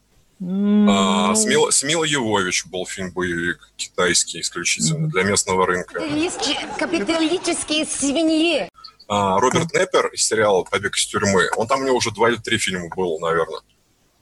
А, 0.43 1.35
с, 1.35 1.45
Мил, 1.45 1.71
с 1.71 1.83
Милой 1.83 2.09
Йовович 2.09 2.65
был 2.65 2.87
фильм-боевик 2.87 3.71
китайский 3.75 4.41
исключительно 4.41 5.07
для 5.07 5.23
местного 5.23 5.67
рынка. 5.67 6.01
Капиталистические 6.79 7.85
свиньи. 7.85 8.67
А, 9.07 9.39
Роберт 9.39 9.71
Неппер 9.73 10.07
из 10.07 10.23
сериала 10.23 10.63
«Побег 10.63 10.95
из 10.95 11.05
тюрьмы», 11.05 11.47
он 11.57 11.67
там 11.67 11.81
у 11.81 11.85
него 11.85 11.97
уже 11.97 12.09
два 12.11 12.29
или 12.29 12.37
три 12.37 12.57
фильма 12.57 12.87
был, 12.95 13.19
наверное. 13.19 13.61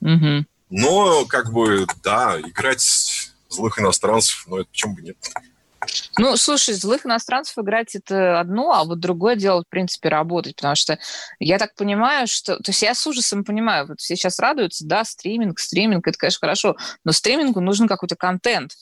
Мгм. 0.01 0.47
Но, 0.69 1.25
как 1.25 1.53
бы, 1.53 1.87
да, 2.03 2.39
играть 2.41 3.31
злых 3.47 3.79
иностранцев, 3.79 4.43
ну, 4.47 4.57
это 4.57 4.69
почему 4.69 4.95
бы 4.95 5.01
нет. 5.01 5.17
Ну, 6.17 6.35
слушай, 6.35 6.73
злых 6.73 7.05
иностранцев 7.05 7.57
играть 7.57 7.95
это 7.95 8.39
одно, 8.39 8.73
а 8.73 8.83
вот 8.83 8.99
другое 8.99 9.35
дело, 9.35 9.63
в 9.63 9.69
принципе, 9.69 10.09
работать, 10.09 10.55
потому 10.55 10.75
что 10.75 10.99
я 11.39 11.57
так 11.57 11.75
понимаю, 11.75 12.27
что... 12.27 12.57
То 12.57 12.71
есть 12.71 12.81
я 12.81 12.93
с 12.93 13.07
ужасом 13.07 13.43
понимаю, 13.43 13.87
вот 13.87 13.99
все 13.99 14.15
сейчас 14.15 14.39
радуются, 14.39 14.85
да, 14.85 15.05
стриминг, 15.05 15.59
стриминг, 15.59 16.07
это, 16.07 16.17
конечно, 16.17 16.39
хорошо, 16.41 16.75
но 17.05 17.11
стримингу 17.11 17.61
нужен 17.61 17.87
какой-то 17.87 18.15
контент. 18.15 18.73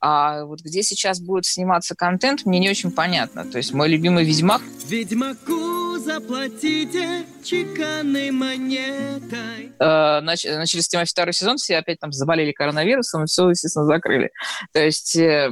А 0.00 0.44
вот 0.44 0.60
где 0.60 0.82
сейчас 0.82 1.20
будет 1.20 1.46
сниматься 1.46 1.94
контент, 1.94 2.46
мне 2.46 2.58
не 2.58 2.70
очень 2.70 2.90
понятно. 2.90 3.44
То 3.44 3.58
есть 3.58 3.72
мой 3.72 3.88
любимый 3.88 4.24
«Ведьмак» 4.24 4.62
Ведьмаку 4.88 5.75
заплатите 6.06 7.26
чеканной 7.44 8.30
монетой. 8.30 9.72
э, 9.78 10.20
нач- 10.22 10.56
начали 10.56 10.80
снимать 10.80 11.10
второй 11.10 11.32
сезон, 11.32 11.56
все 11.56 11.76
опять 11.76 11.98
там 11.98 12.12
заболели 12.12 12.52
коронавирусом, 12.52 13.24
и 13.24 13.26
все, 13.26 13.50
естественно, 13.50 13.86
закрыли. 13.86 14.30
То 14.72 14.80
есть, 14.84 15.16
э, 15.16 15.50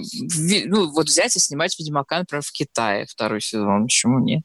ну, 0.67 0.91
вот 0.93 1.07
взять 1.07 1.35
и 1.37 1.41
снимать 1.41 1.77
«Ведьмака», 1.79 2.19
например, 2.21 2.43
в 2.43 2.53
Китае 2.53 3.07
второй 3.07 3.41
сезон, 3.41 3.85
почему 3.85 4.21
нет? 4.21 4.43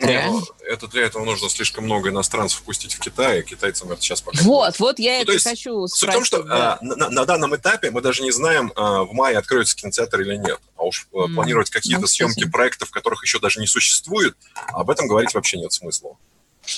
Реально? 0.00 0.42
это 0.68 0.88
для 0.88 1.04
этого 1.04 1.24
нужно 1.24 1.48
слишком 1.48 1.84
много 1.84 2.10
иностранцев 2.10 2.62
пустить 2.62 2.94
в 2.94 3.00
Китай, 3.00 3.40
и 3.40 3.42
китайцам 3.42 3.90
это 3.92 4.00
сейчас 4.00 4.20
пока... 4.20 4.38
Вот, 4.42 4.78
вот 4.78 4.98
я 4.98 5.16
Ну, 5.16 5.22
это 5.22 5.32
есть 5.32 5.46
хочу 5.48 5.86
Суть 5.86 6.08
в 6.08 6.12
том, 6.12 6.24
что 6.24 6.38
спросить, 6.38 6.58
да. 6.58 6.74
а, 6.74 6.84
на, 6.84 7.10
на 7.10 7.24
данном 7.24 7.54
этапе 7.56 7.90
мы 7.90 8.00
даже 8.00 8.22
не 8.22 8.30
знаем, 8.30 8.72
а, 8.76 9.02
в 9.02 9.12
мае 9.12 9.38
откроется 9.38 9.76
кинотеатр 9.76 10.20
или 10.20 10.36
нет. 10.36 10.60
А 10.76 10.84
уж 10.84 11.08
а, 11.12 11.24
М, 11.24 11.34
планировать 11.34 11.70
какие-то 11.70 12.02
ну, 12.02 12.06
съемки 12.06 12.48
проектов, 12.48 12.90
которых 12.90 13.22
еще 13.22 13.38
даже 13.38 13.60
не 13.60 13.66
существует, 13.66 14.36
об 14.68 14.90
этом 14.90 15.08
говорить 15.08 15.34
вообще 15.34 15.58
нет 15.58 15.72
смысла. 15.72 16.16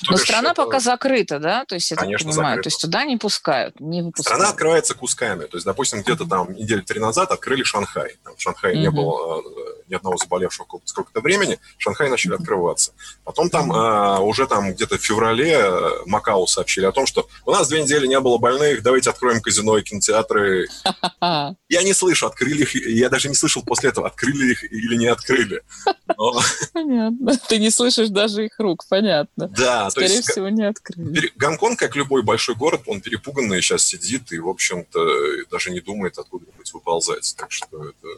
То 0.05 0.12
Но 0.12 0.16
страна 0.18 0.51
это- 0.53 0.62
пока 0.64 0.81
закрыта, 0.81 1.38
да? 1.38 1.64
То 1.64 1.74
есть 1.74 1.90
я 1.90 1.96
так 1.96 2.05
Конечно, 2.05 2.31
понимаю. 2.31 2.48
закрыта. 2.57 2.62
То 2.62 2.66
есть 2.68 2.81
туда 2.81 3.05
не 3.05 3.16
пускают, 3.16 3.81
не 3.81 4.03
выпускают. 4.03 4.27
Страна 4.37 4.51
открывается 4.51 4.94
кусками. 4.94 5.44
То 5.46 5.57
есть, 5.57 5.64
допустим, 5.66 6.03
где-то 6.03 6.27
там 6.27 6.53
недели 6.53 6.81
три 6.81 7.01
назад 7.01 7.31
открыли 7.31 7.62
Шанхай. 7.62 8.16
Там 8.24 8.37
в 8.37 8.40
Шанхае 8.40 8.79
не 8.79 8.88
Мгм. 8.88 8.96
было 8.96 9.40
э, 9.40 9.42
ни 9.88 9.94
одного 9.94 10.16
заболевшего 10.18 10.64
сколько- 10.64 10.87
сколько-то 10.87 11.20
времени. 11.20 11.59
Шанхай 11.79 12.11
начали 12.11 12.35
открываться. 12.35 12.92
Потом 13.24 13.48
там 13.51 13.72
э, 13.72 14.18
уже 14.20 14.46
там 14.46 14.72
где-то 14.72 14.98
в 14.98 15.03
феврале 15.03 15.53
э, 15.59 15.90
Макао 16.07 16.46
сообщили 16.46 16.85
о 16.85 16.92
том, 16.92 17.07
что 17.07 17.27
у 17.46 17.53
нас 17.53 17.68
две 17.68 17.83
недели 17.83 18.07
не 18.07 18.20
было 18.20 18.38
больных, 18.38 18.83
давайте 18.83 19.11
откроем 19.11 19.40
казино 19.40 19.79
и 19.79 19.83
кинотеатры. 19.83 20.68
Я 21.68 21.83
не 21.83 21.92
слышу, 21.92 22.27
открыли 22.27 22.62
их, 22.62 22.74
я 22.87 23.09
даже 23.09 23.29
не 23.29 23.35
слышал 23.35 23.62
после 23.62 23.90
этого, 23.90 24.07
открыли 24.07 24.53
их 24.53 24.64
или 24.72 24.96
не 24.96 25.07
открыли. 25.07 25.62
Но, 26.16 26.40
понятно. 26.72 27.37
Ты 27.48 27.59
не 27.59 27.70
слышишь 27.70 28.09
даже 28.09 28.46
их 28.46 28.59
рук, 28.59 28.85
понятно. 28.88 29.48
да, 29.48 29.78
то 29.85 29.91
Скорее 29.91 30.17
есть 30.17 30.31
всего, 30.31 30.49
не 30.49 30.64
открыли. 30.64 31.33
Гонконг, 31.37 31.79
как 31.79 31.97
любой 31.97 32.23
большой 32.23 32.55
город, 32.55 32.83
он 32.87 33.01
перепуганный 33.01 33.61
сейчас 33.61 33.85
сидит 33.85 34.33
и, 34.33 34.38
в 34.38 34.49
общем-то, 34.49 35.45
даже 35.51 35.71
не 35.71 35.81
думает 35.81 36.19
откуда-нибудь 36.19 36.73
выползать. 36.73 37.35
Так 37.37 37.53
что 37.53 37.88
это... 37.91 38.09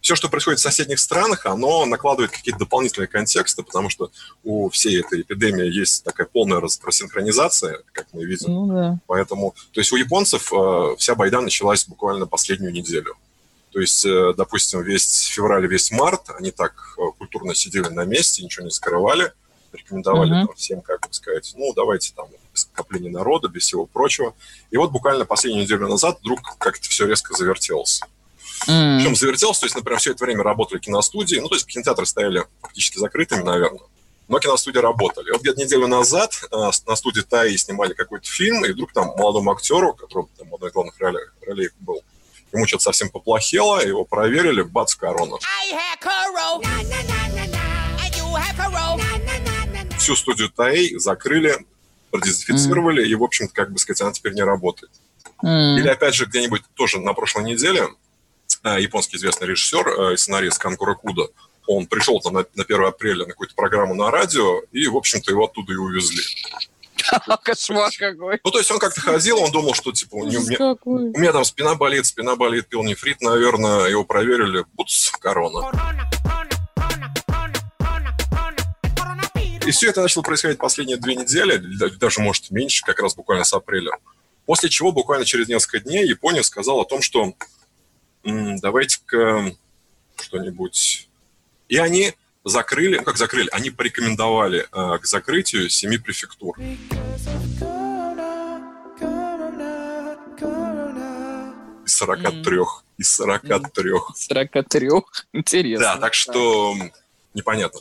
Все, 0.00 0.14
что 0.16 0.28
происходит 0.28 0.60
в 0.60 0.62
соседних 0.62 0.98
странах, 1.00 1.46
оно 1.46 1.86
накладывает 1.86 2.30
какие-то 2.30 2.58
дополнительные 2.58 3.08
контексты, 3.08 3.62
потому 3.62 3.88
что 3.88 4.10
у 4.42 4.68
всей 4.68 5.00
этой 5.00 5.22
эпидемии 5.22 5.66
есть 5.66 6.04
такая 6.04 6.26
полная 6.26 6.60
рас- 6.60 6.78
рассинхронизация, 6.84 7.80
как 7.92 8.06
мы 8.12 8.26
видим. 8.26 8.52
Ну 8.52 8.66
да. 8.66 8.98
Поэтому, 9.06 9.54
то 9.72 9.80
есть 9.80 9.92
у 9.92 9.96
японцев 9.96 10.52
э, 10.52 10.96
вся 10.98 11.14
байда 11.14 11.40
началась 11.40 11.86
буквально 11.86 12.26
последнюю 12.26 12.70
неделю. 12.70 13.16
То 13.72 13.80
есть, 13.80 14.04
э, 14.04 14.34
допустим, 14.36 14.82
весь 14.82 15.22
февраль, 15.22 15.66
весь 15.66 15.90
март 15.90 16.28
они 16.38 16.50
так 16.50 16.74
э, 16.98 17.00
культурно 17.16 17.54
сидели 17.54 17.88
на 17.88 18.04
месте, 18.04 18.44
ничего 18.44 18.66
не 18.66 18.70
скрывали, 18.70 19.32
рекомендовали 19.76 20.30
Мгм. 20.30 20.46
там 20.46 20.56
всем, 20.56 20.80
как 20.80 21.00
бы 21.06 21.12
сказать, 21.12 21.52
ну, 21.56 21.72
давайте 21.74 22.12
там 22.14 22.28
без 22.52 22.62
скопления 22.62 23.10
народа, 23.10 23.48
без 23.48 23.62
всего 23.62 23.86
прочего. 23.86 24.34
И 24.70 24.76
вот 24.76 24.90
буквально 24.90 25.24
последнюю 25.24 25.64
неделю 25.64 25.88
назад 25.88 26.18
вдруг 26.20 26.40
как-то 26.58 26.88
все 26.88 27.06
резко 27.06 27.34
завертелось. 27.34 28.00
М. 28.68 28.98
Причем 28.98 29.16
завертелось, 29.16 29.58
то 29.58 29.66
есть, 29.66 29.76
например, 29.76 29.98
все 30.00 30.12
это 30.12 30.24
время 30.24 30.42
работали 30.42 30.78
киностудии, 30.78 31.36
ну, 31.36 31.48
то 31.48 31.54
есть 31.56 31.66
кинотеатры 31.66 32.06
стояли 32.06 32.44
фактически 32.62 32.98
закрытыми, 32.98 33.42
наверное, 33.42 33.82
но 34.28 34.38
киностудии 34.38 34.78
работали. 34.78 35.30
Вот 35.32 35.42
где-то 35.42 35.60
неделю 35.60 35.86
назад 35.86 36.32
э, 36.50 36.56
на 36.86 36.96
студии 36.96 37.20
Таи 37.20 37.56
снимали 37.56 37.92
какой-то 37.92 38.26
фильм, 38.26 38.64
и 38.64 38.72
вдруг 38.72 38.92
там 38.92 39.08
молодому 39.16 39.52
актеру, 39.52 39.92
который 39.94 40.26
там 40.38 40.48
в 40.48 40.54
одной 40.54 40.70
из 40.70 40.72
главных 40.72 40.98
ролей, 40.98 41.24
ролей 41.46 41.68
был, 41.80 42.02
ему 42.52 42.66
что-то 42.66 42.84
совсем 42.84 43.10
поплохело, 43.10 43.84
его 43.84 44.04
проверили, 44.04 44.62
бац, 44.62 44.94
корона. 44.94 45.36
Всю 50.04 50.16
студию 50.16 50.50
Таи 50.50 50.98
закрыли, 50.98 51.64
продезинфицировали, 52.10 53.08
и, 53.08 53.14
в 53.14 53.22
общем-то, 53.22 53.54
как 53.54 53.72
бы 53.72 53.78
сказать, 53.78 54.02
она 54.02 54.12
теперь 54.12 54.34
не 54.34 54.42
работает. 54.42 54.92
М. 55.42 55.78
Или, 55.78 55.88
опять 55.88 56.14
же, 56.14 56.26
где-нибудь 56.26 56.60
тоже 56.74 57.00
на 57.00 57.14
прошлой 57.14 57.44
неделе 57.44 57.88
э, 58.64 58.82
японский 58.82 59.16
известный 59.16 59.48
режиссер 59.48 59.88
э, 59.88 60.12
и 60.12 60.16
сценарист 60.18 60.58
Канкура 60.58 60.94
Куда, 60.94 61.22
он 61.66 61.86
пришел 61.86 62.20
там 62.20 62.34
на, 62.34 62.44
на 62.54 62.64
1 62.64 62.84
апреля 62.84 63.20
на 63.24 63.30
какую-то 63.30 63.54
программу 63.54 63.94
на 63.94 64.10
радио, 64.10 64.60
и, 64.72 64.86
в 64.88 64.96
общем-то, 64.98 65.30
его 65.30 65.46
оттуда 65.46 65.72
и 65.72 65.76
увезли. 65.76 66.20
Кошмар 67.42 67.90
какой. 67.98 68.40
Ну, 68.44 68.50
то 68.50 68.58
есть 68.58 68.70
он 68.70 68.78
как-то 68.78 69.00
ходил, 69.00 69.40
он 69.40 69.52
думал, 69.52 69.72
что, 69.72 69.90
типа, 69.90 70.16
у, 70.16 70.26
не- 70.26 70.36
у 70.36 70.40
Ужас 70.40 70.48
меня, 70.50 70.76
у 70.84 71.18
меня 71.18 71.32
там 71.32 71.46
спина 71.46 71.76
болит, 71.76 72.04
спина 72.04 72.36
болит, 72.36 72.68
пил 72.68 72.82
нефрит, 72.82 73.22
наверное, 73.22 73.86
его 73.86 74.04
проверили, 74.04 74.66
буц, 74.74 75.12
корона. 75.12 75.70
И 79.66 79.70
все 79.70 79.88
это 79.88 80.02
начало 80.02 80.22
происходить 80.22 80.58
последние 80.58 80.98
две 80.98 81.14
недели, 81.14 81.56
даже, 81.96 82.20
может, 82.20 82.50
меньше, 82.50 82.84
как 82.84 83.00
раз 83.00 83.14
буквально 83.14 83.44
с 83.44 83.52
апреля. 83.52 83.92
После 84.46 84.68
чего 84.68 84.92
буквально 84.92 85.24
через 85.24 85.48
несколько 85.48 85.80
дней 85.80 86.06
Япония 86.06 86.42
сказала 86.42 86.82
о 86.82 86.84
том, 86.84 87.00
что 87.00 87.34
давайте-ка 88.22 89.54
что-нибудь... 90.20 91.08
И 91.68 91.78
они 91.78 92.12
закрыли, 92.44 92.98
ну 92.98 93.04
как 93.04 93.16
закрыли, 93.16 93.48
они 93.52 93.70
порекомендовали 93.70 94.66
э, 94.70 94.98
к 94.98 95.06
закрытию 95.06 95.70
семи 95.70 95.96
префектур. 95.96 96.58
Из 101.86 101.96
43. 101.96 102.58
Из 102.98 103.14
43. 103.14 103.94
43. 104.14 104.90
Интересно. 105.32 105.84
Да, 105.84 105.96
так 105.96 106.12
что 106.12 106.74
непонятно. 107.32 107.80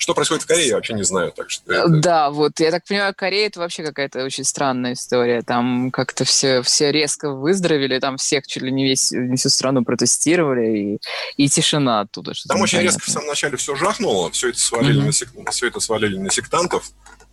Что 0.00 0.14
происходит 0.14 0.44
в 0.44 0.46
Корее, 0.46 0.68
я 0.68 0.74
вообще 0.76 0.94
не 0.94 1.02
знаю. 1.04 1.30
Так 1.30 1.50
что 1.50 1.70
это- 1.70 1.88
Да, 1.88 2.30
вот, 2.30 2.58
я 2.58 2.70
так 2.70 2.86
понимаю, 2.86 3.14
Корея 3.14 3.48
это 3.48 3.60
вообще 3.60 3.82
какая-то 3.84 4.24
очень 4.24 4.44
странная 4.44 4.94
история. 4.94 5.42
Там 5.42 5.90
как-то 5.90 6.24
все, 6.24 6.62
все 6.62 6.90
резко 6.90 7.30
выздоровели, 7.30 7.98
там 7.98 8.16
всех 8.16 8.46
чуть 8.46 8.62
ли 8.62 8.72
не, 8.72 8.84
весь, 8.88 9.12
не 9.12 9.36
всю 9.36 9.50
страну 9.50 9.84
протестировали, 9.84 10.78
и, 10.78 10.98
и 11.36 11.48
тишина 11.50 12.00
оттуда. 12.00 12.32
Там 12.48 12.62
очень 12.62 12.78
резко 12.80 13.02
в 13.04 13.10
самом 13.10 13.28
начале 13.28 13.58
все 13.58 13.76
жахнуло, 13.76 14.30
все 14.30 14.48
это 14.48 14.58
свалили, 14.58 14.96
Мгм. 14.96 15.06
на, 15.08 15.12
сек- 15.12 15.50
все 15.50 15.66
это 15.66 15.80
свалили 15.80 16.16
на 16.16 16.30
сектантов, 16.30 16.90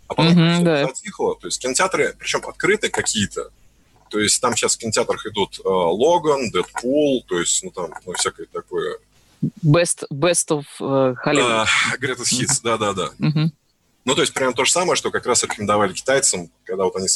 а 0.09 0.13
потом 0.13 0.33
всё 0.33 0.63
да. 0.65 0.87
затихло. 0.87 1.35
То 1.39 1.47
есть 1.47 1.61
кинотеатры, 1.61 2.15
причем 2.19 2.41
открыты 2.45 2.89
какие-то. 2.89 3.49
То 4.09 4.19
есть 4.19 4.41
там 4.41 4.57
сейчас 4.57 4.75
в 4.75 4.79
кинотеатрах 4.79 5.25
идут 5.27 5.57
э, 5.59 5.61
Логан, 5.69 6.51
Дэдпул, 6.51 7.23
то 7.27 7.39
есть, 7.39 7.63
ну 7.63 7.71
там, 7.71 7.93
ну, 8.05 8.11
всякое 8.13 8.45
такое. 8.51 8.97
Best, 9.63 10.05
best 10.11 10.47
of 10.49 10.63
э, 10.79 11.15
Hollywood. 11.25 11.65
А, 11.65 11.65
Greatest 11.99 12.31
Hits, 12.33 12.59
да-да-да. 12.63 13.11
Ну, 14.05 14.15
то 14.15 14.21
есть 14.21 14.33
прям 14.33 14.53
то 14.53 14.63
же 14.63 14.71
самое, 14.71 14.95
что 14.95 15.11
как 15.11 15.25
раз 15.25 15.43
рекомендовали 15.43 15.91
китайцам, 15.93 16.49
когда 16.63 16.85
вот 16.85 16.95
они 16.95 17.07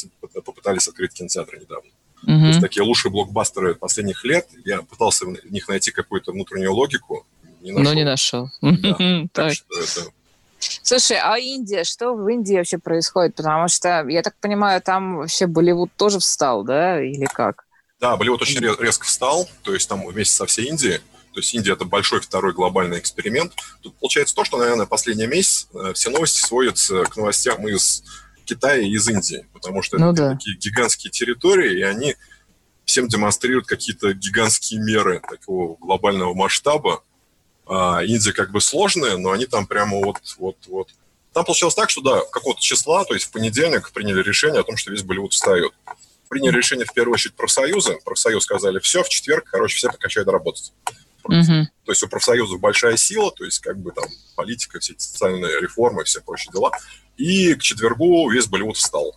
попытались 0.44 0.86
открыть 0.88 1.12
кинотеатры 1.14 1.58
недавно. 1.60 1.90
То 2.24 2.30
Мгм. 2.30 2.46
есть 2.48 2.60
такие 2.60 2.82
лучшие 2.82 3.10
блокбастеры 3.10 3.74
последних 3.74 4.24
лет. 4.24 4.46
Я 4.64 4.82
пытался 4.82 5.24
в 5.26 5.50
них 5.50 5.66
найти 5.68 5.90
какую-то 5.90 6.32
внутреннюю 6.32 6.72
логику, 6.74 7.26
не 7.62 7.72
нашел. 7.72 7.84
Но 7.84 7.94
не 7.94 8.04
нашел. 8.04 8.50
Да. 8.60 8.92
Так. 8.92 9.28
Так 9.32 9.52
что 9.54 9.80
это... 9.80 10.10
Слушай, 10.82 11.18
а 11.20 11.36
Индия, 11.38 11.82
что 11.84 12.14
в 12.14 12.28
Индии 12.28 12.56
вообще 12.56 12.78
происходит? 12.78 13.34
Потому 13.34 13.66
что, 13.68 14.06
я 14.08 14.22
так 14.22 14.36
понимаю, 14.40 14.80
там 14.82 15.16
вообще 15.16 15.46
Болливуд 15.46 15.90
тоже 15.96 16.18
встал, 16.20 16.62
да, 16.62 17.02
или 17.02 17.24
как? 17.24 17.64
Да, 18.00 18.16
Болливуд 18.16 18.42
очень 18.42 18.60
ре- 18.60 18.76
резко 18.78 19.04
встал, 19.06 19.48
то 19.62 19.72
есть 19.74 19.88
там 19.88 20.06
вместе 20.06 20.34
со 20.36 20.46
всей 20.46 20.66
Индией. 20.68 21.00
То 21.32 21.40
есть 21.40 21.54
Индия– 21.54 21.72
это 21.74 21.84
большой 21.84 22.20
второй 22.20 22.52
глобальный 22.52 22.98
эксперимент. 22.98 23.52
Тут 23.80 23.96
получается 23.96 24.34
то, 24.34 24.44
что, 24.44 24.58
наверное, 24.58 24.86
последний 24.86 25.26
месяц 25.26 25.68
э, 25.74 25.92
все 25.94 26.10
новости 26.10 26.38
сводятся 26.44 27.04
к 27.04 27.16
новостям 27.16 27.66
из 27.68 28.04
Китая 28.44 28.82
и 28.82 28.90
из 28.90 29.08
Индии, 29.08 29.46
потому 29.52 29.82
что 29.82 29.98
Ну 29.98 30.12
это 30.12 30.22
да. 30.22 30.30
такие 30.32 30.56
гигантские 30.56 31.10
территории, 31.10 31.78
и 31.78 31.82
они 31.82 32.16
всем 32.84 33.08
демонстрируют 33.08 33.66
какие-то 33.66 34.12
гигантские 34.12 34.80
меры 34.80 35.20
такого 35.20 35.76
глобального 35.76 36.34
масштаба. 36.34 37.02
А 37.66 38.02
Индия 38.02 38.32
как 38.32 38.50
бы 38.50 38.60
сложная, 38.60 39.16
но 39.16 39.30
они 39.30 39.46
там 39.46 39.66
прямо 39.66 39.98
вот, 39.98 40.18
вот, 40.38 40.56
вот 40.66 40.88
Там 41.32 41.44
получилось 41.44 41.74
так, 41.74 41.88
что 41.88 42.02
да, 42.02 42.20
какого-то 42.30 42.60
числа, 42.60 43.04
то 43.04 43.14
есть 43.14 43.26
в 43.26 43.30
понедельник 43.30 43.92
приняли 43.92 44.22
решение 44.22 44.60
о 44.60 44.64
том, 44.64 44.76
что 44.76 44.90
весь 44.90 45.02
Болливуд 45.02 45.32
встает. 45.32 45.72
Приняли 46.28 46.56
решение 46.56 46.84
в 46.84 46.92
первую 46.92 47.14
очередь 47.14 47.34
профсоюзы. 47.34 47.98
Профсоюз 48.04 48.44
сказали, 48.44 48.80
все, 48.80 49.02
в 49.02 49.08
четверг, 49.08 49.44
короче, 49.50 49.76
все 49.76 49.88
прекращают 49.88 50.28
работать. 50.28 50.72
Мгм. 51.28 51.68
То 51.84 51.92
есть 51.92 52.02
у 52.02 52.08
профсоюзов 52.08 52.60
большая 52.60 52.96
сила, 52.96 53.30
то 53.32 53.44
есть 53.44 53.60
как 53.60 53.78
бы 53.78 53.92
там 53.92 54.04
политика, 54.36 54.80
все 54.80 54.92
эти 54.92 55.02
социальные 55.02 55.60
реформы, 55.60 56.04
все 56.04 56.20
прочие 56.20 56.52
дела. 56.52 56.70
И 57.16 57.54
к 57.54 57.62
четвергу 57.62 58.30
весь 58.30 58.46
Болливуд 58.46 58.76
встал. 58.76 59.16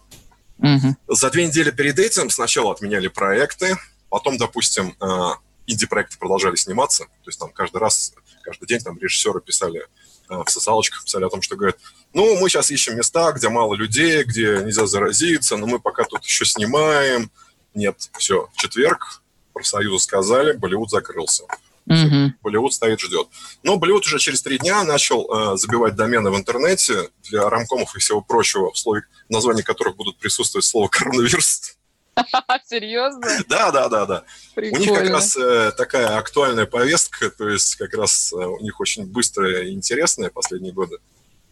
Мгм. 0.58 0.98
За 1.08 1.30
две 1.30 1.48
недели 1.48 1.72
перед 1.72 2.00
этим 2.00 2.30
сначала 2.30 2.72
отменяли 2.72 3.08
проекты, 3.08 3.78
потом, 4.10 4.38
допустим, 4.38 4.96
э, 5.02 5.32
инди-проекты 5.68 6.18
продолжали 6.18 6.56
сниматься, 6.56 7.06
то 7.06 7.28
есть 7.28 7.40
там 7.40 7.52
каждый 7.52 7.78
раз, 7.78 8.14
каждый 8.44 8.68
день 8.68 8.80
там 8.80 8.98
режиссеры 9.00 9.42
писали 9.42 9.82
э, 10.30 10.44
в 10.46 10.50
социалочках, 10.50 11.04
писали 11.04 11.26
о 11.26 11.30
том, 11.30 11.42
что 11.42 11.56
говорят, 11.56 11.78
ну, 12.14 12.40
мы 12.40 12.50
сейчас 12.50 12.72
ищем 12.72 12.98
места, 12.98 13.32
где 13.32 13.50
мало 13.50 13.76
людей, 13.76 14.24
где 14.24 14.62
нельзя 14.64 14.86
заразиться, 14.86 15.58
но 15.58 15.68
мы 15.68 15.80
пока 15.80 16.04
тут 16.06 16.24
еще 16.24 16.46
снимаем. 16.46 17.32
Нет, 17.74 18.10
все, 18.18 18.50
в 18.54 18.58
четверг 18.58 19.22
профсоюзы 19.54 20.04
сказали, 20.04 20.54
Болливуд 20.54 20.90
закрылся. 20.90 21.44
Мгм. 21.86 22.36
Болливуд 22.42 22.74
стоит, 22.74 23.00
ждет. 23.00 23.28
Но 23.64 23.78
Болливуд 23.78 24.06
уже 24.06 24.18
через 24.18 24.42
три 24.42 24.58
дня 24.58 24.84
начал 24.84 25.54
э, 25.54 25.58
забивать 25.58 25.96
домены 25.96 26.32
в 26.32 26.36
интернете 26.36 27.10
для 27.30 27.48
рамкомов 27.50 27.96
и 27.96 28.00
всего 28.00 28.22
прочего, 28.22 28.72
в, 28.72 28.78
слове, 28.78 29.04
в 29.30 29.32
названии 29.32 29.62
которых 29.62 29.96
будут 29.96 30.18
присутствовать 30.18 30.66
слово 30.66 30.88
коронавирус. 30.88 31.76
Серьезно? 32.66 33.28
Да, 33.48 33.72
да, 33.72 33.90
да, 33.90 34.06
да. 34.06 34.24
У 34.56 34.78
них 34.78 34.94
как 34.94 35.10
раз 35.10 35.36
э, 35.38 35.72
такая 35.78 36.18
актуальная 36.18 36.66
повестка, 36.66 37.30
то 37.30 37.50
есть 37.50 37.76
как 37.76 37.94
раз 37.94 38.34
э, 38.34 38.38
у 38.38 38.60
них 38.62 38.80
очень 38.80 39.06
быстрая 39.06 39.64
и 39.64 39.74
интересная 39.74 40.30
последние 40.30 40.74
годы. 40.74 40.98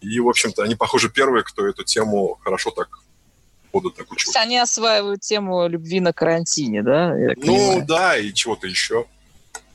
И, 0.02 0.20
в 0.20 0.28
общем-то, 0.28 0.64
они, 0.64 0.76
похоже, 0.76 1.10
первые, 1.10 1.44
кто 1.44 1.68
эту 1.68 1.84
тему 1.84 2.40
хорошо 2.44 2.72
так 2.72 2.90
будут 3.72 3.96
так 3.96 4.12
учить. 4.12 4.36
они 4.36 4.58
осваивают 4.58 5.22
тему 5.22 5.68
любви 5.68 6.00
на 6.00 6.14
карантине, 6.14 6.84
да? 6.84 7.14
Ну, 7.14 7.36
понимаю? 7.36 7.86
да, 7.86 8.18
и 8.18 8.34
чего-то 8.34 8.68
еще. 8.68 9.08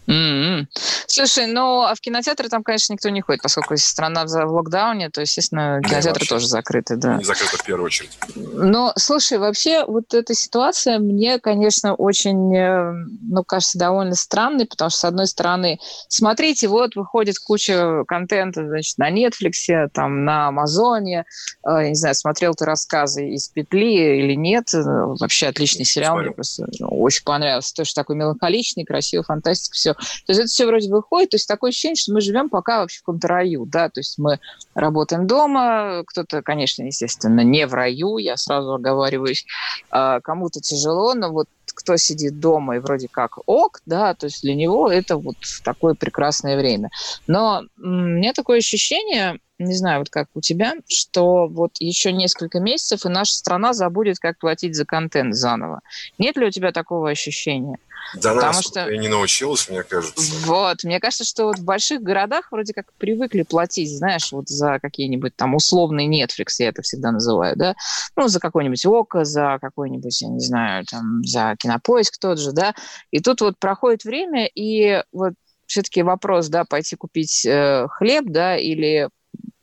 М-м. 0.08 0.68
Слушай, 1.06 1.46
ну 1.46 1.82
а 1.82 1.94
в 1.94 2.00
кинотеатры 2.00 2.48
там, 2.48 2.62
конечно, 2.62 2.94
никто 2.94 3.10
не 3.10 3.20
ходит, 3.20 3.42
поскольку 3.42 3.76
страна 3.76 4.24
в 4.24 4.28
в 4.28 4.52
локдауне, 4.52 5.10
то, 5.10 5.20
естественно, 5.20 5.80
кинотеатры 5.82 6.20
вообще. 6.20 6.28
тоже 6.28 6.48
закрыты, 6.48 6.96
да. 6.96 7.16
Не 7.16 7.24
закрыто 7.24 7.58
в 7.58 7.64
первую 7.64 7.86
очередь. 7.86 8.10
Но, 8.34 8.92
слушай, 8.96 9.38
вообще 9.38 9.84
вот 9.84 10.14
эта 10.14 10.34
ситуация 10.34 10.98
мне, 10.98 11.38
конечно, 11.38 11.94
очень, 11.94 12.56
э, 12.56 12.92
ну, 13.22 13.44
кажется, 13.44 13.78
довольно 13.78 14.14
странной, 14.14 14.66
потому 14.66 14.90
что, 14.90 15.00
с 15.00 15.04
одной 15.04 15.26
стороны, 15.26 15.78
смотрите, 16.08 16.68
вот 16.68 16.96
выходит 16.96 17.38
куча 17.38 18.04
контента, 18.06 18.66
значит, 18.66 18.96
на 18.98 19.10
Netflix, 19.10 19.88
там, 19.92 20.24
на 20.24 20.48
Амазоне, 20.48 21.24
э, 21.66 21.70
я 21.70 21.88
не 21.88 21.94
знаю, 21.94 22.14
смотрел 22.14 22.54
ты 22.54 22.64
рассказы 22.64 23.28
из 23.28 23.48
«Петли» 23.48 24.18
или 24.20 24.34
нет, 24.34 24.72
э, 24.72 24.82
вообще 24.82 25.48
отличный 25.48 25.84
сериал, 25.84 26.16
мне 26.16 26.28
Смотрел. 26.28 26.34
просто 26.34 26.66
ну, 26.80 26.88
очень 27.00 27.24
понравился, 27.24 27.74
тоже 27.74 27.92
такой 27.94 28.16
меланхоличный, 28.16 28.84
красивый, 28.84 29.24
фантастика, 29.24 29.74
все. 29.74 29.94
То 30.26 30.32
есть 30.32 30.40
это 30.40 30.48
все 30.48 30.66
вроде 30.66 30.90
выходит, 30.90 31.30
то 31.30 31.36
есть 31.36 31.48
такое 31.48 31.70
ощущение, 31.70 31.96
что 31.96 32.12
мы 32.12 32.20
живем 32.20 32.48
пока 32.48 32.80
вообще 32.80 32.98
в 32.98 33.02
каком-то 33.02 33.28
раю, 33.28 33.66
да, 33.66 33.88
то 33.88 34.00
есть 34.00 34.18
мы 34.18 34.38
работаем 34.74 35.26
дома, 35.26 36.02
кто-то, 36.06 36.42
конечно, 36.42 36.84
естественно, 36.84 37.40
не 37.40 37.66
в 37.66 37.74
раю, 37.74 38.18
я 38.18 38.36
сразу 38.36 38.74
оговариваюсь, 38.74 39.46
а, 39.90 40.20
кому-то 40.20 40.60
тяжело, 40.60 41.14
но 41.14 41.30
вот 41.30 41.46
кто 41.78 41.96
сидит 41.96 42.40
дома 42.40 42.76
и 42.76 42.78
вроде 42.80 43.08
как 43.08 43.38
ок, 43.46 43.80
да, 43.86 44.14
то 44.14 44.26
есть 44.26 44.42
для 44.42 44.54
него 44.54 44.90
это 44.90 45.16
вот 45.16 45.36
такое 45.62 45.94
прекрасное 45.94 46.56
время. 46.56 46.90
Но 47.26 47.62
у 47.78 47.86
меня 47.86 48.32
такое 48.32 48.58
ощущение, 48.58 49.38
не 49.58 49.74
знаю, 49.74 50.00
вот 50.00 50.10
как 50.10 50.28
у 50.34 50.40
тебя, 50.40 50.74
что 50.88 51.46
вот 51.46 51.72
еще 51.78 52.12
несколько 52.12 52.58
месяцев, 52.58 53.06
и 53.06 53.08
наша 53.08 53.34
страна 53.34 53.72
забудет, 53.72 54.18
как 54.18 54.38
платить 54.38 54.74
за 54.74 54.84
контент 54.84 55.34
заново. 55.34 55.80
Нет 56.18 56.36
ли 56.36 56.46
у 56.46 56.50
тебя 56.50 56.72
такого 56.72 57.10
ощущения? 57.10 57.78
Да 58.14 58.34
Потому 58.34 58.52
нас 58.54 58.64
что- 58.64 58.88
и 58.88 58.98
не 58.98 59.08
научилась, 59.08 59.68
мне 59.68 59.82
кажется. 59.82 60.32
Вот, 60.46 60.82
мне 60.84 60.98
кажется, 60.98 61.24
что 61.24 61.44
вот 61.44 61.58
в 61.58 61.64
больших 61.64 62.02
городах 62.02 62.50
вроде 62.50 62.72
как 62.72 62.86
привыкли 62.94 63.42
платить, 63.42 63.96
знаешь, 63.96 64.32
вот 64.32 64.48
за 64.48 64.78
какие-нибудь 64.80 65.36
там 65.36 65.54
условный 65.54 66.06
Netflix, 66.08 66.46
я 66.58 66.68
это 66.68 66.82
всегда 66.82 67.12
называю, 67.12 67.54
да, 67.56 67.74
ну, 68.16 68.28
за 68.28 68.40
какой-нибудь 68.40 68.84
ОКО, 68.86 69.24
за 69.24 69.58
какой-нибудь, 69.60 70.22
я 70.22 70.28
не 70.28 70.40
знаю, 70.40 70.84
там, 70.86 71.22
за 71.24 71.54
Кинопоиск 71.58 72.18
тот 72.18 72.38
же, 72.38 72.52
да, 72.52 72.74
и 73.10 73.20
тут 73.20 73.40
вот 73.42 73.58
проходит 73.58 74.04
время, 74.04 74.46
и 74.46 75.02
вот 75.12 75.34
все-таки 75.66 76.02
вопрос, 76.02 76.48
да, 76.48 76.64
пойти 76.64 76.96
купить 76.96 77.44
э, 77.44 77.86
хлеб, 77.90 78.24
да, 78.28 78.56
или 78.56 79.08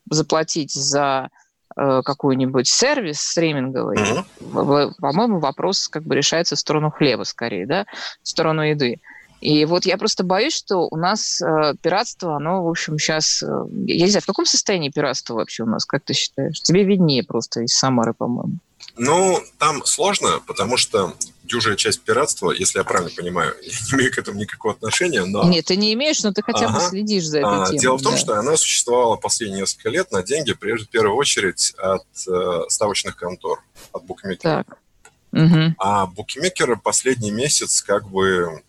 заплатить 0.10 0.71
за 0.71 1.30
какой-нибудь 1.75 2.67
сервис 2.67 3.19
стриминговый, 3.21 3.97
в- 4.39 4.93
по-моему, 4.99 5.39
вопрос 5.39 5.88
как 5.88 6.03
бы 6.03 6.15
решается 6.15 6.55
в 6.55 6.59
сторону 6.59 6.91
хлеба 6.91 7.23
скорее, 7.23 7.65
да, 7.65 7.85
в 8.23 8.27
сторону 8.27 8.61
еды. 8.61 8.99
И 9.41 9.65
вот 9.65 9.85
я 9.85 9.97
просто 9.97 10.23
боюсь, 10.23 10.55
что 10.55 10.88
у 10.89 10.95
нас 10.95 11.41
э, 11.41 11.73
пиратство, 11.81 12.38
оно, 12.38 12.63
в 12.63 12.69
общем, 12.69 12.97
сейчас... 12.97 13.43
я 13.43 14.05
не 14.05 14.09
знаю, 14.09 14.23
в 14.23 14.25
каком 14.25 14.45
состоянии 14.45 14.89
пиратство 14.89 15.35
вообще 15.35 15.63
у 15.63 15.67
нас, 15.67 15.85
как 15.85 16.03
ты 16.03 16.13
считаешь? 16.13 16.61
Тебе 16.61 16.83
виднее 16.83 17.23
просто 17.23 17.61
из 17.61 17.75
Самары, 17.75 18.13
по-моему. 18.13 18.53
Ну, 18.97 19.43
там 19.58 19.86
сложно, 19.86 20.41
потому 20.45 20.77
что 20.77 21.15
дюжая 21.43 21.75
часть 21.75 22.01
пиратства, 22.01 22.51
если 22.51 22.79
я 22.79 22.84
правильно 22.84 23.12
понимаю, 23.15 23.55
я 23.62 23.69
не 23.69 23.93
имею 23.93 24.13
к 24.13 24.17
этому 24.17 24.39
никакого 24.39 24.73
отношения, 24.73 25.25
но 25.25 25.43
Нет, 25.43 25.65
ты 25.65 25.75
не 25.75 25.93
имеешь, 25.93 26.23
но 26.23 26.31
ты 26.31 26.41
хотя 26.41 26.69
бы 26.69 26.77
Ага. 26.77 26.89
следишь 26.89 27.25
за 27.25 27.39
этой 27.39 27.62
а, 27.62 27.65
темой. 27.65 27.79
дело 27.79 27.97
в 27.97 28.01
том, 28.01 28.13
да. 28.13 28.17
что 28.17 28.39
она 28.39 28.58
существовала 28.58 29.15
последние 29.17 29.62
несколько 29.62 29.89
лет 29.89 30.12
на 30.12 30.23
деньги, 30.23 30.53
прежде 30.53 30.86
в 30.86 30.89
первую 30.89 31.15
очередь, 31.17 31.73
от 31.77 32.05
э, 32.27 32.62
ставочных 32.69 33.17
контор, 33.17 33.62
от 33.91 34.03
букмекеров. 34.05 34.65
Так. 34.65 34.77
Мгм. 35.31 35.75
А 35.77 36.05
букмекеры 36.08 36.77
последний 36.77 37.31
месяц 37.31 37.81
как 37.81 38.08
бы... 38.08 38.63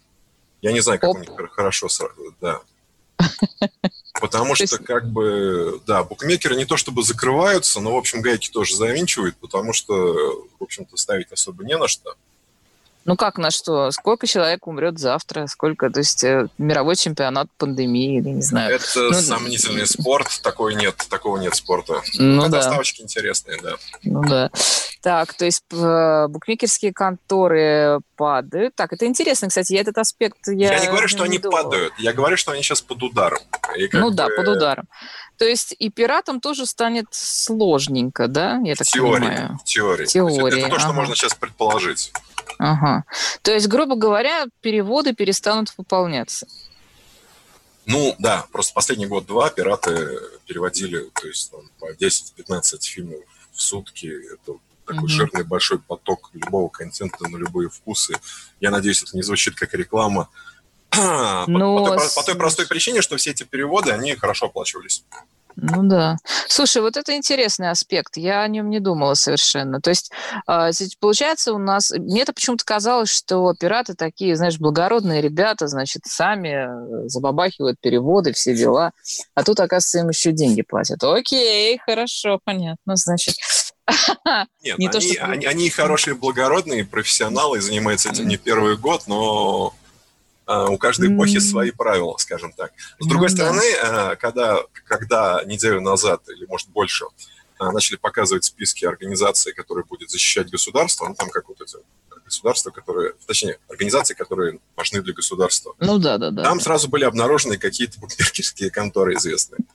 Я 0.63 0.73
не 0.73 0.81
знаю, 0.81 0.99
как 0.99 1.11
Оп. 1.11 1.17
у 1.17 1.21
них 1.21 1.29
хор- 1.29 1.49
хорошо... 1.49 1.89
Да. 2.41 2.61
Потому 4.21 4.51
То 4.51 4.55
что, 4.57 4.63
есть- 4.77 4.85
как 4.85 5.09
бы, 5.09 5.81
да, 5.87 6.03
букмекеры 6.05 6.57
не 6.57 6.65
то 6.65 6.77
чтобы 6.77 7.03
закрываются, 7.03 7.81
но, 7.81 7.95
в 7.95 7.97
общем, 7.99 8.21
гайки 8.23 8.51
тоже 8.51 8.77
завинчивают, 8.77 9.37
потому 9.37 9.73
что, 9.73 9.95
в 10.59 10.63
общем-то, 10.63 10.97
ставить 10.97 11.33
особо 11.33 11.65
не 11.65 11.77
на 11.77 11.89
что. 11.89 12.15
Ну 13.05 13.15
как 13.17 13.39
на 13.39 13.53
что? 13.53 13.93
Сколько 13.93 14.27
человек 14.27 14.67
умрет 14.67 14.99
завтра? 14.99 15.47
Сколько? 15.47 15.91
То 15.91 16.01
есть 16.01 16.25
э, 16.25 16.49
мировой 16.59 16.97
чемпионат 16.97 17.47
пандемии, 17.57 18.19
или 18.19 18.31
не 18.31 18.43
знаю. 18.43 18.75
Это 18.75 18.85
Ну, 19.01 19.13
сомнительный 19.13 19.87
спорт, 19.87 20.41
такой 20.43 20.75
нет, 20.75 20.97
такого 21.09 21.37
нет 21.39 21.55
спорта. 21.55 22.03
Ну 22.19 22.41
Хотя 22.43 22.51
да. 22.51 22.63
ставочки 22.63 23.03
интересные, 23.03 23.61
да. 23.63 23.75
Ну 24.03 24.23
да. 24.29 24.51
Так, 25.03 25.35
то 25.35 25.45
есть 25.45 25.63
э, 25.73 26.27
букмекерские 26.29 26.93
конторы 26.93 28.01
падают. 28.17 28.75
Так, 28.75 28.93
это 28.93 29.07
интересно, 29.07 29.47
кстати, 29.51 29.75
я 29.75 29.83
этот 29.83 29.99
аспект... 29.99 30.39
Я, 30.49 30.73
Я, 30.75 30.81
не 30.81 30.89
говорю, 30.89 31.07
что 31.07 31.23
они 31.23 31.39
думала. 31.39 31.63
падают, 31.63 31.93
я 31.99 32.13
говорю, 32.13 32.37
что 32.37 32.51
они 32.51 32.63
сейчас 32.65 32.81
под 32.81 33.05
ударом. 33.05 33.39
И 33.77 33.89
как 33.89 34.01
Ну 34.01 34.11
да, 34.11 34.29
бы 34.29 34.37
под 34.37 34.49
ударом. 34.49 34.89
То 35.39 35.45
есть 35.45 35.75
и 35.79 35.91
пиратам 35.91 36.41
тоже 36.41 36.67
станет 36.67 37.07
сложненько, 37.11 38.27
да, 38.27 38.59
я 38.65 38.75
так 38.75 38.87
теории, 38.87 39.27
понимаю? 39.27 39.59
То 39.67 40.01
есть 40.01 40.17
это 40.17 40.69
то, 40.69 40.79
что 40.79 40.89
ага. 40.89 40.93
можно 40.93 41.15
сейчас 41.15 41.35
предположить. 41.35 42.13
Ага. 42.59 43.05
То 43.43 43.53
есть, 43.53 43.69
грубо 43.69 43.97
говоря, 43.97 44.47
переводы 44.61 45.15
перестанут 45.15 45.73
выполняться. 45.77 46.47
Ну, 47.85 48.17
да, 48.19 48.47
просто 48.51 48.75
последний 48.75 49.07
год-два 49.07 49.51
пираты 49.51 50.19
переводили, 50.47 51.09
то 51.21 51.29
есть 51.29 51.51
там, 51.53 51.61
по 51.79 51.93
10-15 51.93 52.83
фильмов 52.83 53.21
в 53.53 53.61
сутки. 53.63 54.13
Это 54.33 54.59
такой 54.85 55.01
Мгм. 55.01 55.09
жирный 55.09 55.45
большой 55.45 55.79
поток 55.79 56.31
любого 56.33 56.69
контента 56.69 57.29
на 57.29 57.37
любые 57.37 57.69
вкусы. 57.69 58.15
Я 58.61 58.71
надеюсь, 58.71 59.03
это 59.03 59.17
не 59.17 59.23
звучит 59.23 59.55
как 59.55 59.75
реклама. 59.75 60.29
По- 60.97 61.45
Ну, 61.51 61.85
по, 61.85 61.97
той, 61.97 62.09
по 62.15 62.23
той 62.23 62.35
простой 62.35 62.67
причине, 62.67 63.03
что 63.03 63.17
все 63.17 63.31
эти 63.31 63.43
переводы, 63.45 63.93
они 63.93 64.15
хорошо 64.15 64.47
оплачивались. 64.47 65.05
Ну 65.59 65.85
да. 65.89 66.17
Слушай, 66.49 66.83
вот 66.83 66.99
это 66.99 67.17
интересный 67.17 67.71
аспект. 67.71 68.19
Я 68.19 68.43
о 68.43 68.49
нем 68.49 68.69
не 68.69 68.79
думала 68.79 69.15
совершенно. 69.15 69.81
То 69.81 69.89
есть, 69.89 70.13
а, 70.47 70.69
получается, 71.01 71.55
у 71.55 71.59
нас... 71.59 71.93
Мне 71.93 72.21
это 72.23 72.35
почему-то 72.35 72.63
казалось, 72.67 73.09
что 73.09 73.55
пираты 73.59 73.95
такие, 73.95 74.37
знаешь, 74.37 74.59
благородные 74.59 75.23
ребята, 75.23 75.67
значит, 75.67 76.03
сами 76.05 77.05
э, 77.05 77.09
забабахивают 77.09 77.81
переводы, 77.81 78.35
все 78.35 78.55
дела. 78.55 78.91
А 79.35 79.45
тут, 79.45 79.59
оказывается, 79.61 80.01
им 80.01 80.11
еще 80.11 80.33
деньги 80.33 80.61
платят. 80.61 81.03
Окей, 81.03 81.79
хорошо, 81.87 82.39
понятно. 82.45 82.97
Значит, 82.97 83.37
Нет, 84.27 84.49
Не 84.63 84.73
они, 84.73 84.89
то, 84.91 85.01
что- 85.01 85.25
они, 85.25 85.47
они 85.47 85.71
хорошие, 85.71 86.15
благородные, 86.17 86.85
профессионалы, 86.85 87.63
занимаются 87.63 88.11
этим 88.11 88.29
не 88.29 88.37
первый 88.37 88.77
год, 88.77 89.05
но 89.07 89.73
у 90.47 90.79
каждой 90.79 91.15
эпохи 91.15 91.39
свои 91.39 91.71
правила, 91.73 92.17
скажем 92.19 92.53
так. 92.53 92.73
С 92.99 93.07
другой 93.07 93.29
Ну 93.31 93.37
стороны, 93.37 93.63
а, 93.83 94.17
когда, 94.17 94.61
когда 94.85 95.43
неделю 95.45 95.81
назад, 95.81 96.23
или 96.29 96.47
может 96.47 96.69
больше, 96.69 97.07
а, 97.59 97.73
начали 97.73 97.97
показывать 97.97 98.45
списки 98.45 98.85
организаций, 98.85 99.53
которые 99.53 99.85
будет 99.85 100.11
защищать 100.11 100.51
государство, 100.51 101.09
ну 101.09 101.15
там 101.15 101.31
как 101.31 101.49
вот 101.49 101.61
эти 101.61 101.77
государства, 102.25 102.71
которые, 102.71 103.15
точнее, 103.27 103.59
организации, 103.69 104.15
которые 104.15 104.59
важны 104.77 105.01
для 105.01 105.15
государства. 105.15 105.75
ну 105.79 105.99
да, 105.99 106.19
да, 106.19 106.31
да. 106.31 106.43
Там 106.43 106.61
сразу 106.61 106.89
были 106.89 107.05
обнаружены 107.05 107.57
какие-то 107.57 107.99
букмекерские 108.01 108.71
конторы 108.71 109.15
известные. 109.15 109.61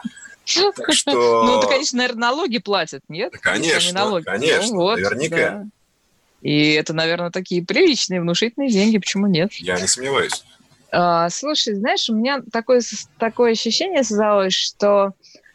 Так 0.76 0.94
что... 0.94 1.44
Ну, 1.46 1.60
это, 1.60 1.68
конечно, 1.68 2.00
наверное, 2.00 2.22
налоги 2.22 2.58
платят, 2.58 3.04
нет? 3.08 3.32
Да, 3.32 3.38
конечно, 3.38 3.94
налоги. 3.94 4.24
конечно, 4.24 4.74
Ну, 4.74 4.82
вот, 4.82 4.96
наверняка. 4.96 5.36
да. 5.36 5.66
И 6.42 6.72
это, 6.72 6.94
наверное, 6.94 7.30
такие 7.30 7.64
приличные, 7.64 8.20
внушительные 8.22 8.70
деньги, 8.70 8.98
почему 8.98 9.28
нет? 9.28 9.54
Я 9.54 9.80
не 9.80 9.88
сомневаюсь. 9.88 10.44
А, 10.92 11.30
слушай, 11.30 11.74
знаешь, 11.76 12.10
у 12.10 12.16
меня 12.16 12.42
такое, 12.52 12.82
такое 13.18 13.54
ощущение 13.54 14.04
создалось, 14.04 14.54
что 14.54 15.14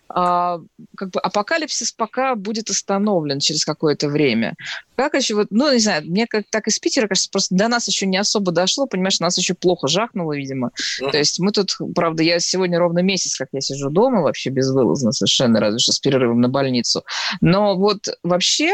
а, 0.09 0.61
как 0.96 1.11
бы 1.11 1.20
апокалипсис 1.20 1.92
пока 1.92 2.37
будет 2.37 2.70
остановлен 2.70 3.40
через 3.40 3.64
какое-то 3.64 4.09
время. 4.09 4.55
Как 4.96 5.14
еще 5.14 5.35
вот, 5.35 5.49
ну, 5.51 5.72
не 5.72 5.79
знаю, 5.79 6.05
мне 6.07 6.27
как 6.27 6.44
так 6.51 6.68
из 6.68 6.79
Питера, 6.79 7.09
кажется, 7.09 7.29
просто 7.31 7.55
до 7.55 7.68
нас 7.68 7.88
еще 7.88 8.07
не 8.07 8.16
особо 8.16 8.53
дошло, 8.53 8.87
понимаешь, 8.87 9.20
нас 9.20 9.37
еще 9.37 9.55
плохо 9.55 9.88
жахнуло, 9.88 10.35
видимо. 10.35 10.70
Мгм. 11.01 11.11
То 11.11 11.18
есть 11.18 11.40
мы 11.40 11.53
тут, 11.53 11.77
правда, 11.94 12.22
я 12.22 12.38
сегодня 12.38 12.79
ровно 12.79 13.01
месяц, 13.01 13.37
как 13.37 13.49
я 13.53 13.61
сижу 13.61 13.90
дома, 13.90 14.22
вообще 14.22 14.51
безвылазно 14.51 15.12
совершенно, 15.12 15.61
разве 15.61 15.81
что 15.81 15.92
с 15.92 15.99
перерывом 15.99 16.40
на 16.40 16.49
больницу. 16.49 17.05
Но 17.40 17.77
вот 17.77 18.09
вообще 18.22 18.72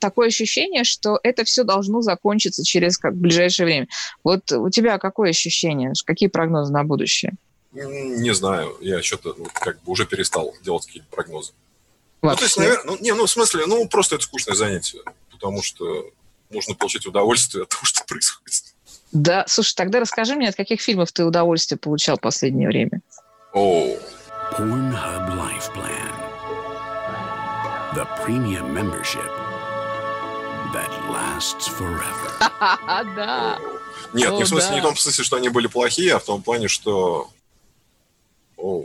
такое 0.00 0.28
ощущение, 0.28 0.84
что 0.84 1.18
это 1.22 1.44
все 1.44 1.64
должно 1.64 2.02
закончиться 2.02 2.64
через 2.64 2.98
как 2.98 3.16
ближайшее 3.16 3.66
время. 3.66 3.88
Вот 4.24 4.50
у 4.52 4.70
тебя 4.70 4.98
какое 4.98 5.30
ощущение? 5.30 5.92
Какие 6.04 6.28
прогнозы 6.28 6.72
на 6.72 6.84
будущее? 6.84 7.32
Не 7.72 8.34
знаю, 8.34 8.76
я 8.80 9.02
что-то 9.02 9.34
вот 9.36 9.52
как 9.52 9.82
бы 9.82 9.92
уже 9.92 10.06
перестал 10.06 10.54
делать 10.62 10.86
какие-то 10.86 11.08
прогнозы. 11.10 11.52
Ну, 12.22 12.34
то 12.34 12.44
есть, 12.44 12.56
Вообще? 12.56 12.70
наверное, 12.70 12.96
ну, 12.96 13.02
не, 13.02 13.14
ну, 13.14 13.26
в 13.26 13.30
смысле, 13.30 13.66
ну, 13.66 13.86
просто 13.88 14.14
это 14.16 14.24
скучное 14.24 14.54
занятие, 14.54 15.00
потому 15.30 15.62
что 15.62 16.10
нужно 16.50 16.74
получить 16.74 17.06
удовольствие 17.06 17.64
от 17.64 17.68
того, 17.70 17.84
что 17.84 18.04
происходит. 18.04 18.62
Да, 19.12 19.44
слушай, 19.46 19.74
тогда 19.74 20.00
расскажи 20.00 20.34
мне, 20.34 20.48
от 20.48 20.56
каких 20.56 20.80
фильмов 20.80 21.12
ты 21.12 21.24
удовольствие 21.24 21.78
получал 21.78 22.16
в 22.16 22.20
последнее 22.20 22.68
время? 22.68 23.00
О, 23.52 23.96
Pornhub 24.52 25.36
Life 25.36 25.70
Plan. 25.74 26.12
The 27.94 28.06
premium 28.24 28.74
membership 28.74 29.45
that 30.72 30.90
lasts 31.10 31.68
forever. 31.68 32.30
Да. 33.16 33.58
нет, 34.12 34.30
О, 34.30 34.36
не 34.36 34.44
в 34.44 34.48
смысле, 34.48 34.68
да. 34.68 34.74
не 34.74 34.80
в 34.80 34.84
том 34.84 34.96
смысле, 34.96 35.24
что 35.24 35.36
они 35.36 35.48
были 35.48 35.66
плохие, 35.66 36.14
а 36.14 36.18
в 36.18 36.24
том 36.24 36.42
плане, 36.42 36.68
что... 36.68 37.30
О. 38.56 38.84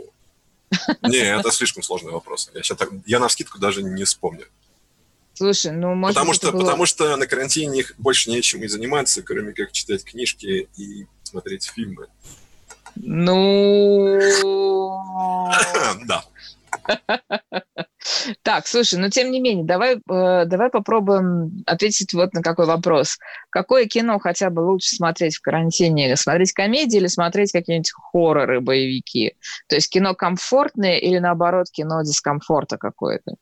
Не, 1.02 1.38
это 1.38 1.50
слишком 1.50 1.82
сложный 1.82 2.12
вопрос. 2.12 2.50
Я, 2.54 2.62
сейчас 2.62 2.78
так, 2.78 2.90
я 3.06 3.18
на 3.18 3.28
скидку 3.28 3.58
даже 3.58 3.82
не 3.82 4.04
вспомню. 4.04 4.46
Слушай, 5.34 5.72
ну, 5.72 5.94
может 5.94 6.14
потому, 6.14 6.30
быть, 6.30 6.36
что, 6.36 6.48
это 6.48 6.56
было- 6.56 6.64
потому 6.64 6.86
что 6.86 7.16
на 7.16 7.26
карантине 7.26 7.80
их 7.80 7.94
больше 7.98 8.30
нечем 8.30 8.62
и 8.62 8.68
заниматься, 8.68 9.22
кроме 9.22 9.52
как 9.52 9.72
читать 9.72 10.04
книжки 10.04 10.68
и 10.76 11.06
смотреть 11.22 11.64
фильмы. 11.64 12.08
Ну... 12.96 14.18
Да. 16.04 16.24
Так, 18.42 18.66
слушай, 18.66 18.98
но 18.98 19.10
тем 19.10 19.30
не 19.30 19.40
менее, 19.40 19.64
давай, 19.64 19.96
э, 19.96 20.44
давай 20.46 20.70
попробуем 20.70 21.62
ответить 21.66 22.12
вот 22.14 22.32
на 22.34 22.42
какой 22.42 22.66
вопрос. 22.66 23.18
Какое 23.50 23.86
кино 23.86 24.18
хотя 24.18 24.50
бы 24.50 24.60
лучше 24.60 24.96
смотреть 24.96 25.36
в 25.36 25.40
карантине? 25.40 26.16
Смотреть 26.16 26.52
комедии 26.52 26.96
или 26.96 27.06
смотреть 27.06 27.52
какие-нибудь 27.52 27.92
хорроры, 27.92 28.60
боевики? 28.60 29.36
То 29.68 29.76
есть 29.76 29.90
кино 29.90 30.14
комфортное 30.14 30.98
или, 30.98 31.18
наоборот, 31.18 31.66
кино 31.70 32.02
дискомфорта 32.02 32.76
какое-то? 32.76 33.36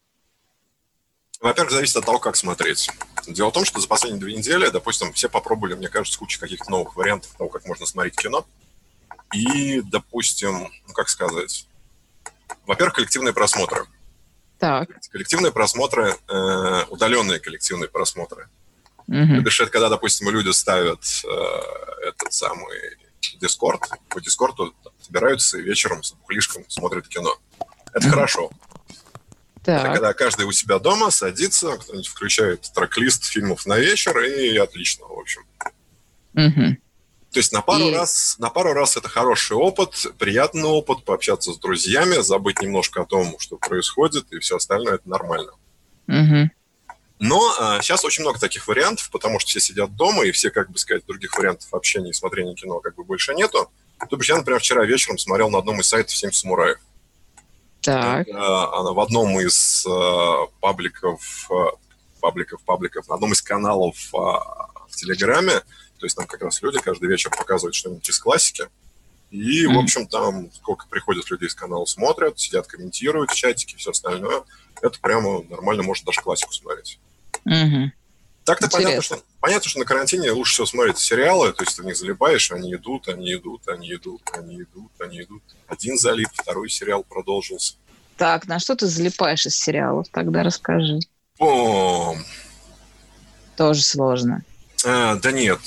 Во-первых, 1.40 1.72
зависит 1.72 1.96
от 1.96 2.04
того, 2.04 2.18
как 2.18 2.36
смотреть. 2.36 2.90
Дело 3.26 3.48
в 3.48 3.54
том, 3.54 3.64
что 3.64 3.80
за 3.80 3.88
последние 3.88 4.20
две 4.20 4.34
недели, 4.34 4.68
допустим, 4.68 5.12
все 5.14 5.30
попробовали, 5.30 5.74
мне 5.74 5.88
кажется, 5.88 6.18
кучу 6.18 6.38
каких-то 6.38 6.70
новых 6.70 6.96
вариантов 6.96 7.34
того, 7.36 7.48
как 7.48 7.66
можно 7.66 7.86
смотреть 7.86 8.16
кино. 8.16 8.44
И, 9.32 9.80
допустим, 9.80 10.68
ну 10.86 10.92
как 10.92 11.08
сказать, 11.08 11.66
во-первых, 12.66 12.96
коллективные 12.96 13.32
просмотры. 13.32 13.86
Так. 14.60 14.90
Коллективные 15.10 15.52
просмотры, 15.52 16.14
э, 16.28 16.84
удаленные 16.90 17.40
коллективные 17.40 17.88
просмотры. 17.88 18.48
Мгм. 19.06 19.36
То 19.36 19.40
бишь, 19.40 19.58
это 19.60 19.70
когда, 19.70 19.88
допустим, 19.88 20.28
люди 20.28 20.50
ставят 20.50 21.00
э, 21.24 22.08
этот 22.08 22.32
самый 22.32 22.78
Дискорд, 23.40 23.82
по 24.10 24.20
Дискорду 24.20 24.74
собираются 25.00 25.58
и 25.58 25.62
вечером 25.62 26.02
с 26.02 26.12
бухлишком 26.12 26.64
смотрят 26.68 27.08
кино. 27.08 27.34
Это 27.92 28.06
Мгм. 28.06 28.10
хорошо. 28.10 28.50
Это 29.62 29.82
Так. 29.82 29.92
когда 29.94 30.12
каждый 30.12 30.44
у 30.46 30.52
себя 30.52 30.78
дома 30.78 31.10
садится, 31.10 31.76
кто-нибудь 31.78 32.06
включает 32.08 32.70
трек-лист 32.74 33.24
фильмов 33.24 33.64
на 33.66 33.78
вечер, 33.78 34.18
и 34.20 34.56
отлично, 34.58 35.06
в 35.06 35.18
общем. 35.18 35.42
Мгм. 36.34 36.78
То 37.32 37.38
есть 37.38 37.52
на 37.52 37.60
пару, 37.62 37.88
И- 37.88 37.94
раз, 37.94 38.36
на 38.38 38.50
пару 38.50 38.72
раз 38.72 38.96
это 38.96 39.08
хороший 39.08 39.56
опыт, 39.56 39.94
приятный 40.18 40.64
опыт, 40.68 41.04
пообщаться 41.04 41.52
с 41.52 41.58
друзьями, 41.58 42.22
забыть 42.22 42.60
немножко 42.60 43.02
о 43.02 43.06
том, 43.06 43.36
что 43.38 43.56
происходит, 43.56 44.32
и 44.32 44.38
все 44.40 44.56
остальное 44.56 44.96
это 44.96 45.08
нормально. 45.08 45.52
Мгм. 46.06 46.50
Но 47.20 47.40
сейчас 47.82 48.04
очень 48.04 48.22
много 48.22 48.40
таких 48.40 48.66
вариантов, 48.66 49.10
потому 49.10 49.38
что 49.38 49.50
все 49.50 49.60
сидят 49.60 49.94
дома, 49.94 50.24
и 50.24 50.32
все, 50.32 50.50
как 50.50 50.70
бы 50.70 50.78
сказать, 50.78 51.04
других 51.06 51.36
вариантов 51.36 51.72
общения 51.72 52.10
и 52.10 52.14
смотрения 52.14 52.54
кино 52.54 52.80
как 52.80 52.94
бы 52.94 53.04
больше 53.04 53.34
нету. 53.34 53.70
То 54.08 54.16
бишь 54.16 54.30
я, 54.30 54.36
например, 54.36 54.58
вчера 54.60 54.84
вечером 54.84 55.18
смотрел 55.18 55.50
на 55.50 55.58
одном 55.58 55.80
из 55.80 55.86
сайтов 55.86 56.16
«Семь 56.16 56.32
самураев». 56.32 56.78
Так. 57.82 58.26
Э, 58.26 58.32
она 58.32 58.92
в 58.92 59.00
одном 59.00 59.38
из 59.40 59.86
э, 59.86 60.46
пабликов, 60.60 61.48
э, 61.50 61.54
пабликов, 62.20 62.62
пабликов, 62.62 63.08
на 63.08 63.14
одном 63.14 63.32
из 63.32 63.42
каналов 63.42 63.96
э, 64.12 64.16
в 64.16 64.96
Телеграме, 64.96 65.62
то 66.00 66.06
есть 66.06 66.16
там 66.16 66.26
как 66.26 66.40
раз 66.42 66.62
люди 66.62 66.80
каждый 66.80 67.08
вечер 67.08 67.30
показывают 67.30 67.74
что-нибудь 67.74 68.08
из 68.08 68.18
классики. 68.18 68.64
И, 69.30 69.66
в 69.66 69.70
Мгм. 69.70 69.78
общем, 69.78 70.06
там 70.08 70.50
сколько 70.52 70.86
приходят 70.88 71.30
людей 71.30 71.46
из 71.46 71.54
канала, 71.54 71.84
смотрят, 71.84 72.40
сидят, 72.40 72.66
комментируют 72.66 73.30
в 73.30 73.34
чатике, 73.34 73.76
все 73.76 73.90
остальное. 73.90 74.42
Это 74.82 74.98
прямо 74.98 75.42
нормально, 75.48 75.82
можно 75.82 76.06
даже 76.06 76.20
классику 76.20 76.52
смотреть. 76.52 76.98
Мгм. 77.44 77.92
Так-то 78.44 78.68
понятно 78.68 79.02
что, 79.02 79.22
понятно, 79.40 79.68
что 79.68 79.78
на 79.78 79.84
карантине 79.84 80.32
лучше 80.32 80.54
всего 80.54 80.66
смотреть 80.66 80.98
сериалы, 80.98 81.52
то 81.52 81.62
есть 81.62 81.76
ты 81.76 81.82
в 81.82 81.84
них 81.84 81.96
залипаешь, 81.96 82.50
они 82.50 82.74
идут, 82.74 83.06
они 83.08 83.34
идут, 83.34 83.68
они 83.68 83.92
идут, 83.94 84.22
они 84.32 84.62
идут, 84.62 84.90
они 84.98 85.20
идут. 85.22 85.42
Один 85.68 85.98
залип, 85.98 86.30
второй 86.32 86.70
сериал 86.70 87.04
продолжился. 87.04 87.74
Так, 88.16 88.48
на 88.48 88.58
что 88.58 88.74
ты 88.74 88.86
залипаешь 88.86 89.46
из 89.46 89.54
сериалов? 89.54 90.08
Тогда 90.10 90.42
расскажи. 90.42 90.98
Бом! 91.38 92.18
Тоже 93.56 93.82
сложно. 93.82 94.42
Э, 94.84 95.16
да 95.16 95.32
нет, 95.32 95.60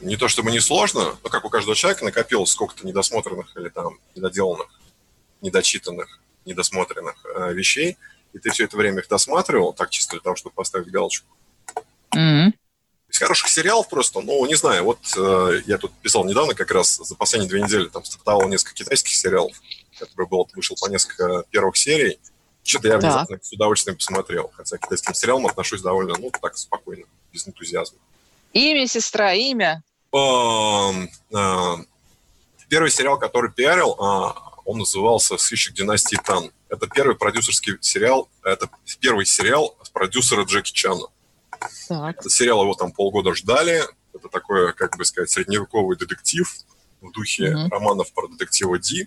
не 0.00 0.16
то 0.16 0.28
чтобы 0.28 0.50
не 0.50 0.60
сложно, 0.60 1.16
но 1.22 1.30
как 1.30 1.44
у 1.44 1.48
каждого 1.50 1.74
человека 1.74 2.04
накопилось 2.04 2.50
сколько-то 2.50 2.86
недосмотренных 2.86 3.56
или 3.56 3.68
там 3.68 3.98
недоделанных, 4.14 4.68
недочитанных, 5.40 6.20
недосмотренных 6.44 7.24
э, 7.24 7.52
вещей, 7.52 7.96
и 8.32 8.38
ты 8.38 8.50
все 8.50 8.64
это 8.64 8.76
время 8.76 9.00
их 9.00 9.08
досматривал, 9.08 9.72
так 9.72 9.90
чисто 9.90 10.12
для 10.12 10.20
того, 10.20 10.36
чтобы 10.36 10.54
поставить 10.54 10.90
галочку. 10.90 11.26
Мгм. 12.12 12.54
Из 13.08 13.18
хороших 13.18 13.48
сериалов 13.48 13.88
просто, 13.88 14.20
ну, 14.22 14.44
не 14.46 14.54
знаю, 14.54 14.84
вот 14.84 14.98
э, 15.16 15.60
я 15.66 15.76
тут 15.78 15.92
писал 16.00 16.24
недавно 16.24 16.54
как 16.54 16.70
раз, 16.70 16.96
за 16.96 17.14
последние 17.14 17.48
две 17.48 17.62
недели 17.62 17.88
там 17.88 18.04
стартовало 18.04 18.48
несколько 18.48 18.74
китайских 18.74 19.14
сериалов, 19.14 19.54
который 19.98 20.26
был, 20.26 20.48
вышел 20.54 20.76
по 20.80 20.88
несколько 20.88 21.44
первых 21.50 21.76
серий. 21.76 22.18
Что-то 22.64 22.88
я 22.88 22.98
внезапно 22.98 23.38
с 23.42 23.52
удовольствием 23.52 23.96
посмотрел, 23.96 24.50
хотя 24.54 24.78
к 24.78 24.82
китайским 24.82 25.14
сериалам 25.14 25.46
отношусь 25.46 25.82
довольно, 25.82 26.14
ну, 26.18 26.30
так, 26.40 26.56
спокойно, 26.56 27.04
без 27.32 27.46
энтузиазма. 27.46 27.98
Имя, 28.52 28.86
сестра, 28.86 29.32
имя. 29.34 29.82
Эм, 30.12 31.08
э, 31.34 31.76
Первый 32.68 32.90
сериал, 32.90 33.18
который 33.18 33.50
пиарил, 33.52 33.96
а, 34.00 34.34
он 34.64 34.78
назывался 34.78 35.36
«Сыщик 35.36 35.74
династии 35.74 36.16
Тан». 36.24 36.50
Это 36.70 36.86
первый 36.86 37.16
продюсерский 37.16 37.76
сериал, 37.82 38.30
это 38.42 38.68
первый 38.98 39.26
сериал 39.26 39.76
с 39.82 39.90
продюсера 39.90 40.44
Джеки 40.44 40.72
Чана. 40.72 41.06
Так. 41.88 42.18
Этот 42.18 42.32
сериал 42.32 42.62
его 42.62 42.74
там 42.74 42.90
полгода 42.92 43.34
ждали. 43.34 43.82
Это 44.14 44.28
такой, 44.30 44.72
как 44.72 44.96
бы 44.96 45.04
сказать, 45.04 45.28
средневековый 45.30 45.98
детектив 45.98 46.50
в 47.02 47.10
духе 47.12 47.50
Мгм. 47.50 47.68
романов 47.70 48.10
про 48.14 48.26
детектива 48.28 48.78
Ди. 48.78 49.06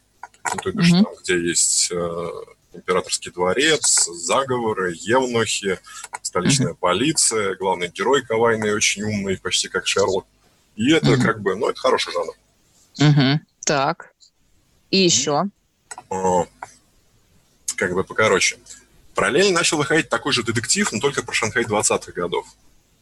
Ну, 0.53 0.59
то 0.61 0.72
бишь, 0.72 0.91
Мгм. 0.91 1.03
там, 1.05 1.13
где 1.24 1.39
есть 1.39 1.89
э, 1.91 2.30
императорский 2.76 3.32
дворец, 3.32 4.05
заговоры, 4.05 4.93
евнухи, 4.97 5.80
столичная 6.21 6.73
полиция, 6.73 7.55
главный 7.55 7.88
герой 7.89 8.23
кавайный, 8.23 8.73
очень 8.73 9.03
умный, 9.03 9.38
почти 9.38 9.67
как 9.69 9.88
Шерлок. 9.88 10.26
И 10.76 10.91
это 10.91 11.11
Мгм. 11.11 11.21
как 11.21 11.41
бы, 11.41 11.55
ну, 11.55 11.69
это 11.69 11.80
хороший 11.80 12.11
жанр. 12.13 12.34
Мгм. 12.99 13.45
Так. 13.65 14.13
И 14.91 14.97
еще. 14.97 15.43
О, 16.09 16.45
как 17.78 17.93
бы 17.93 18.03
покороче. 18.03 18.57
Параллельно 19.15 19.51
начал 19.59 19.78
выходить 19.78 20.09
такой 20.09 20.34
же 20.34 20.43
детектив, 20.43 20.91
но 20.91 20.99
только 20.99 21.23
про 21.23 21.34
Шанхай 21.34 21.63
20-х 21.63 22.11
годов. 22.11 22.45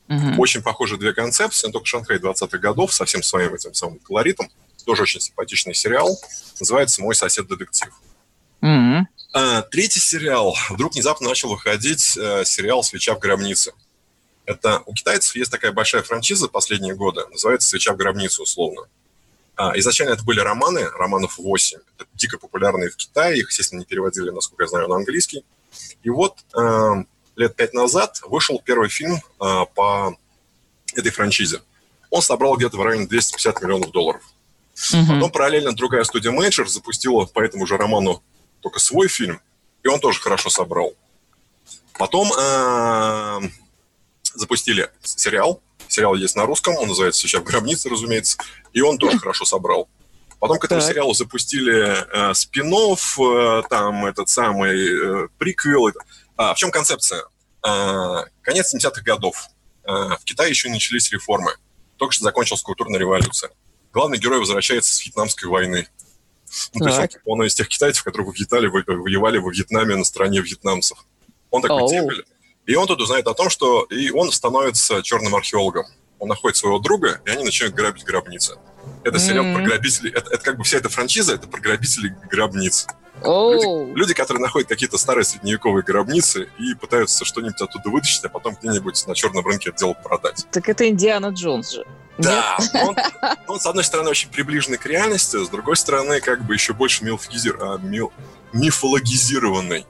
Мгм. 0.08 0.40
Очень 0.40 0.62
похожи 0.62 0.98
две 0.98 1.14
концепции, 1.14 1.68
но 1.68 1.74
только 1.74 1.88
Шанхай 1.88 2.18
20-х 2.20 2.58
годов 2.60 2.94
со 2.94 3.06
всем 3.06 3.24
своим 3.24 3.54
этим 3.56 3.74
самым 3.74 4.00
колоритом. 4.00 4.50
Тоже 4.86 5.04
очень 5.04 5.22
симпатичный 5.22 5.74
сериал. 5.74 6.20
Называется 6.60 7.02
«Мой 7.02 7.16
сосед-детектив». 7.16 7.90
Мгм. 8.62 9.08
А, 9.34 9.64
третий 9.64 10.00
сериал. 10.00 10.56
Вдруг 10.70 10.94
внезапно 10.94 11.28
начал 11.28 11.50
выходить 11.50 12.16
э, 12.16 12.46
сериал 12.46 12.84
«Свеча 12.84 13.16
в 13.16 13.20
гробнице». 13.20 13.74
Это 14.46 14.84
у 14.86 14.94
китайцев 14.94 15.36
есть 15.36 15.50
такая 15.50 15.72
большая 15.72 16.04
франшиза 16.04 16.48
последние 16.48 16.94
годы, 16.94 17.26
называется 17.32 17.68
«Свеча 17.70 17.94
в 17.94 17.98
гробницу» 17.98 18.44
условно. 18.44 18.88
А, 19.56 19.78
изначально 19.80 20.12
это 20.12 20.24
были 20.24 20.40
романы, 20.40 20.88
романов 20.88 21.40
8. 21.40 21.80
Это 21.98 22.08
дико 22.14 22.38
популярные 22.38 22.90
в 22.90 22.96
Китае, 22.96 23.40
их, 23.40 23.50
естественно, 23.50 23.80
не 23.80 23.86
переводили, 23.86 24.30
насколько 24.30 24.64
я 24.64 24.68
знаю, 24.68 24.88
на 24.88 24.98
английский. 24.98 25.44
И 26.04 26.10
вот 26.12 26.38
э, 26.56 27.04
лет 27.36 27.56
пять 27.56 27.74
назад 27.74 28.20
вышел 28.28 28.62
первый 28.64 28.90
фильм 28.90 29.16
э, 29.16 29.66
по 29.74 30.16
этой 30.94 31.12
франшизе. 31.12 31.62
Он 32.12 32.22
собрал 32.22 32.56
где-то 32.56 32.78
в 32.78 32.82
районе 32.84 33.08
250 33.08 33.62
миллионов 33.64 33.92
долларов. 33.92 34.22
Мгм. 34.92 35.08
Потом 35.08 35.32
параллельно 35.32 35.74
другая 35.74 36.04
студия 36.04 36.32
Major 36.32 36.68
запустила 36.68 37.26
по 37.26 37.40
этому 37.40 37.66
же 37.66 37.78
роману 37.78 38.22
только 38.64 38.80
свой 38.80 39.10
фильм, 39.10 39.42
и 39.84 39.88
он 39.88 40.00
тоже 40.00 40.20
хорошо 40.20 40.50
собрал. 40.50 40.94
Потом 42.00 42.32
э, 42.34 43.40
запустили 44.34 44.90
сериал. 45.04 45.62
Сериал 45.88 46.16
есть 46.16 46.36
на 46.36 46.46
русском, 46.46 46.76
он 46.78 46.88
называется 46.88 47.22
«Сейчас 47.22 47.42
в 47.42 47.46
гробнице», 47.46 47.90
разумеется, 47.90 48.38
и 48.72 48.82
он 48.82 48.98
тоже 48.98 49.20
хорошо 49.20 49.46
собрал. 49.46 49.88
Потом 50.40 50.58
к 50.58 50.66
этому 50.66 50.82
Так. 50.82 50.90
сериалу 50.90 51.14
запустили 51.14 52.30
э, 52.30 52.34
спин 52.34 52.74
там 53.70 54.06
этот 54.06 54.30
самый 54.30 55.26
э, 55.26 55.28
приквел. 55.38 55.92
А, 56.36 56.54
в 56.54 56.58
чем 56.58 56.72
концепция? 56.72 57.24
А, 57.62 58.26
конец 58.42 58.74
70-х 58.74 59.02
годов. 59.04 59.48
А, 59.86 60.18
в 60.18 60.24
Китае 60.24 60.50
еще 60.50 60.70
начались 60.70 61.12
реформы. 61.12 61.54
Только 61.98 62.14
что 62.14 62.24
закончилась 62.24 62.62
культурная 62.62 63.00
революция. 63.00 63.52
Главный 63.94 64.18
герой 64.18 64.40
возвращается 64.40 64.94
с 64.94 65.06
Вьетнамской 65.06 65.48
войны. 65.48 65.88
Ну, 66.74 66.80
то 66.80 66.86
есть 66.88 67.00
он, 67.00 67.08
Так. 67.08 67.22
он 67.26 67.44
из 67.44 67.56
тех 67.56 67.68
китайцев, 67.68 68.04
которые 68.04 68.28
во 68.28 68.34
Вьетнале 68.34 68.70
во- 68.70 68.84
воевали 68.86 69.38
во 69.38 69.52
Вьетнаме 69.52 69.96
на 69.96 70.04
стороне 70.04 70.42
вьетнамцев. 70.42 70.98
Он 71.52 71.62
такой 71.62 71.82
Оу. 71.82 71.90
темпель. 71.90 72.26
И 72.66 72.76
он 72.76 72.88
тут 72.88 73.02
узнает 73.02 73.28
о 73.28 73.34
том, 73.34 73.50
что 73.50 73.84
и 73.84 74.10
он 74.12 74.32
становится 74.32 75.02
черным 75.04 75.36
археологом. 75.36 75.86
Он 76.20 76.30
находит 76.30 76.56
своего 76.58 76.80
друга, 76.80 77.20
и 77.26 77.30
они 77.30 77.44
начинают 77.44 77.76
грабить 77.76 78.04
гробницы. 78.06 78.58
Это 79.04 79.20
сериал 79.20 79.46
М. 79.46 79.56
про 79.56 79.64
грабителей. 79.64 80.12
Это, 80.12 80.30
это 80.34 80.44
как 80.44 80.58
бы 80.58 80.64
вся 80.64 80.78
эта 80.78 80.88
франшиза, 80.90 81.34
это 81.36 81.48
про 81.48 81.60
грабителей 81.60 82.14
гробниц. 82.32 82.88
Оу. 83.22 83.54
Люди, 83.88 84.00
люди, 84.00 84.14
которые 84.14 84.42
находят 84.42 84.68
какие-то 84.70 84.98
старые 84.98 85.26
средневековые 85.26 85.84
гробницы 85.84 86.50
и 86.60 86.74
пытаются 86.76 87.26
что-нибудь 87.26 87.62
оттуда 87.62 87.90
вытащить, 87.90 88.24
а 88.26 88.30
потом 88.30 88.56
где-нибудь 88.62 89.06
на 89.08 89.14
черном 89.16 89.46
рынке 89.46 89.70
это 89.70 89.80
дело 89.80 89.94
продать. 89.94 90.46
Так 90.52 90.68
это 90.70 90.88
Индиана 90.88 91.28
Джонс 91.28 91.72
же. 91.74 91.86
Да, 92.18 92.58
он, 92.74 92.96
он, 93.48 93.60
с 93.60 93.66
одной 93.66 93.84
стороны, 93.84 94.10
очень 94.10 94.30
приближенный 94.30 94.78
к 94.78 94.86
реальности, 94.86 95.44
с 95.44 95.50
другой 95.50 95.76
стороны, 95.76 96.22
как 96.22 96.44
бы 96.46 96.54
еще 96.54 96.74
больше 96.74 97.04
мифологизир- 97.04 97.58
а, 97.60 97.78
мил- 97.78 98.14
мифологизированный. 98.54 99.86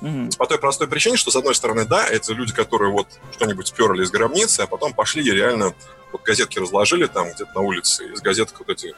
Мгм. 0.00 0.30
По 0.38 0.46
той 0.46 0.58
простой 0.58 0.88
причине, 0.88 1.16
что, 1.16 1.30
с 1.30 1.36
одной 1.36 1.54
стороны, 1.54 1.84
да, 1.84 2.06
это 2.06 2.32
люди, 2.32 2.54
которые 2.54 2.92
вот 2.92 3.08
что-нибудь 3.32 3.66
сперли 3.66 4.02
из 4.02 4.10
гробницы, 4.10 4.60
а 4.60 4.66
потом 4.66 4.94
пошли 4.94 5.22
и 5.22 5.30
реально 5.30 5.74
вот 6.12 6.22
газетки 6.22 6.58
разложили 6.58 7.06
там 7.06 7.26
где-то 7.32 7.52
на 7.54 7.60
улице, 7.60 8.04
из 8.12 8.20
газеток 8.20 8.58
вот 8.60 8.70
эти 8.70 8.94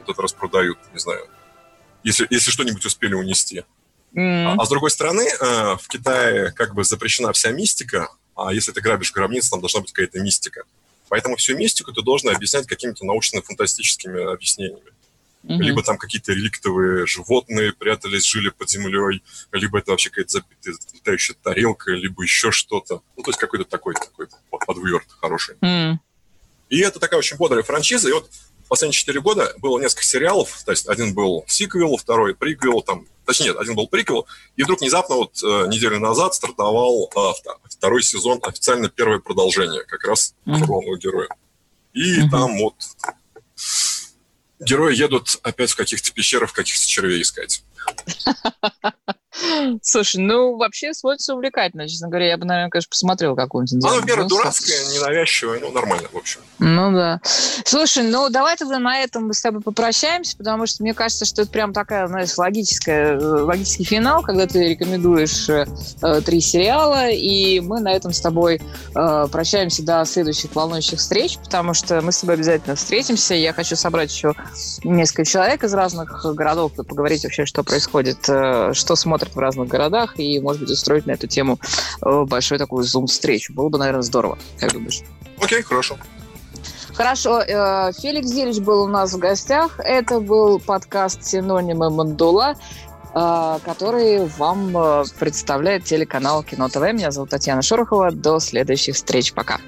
вот 0.00 0.08
это 0.08 0.22
распродают, 0.22 0.78
не 0.92 1.00
знаю, 1.00 1.26
если, 2.04 2.26
если 2.30 2.50
что-нибудь 2.50 2.84
успели 2.84 3.14
унести. 3.14 3.64
М. 4.14 4.48
А, 4.48 4.62
а 4.62 4.64
с 4.64 4.68
другой 4.68 4.90
стороны, 4.90 5.22
э, 5.26 5.76
в 5.76 5.88
Китае 5.88 6.52
как 6.52 6.74
бы 6.74 6.84
запрещена 6.84 7.32
вся 7.32 7.50
мистика, 7.50 8.08
а 8.36 8.52
если 8.52 8.70
ты 8.72 8.80
грабишь 8.80 9.12
гробницу, 9.12 9.50
там 9.50 9.60
должна 9.60 9.80
быть 9.80 9.92
какая-то 9.92 10.20
мистика. 10.20 10.64
Поэтому 11.14 11.36
всю 11.36 11.56
мистику 11.56 11.92
ты 11.92 12.02
должен 12.02 12.30
объяснять 12.30 12.66
какими-то 12.66 13.04
научно-фантастическими 13.04 14.32
объяснениями. 14.32 14.90
Мгм. 15.44 15.60
Либо 15.60 15.80
там 15.84 15.96
какие-то 15.96 16.32
реликтовые 16.32 17.06
животные 17.06 17.72
прятались, 17.72 18.26
жили 18.26 18.48
под 18.48 18.68
землей, 18.68 19.22
либо 19.52 19.78
это 19.78 19.92
вообще 19.92 20.10
какая-то 20.10 20.32
забитая 20.32 20.74
летающая 20.92 21.36
тарелка, 21.40 21.92
либо 21.92 22.24
еще 22.24 22.50
что-то. 22.50 23.02
Ну, 23.16 23.22
то 23.22 23.30
есть 23.30 23.38
какой-то 23.38 23.64
такой, 23.64 23.94
такой 23.94 24.26
под- 24.50 24.66
подверт 24.66 25.06
хороший. 25.20 25.54
М. 25.60 26.00
И 26.68 26.80
это 26.80 26.98
такая 26.98 27.18
очень 27.18 27.36
бодрая 27.36 27.62
франшиза. 27.62 28.08
И 28.08 28.12
вот 28.12 28.28
последние 28.74 28.94
четыре 28.98 29.20
года 29.20 29.52
было 29.58 29.78
несколько 29.80 30.04
сериалов. 30.04 30.62
То 30.64 30.72
есть 30.72 30.88
один 30.88 31.14
был 31.14 31.44
сиквел, 31.46 31.96
второй 31.96 32.34
приквел, 32.34 32.82
там, 32.82 33.06
точнее, 33.24 33.46
нет, 33.48 33.56
один 33.58 33.74
был 33.76 33.86
приквел. 33.88 34.26
И 34.56 34.62
вдруг 34.64 34.80
внезапно 34.80 35.14
вот 35.16 35.40
э, 35.42 35.66
неделю 35.68 36.00
назад 36.00 36.34
стартовал 36.34 37.08
вто- 37.14 37.34
второй 37.70 38.02
сезон, 38.02 38.40
официально 38.42 38.88
первое 38.88 39.20
продолжение, 39.20 39.84
как 39.84 40.04
раз 40.04 40.34
главного 40.44 40.96
героя. 40.98 41.28
И 41.92 42.20
Мгм. 42.20 42.30
там 42.30 42.58
вот 42.58 42.74
герои 44.58 44.96
едут 44.96 45.38
опять 45.42 45.70
в 45.70 45.76
каких-то 45.76 46.12
пещерах, 46.12 46.52
каких-то 46.52 46.86
червей 46.86 47.22
искать. 47.22 47.62
Слушай, 49.82 50.20
ну 50.20 50.56
вообще 50.56 50.94
смотрится 50.94 51.34
увлекательно, 51.34 51.88
честно 51.88 52.08
говоря. 52.08 52.28
Я 52.28 52.36
бы, 52.36 52.44
наверное, 52.44 52.70
конечно, 52.70 52.90
посмотрел 52.90 53.34
какую-нибудь 53.36 53.72
Оно, 53.72 53.80
Индиану 53.80 54.00
во-первых, 54.00 54.28
Джонса. 54.28 54.42
дурацкое, 54.42 54.84
ненавязчивое, 54.94 55.60
ну, 55.60 55.70
нормально, 55.72 56.08
в 56.12 56.16
общем. 56.16 56.40
Ну 56.58 56.92
да. 56.92 57.20
Слушай, 57.64 58.04
ну 58.04 58.28
давай 58.30 58.56
тогда 58.56 58.78
на 58.78 59.00
этом 59.00 59.26
мы 59.26 59.34
с 59.34 59.40
тобой 59.40 59.60
попрощаемся, 59.60 60.36
потому 60.36 60.66
что 60.66 60.82
мне 60.82 60.94
кажется, 60.94 61.24
что 61.24 61.42
это 61.42 61.50
прям 61.50 61.72
такая, 61.72 62.06
знаешь, 62.06 62.36
логическая, 62.38 63.16
э, 63.18 63.18
логический 63.18 63.84
финал, 63.84 64.22
когда 64.22 64.46
ты 64.46 64.68
рекомендуешь 64.68 65.48
э, 65.48 65.66
э, 66.02 66.20
три 66.20 66.40
сериала, 66.40 67.08
и 67.10 67.60
мы 67.60 67.80
на 67.80 67.92
этом 67.92 68.12
с 68.12 68.20
тобой 68.20 68.60
э, 68.94 69.26
прощаемся 69.30 69.82
до 69.84 70.04
следующих 70.04 70.54
волнующих 70.54 70.98
встреч, 70.98 71.38
потому 71.38 71.74
что 71.74 72.00
мы 72.02 72.12
с 72.12 72.20
тобой 72.20 72.36
обязательно 72.36 72.76
встретимся. 72.76 73.34
Я 73.34 73.52
хочу 73.52 73.76
собрать 73.76 74.12
еще 74.12 74.34
несколько 74.84 75.24
человек 75.24 75.64
из 75.64 75.74
разных 75.74 76.24
городов 76.34 76.78
и 76.78 76.84
поговорить 76.84 77.24
вообще, 77.24 77.46
что 77.46 77.62
происходит, 77.64 78.18
э, 78.28 78.72
что 78.74 78.96
смотрят 78.96 79.23
в 79.32 79.38
разных 79.38 79.68
городах, 79.68 80.18
и, 80.18 80.40
может 80.40 80.62
быть, 80.62 80.70
устроить 80.70 81.06
на 81.06 81.12
эту 81.12 81.26
тему 81.26 81.58
э, 82.02 82.24
большую 82.24 82.58
такую 82.58 82.84
зум-встречу. 82.84 83.52
Было 83.52 83.68
бы, 83.68 83.78
наверное, 83.78 84.02
здорово. 84.02 84.38
Как 84.58 84.72
думаешь? 84.72 85.02
Окей, 85.40 85.62
хорошо. 85.62 85.96
Хорошо, 86.94 87.40
э, 87.40 87.92
Феликс 87.92 88.28
Зилич 88.28 88.58
был 88.58 88.82
у 88.82 88.88
нас 88.88 89.12
в 89.12 89.18
гостях. 89.18 89.80
Это 89.80 90.20
был 90.20 90.60
подкаст 90.60 91.24
«Синонимы 91.24 91.90
Мандула», 91.90 92.54
э, 93.14 93.58
который 93.64 94.26
вам 94.38 95.04
представляет 95.18 95.84
телеканал 95.84 96.42
Кино 96.42 96.68
ТВ. 96.68 96.80
Меня 96.92 97.10
зовут 97.10 97.30
Татьяна 97.30 97.62
Шорохова. 97.62 98.10
До 98.12 98.38
следующих 98.38 98.94
встреч. 98.94 99.32
Пока. 99.32 99.58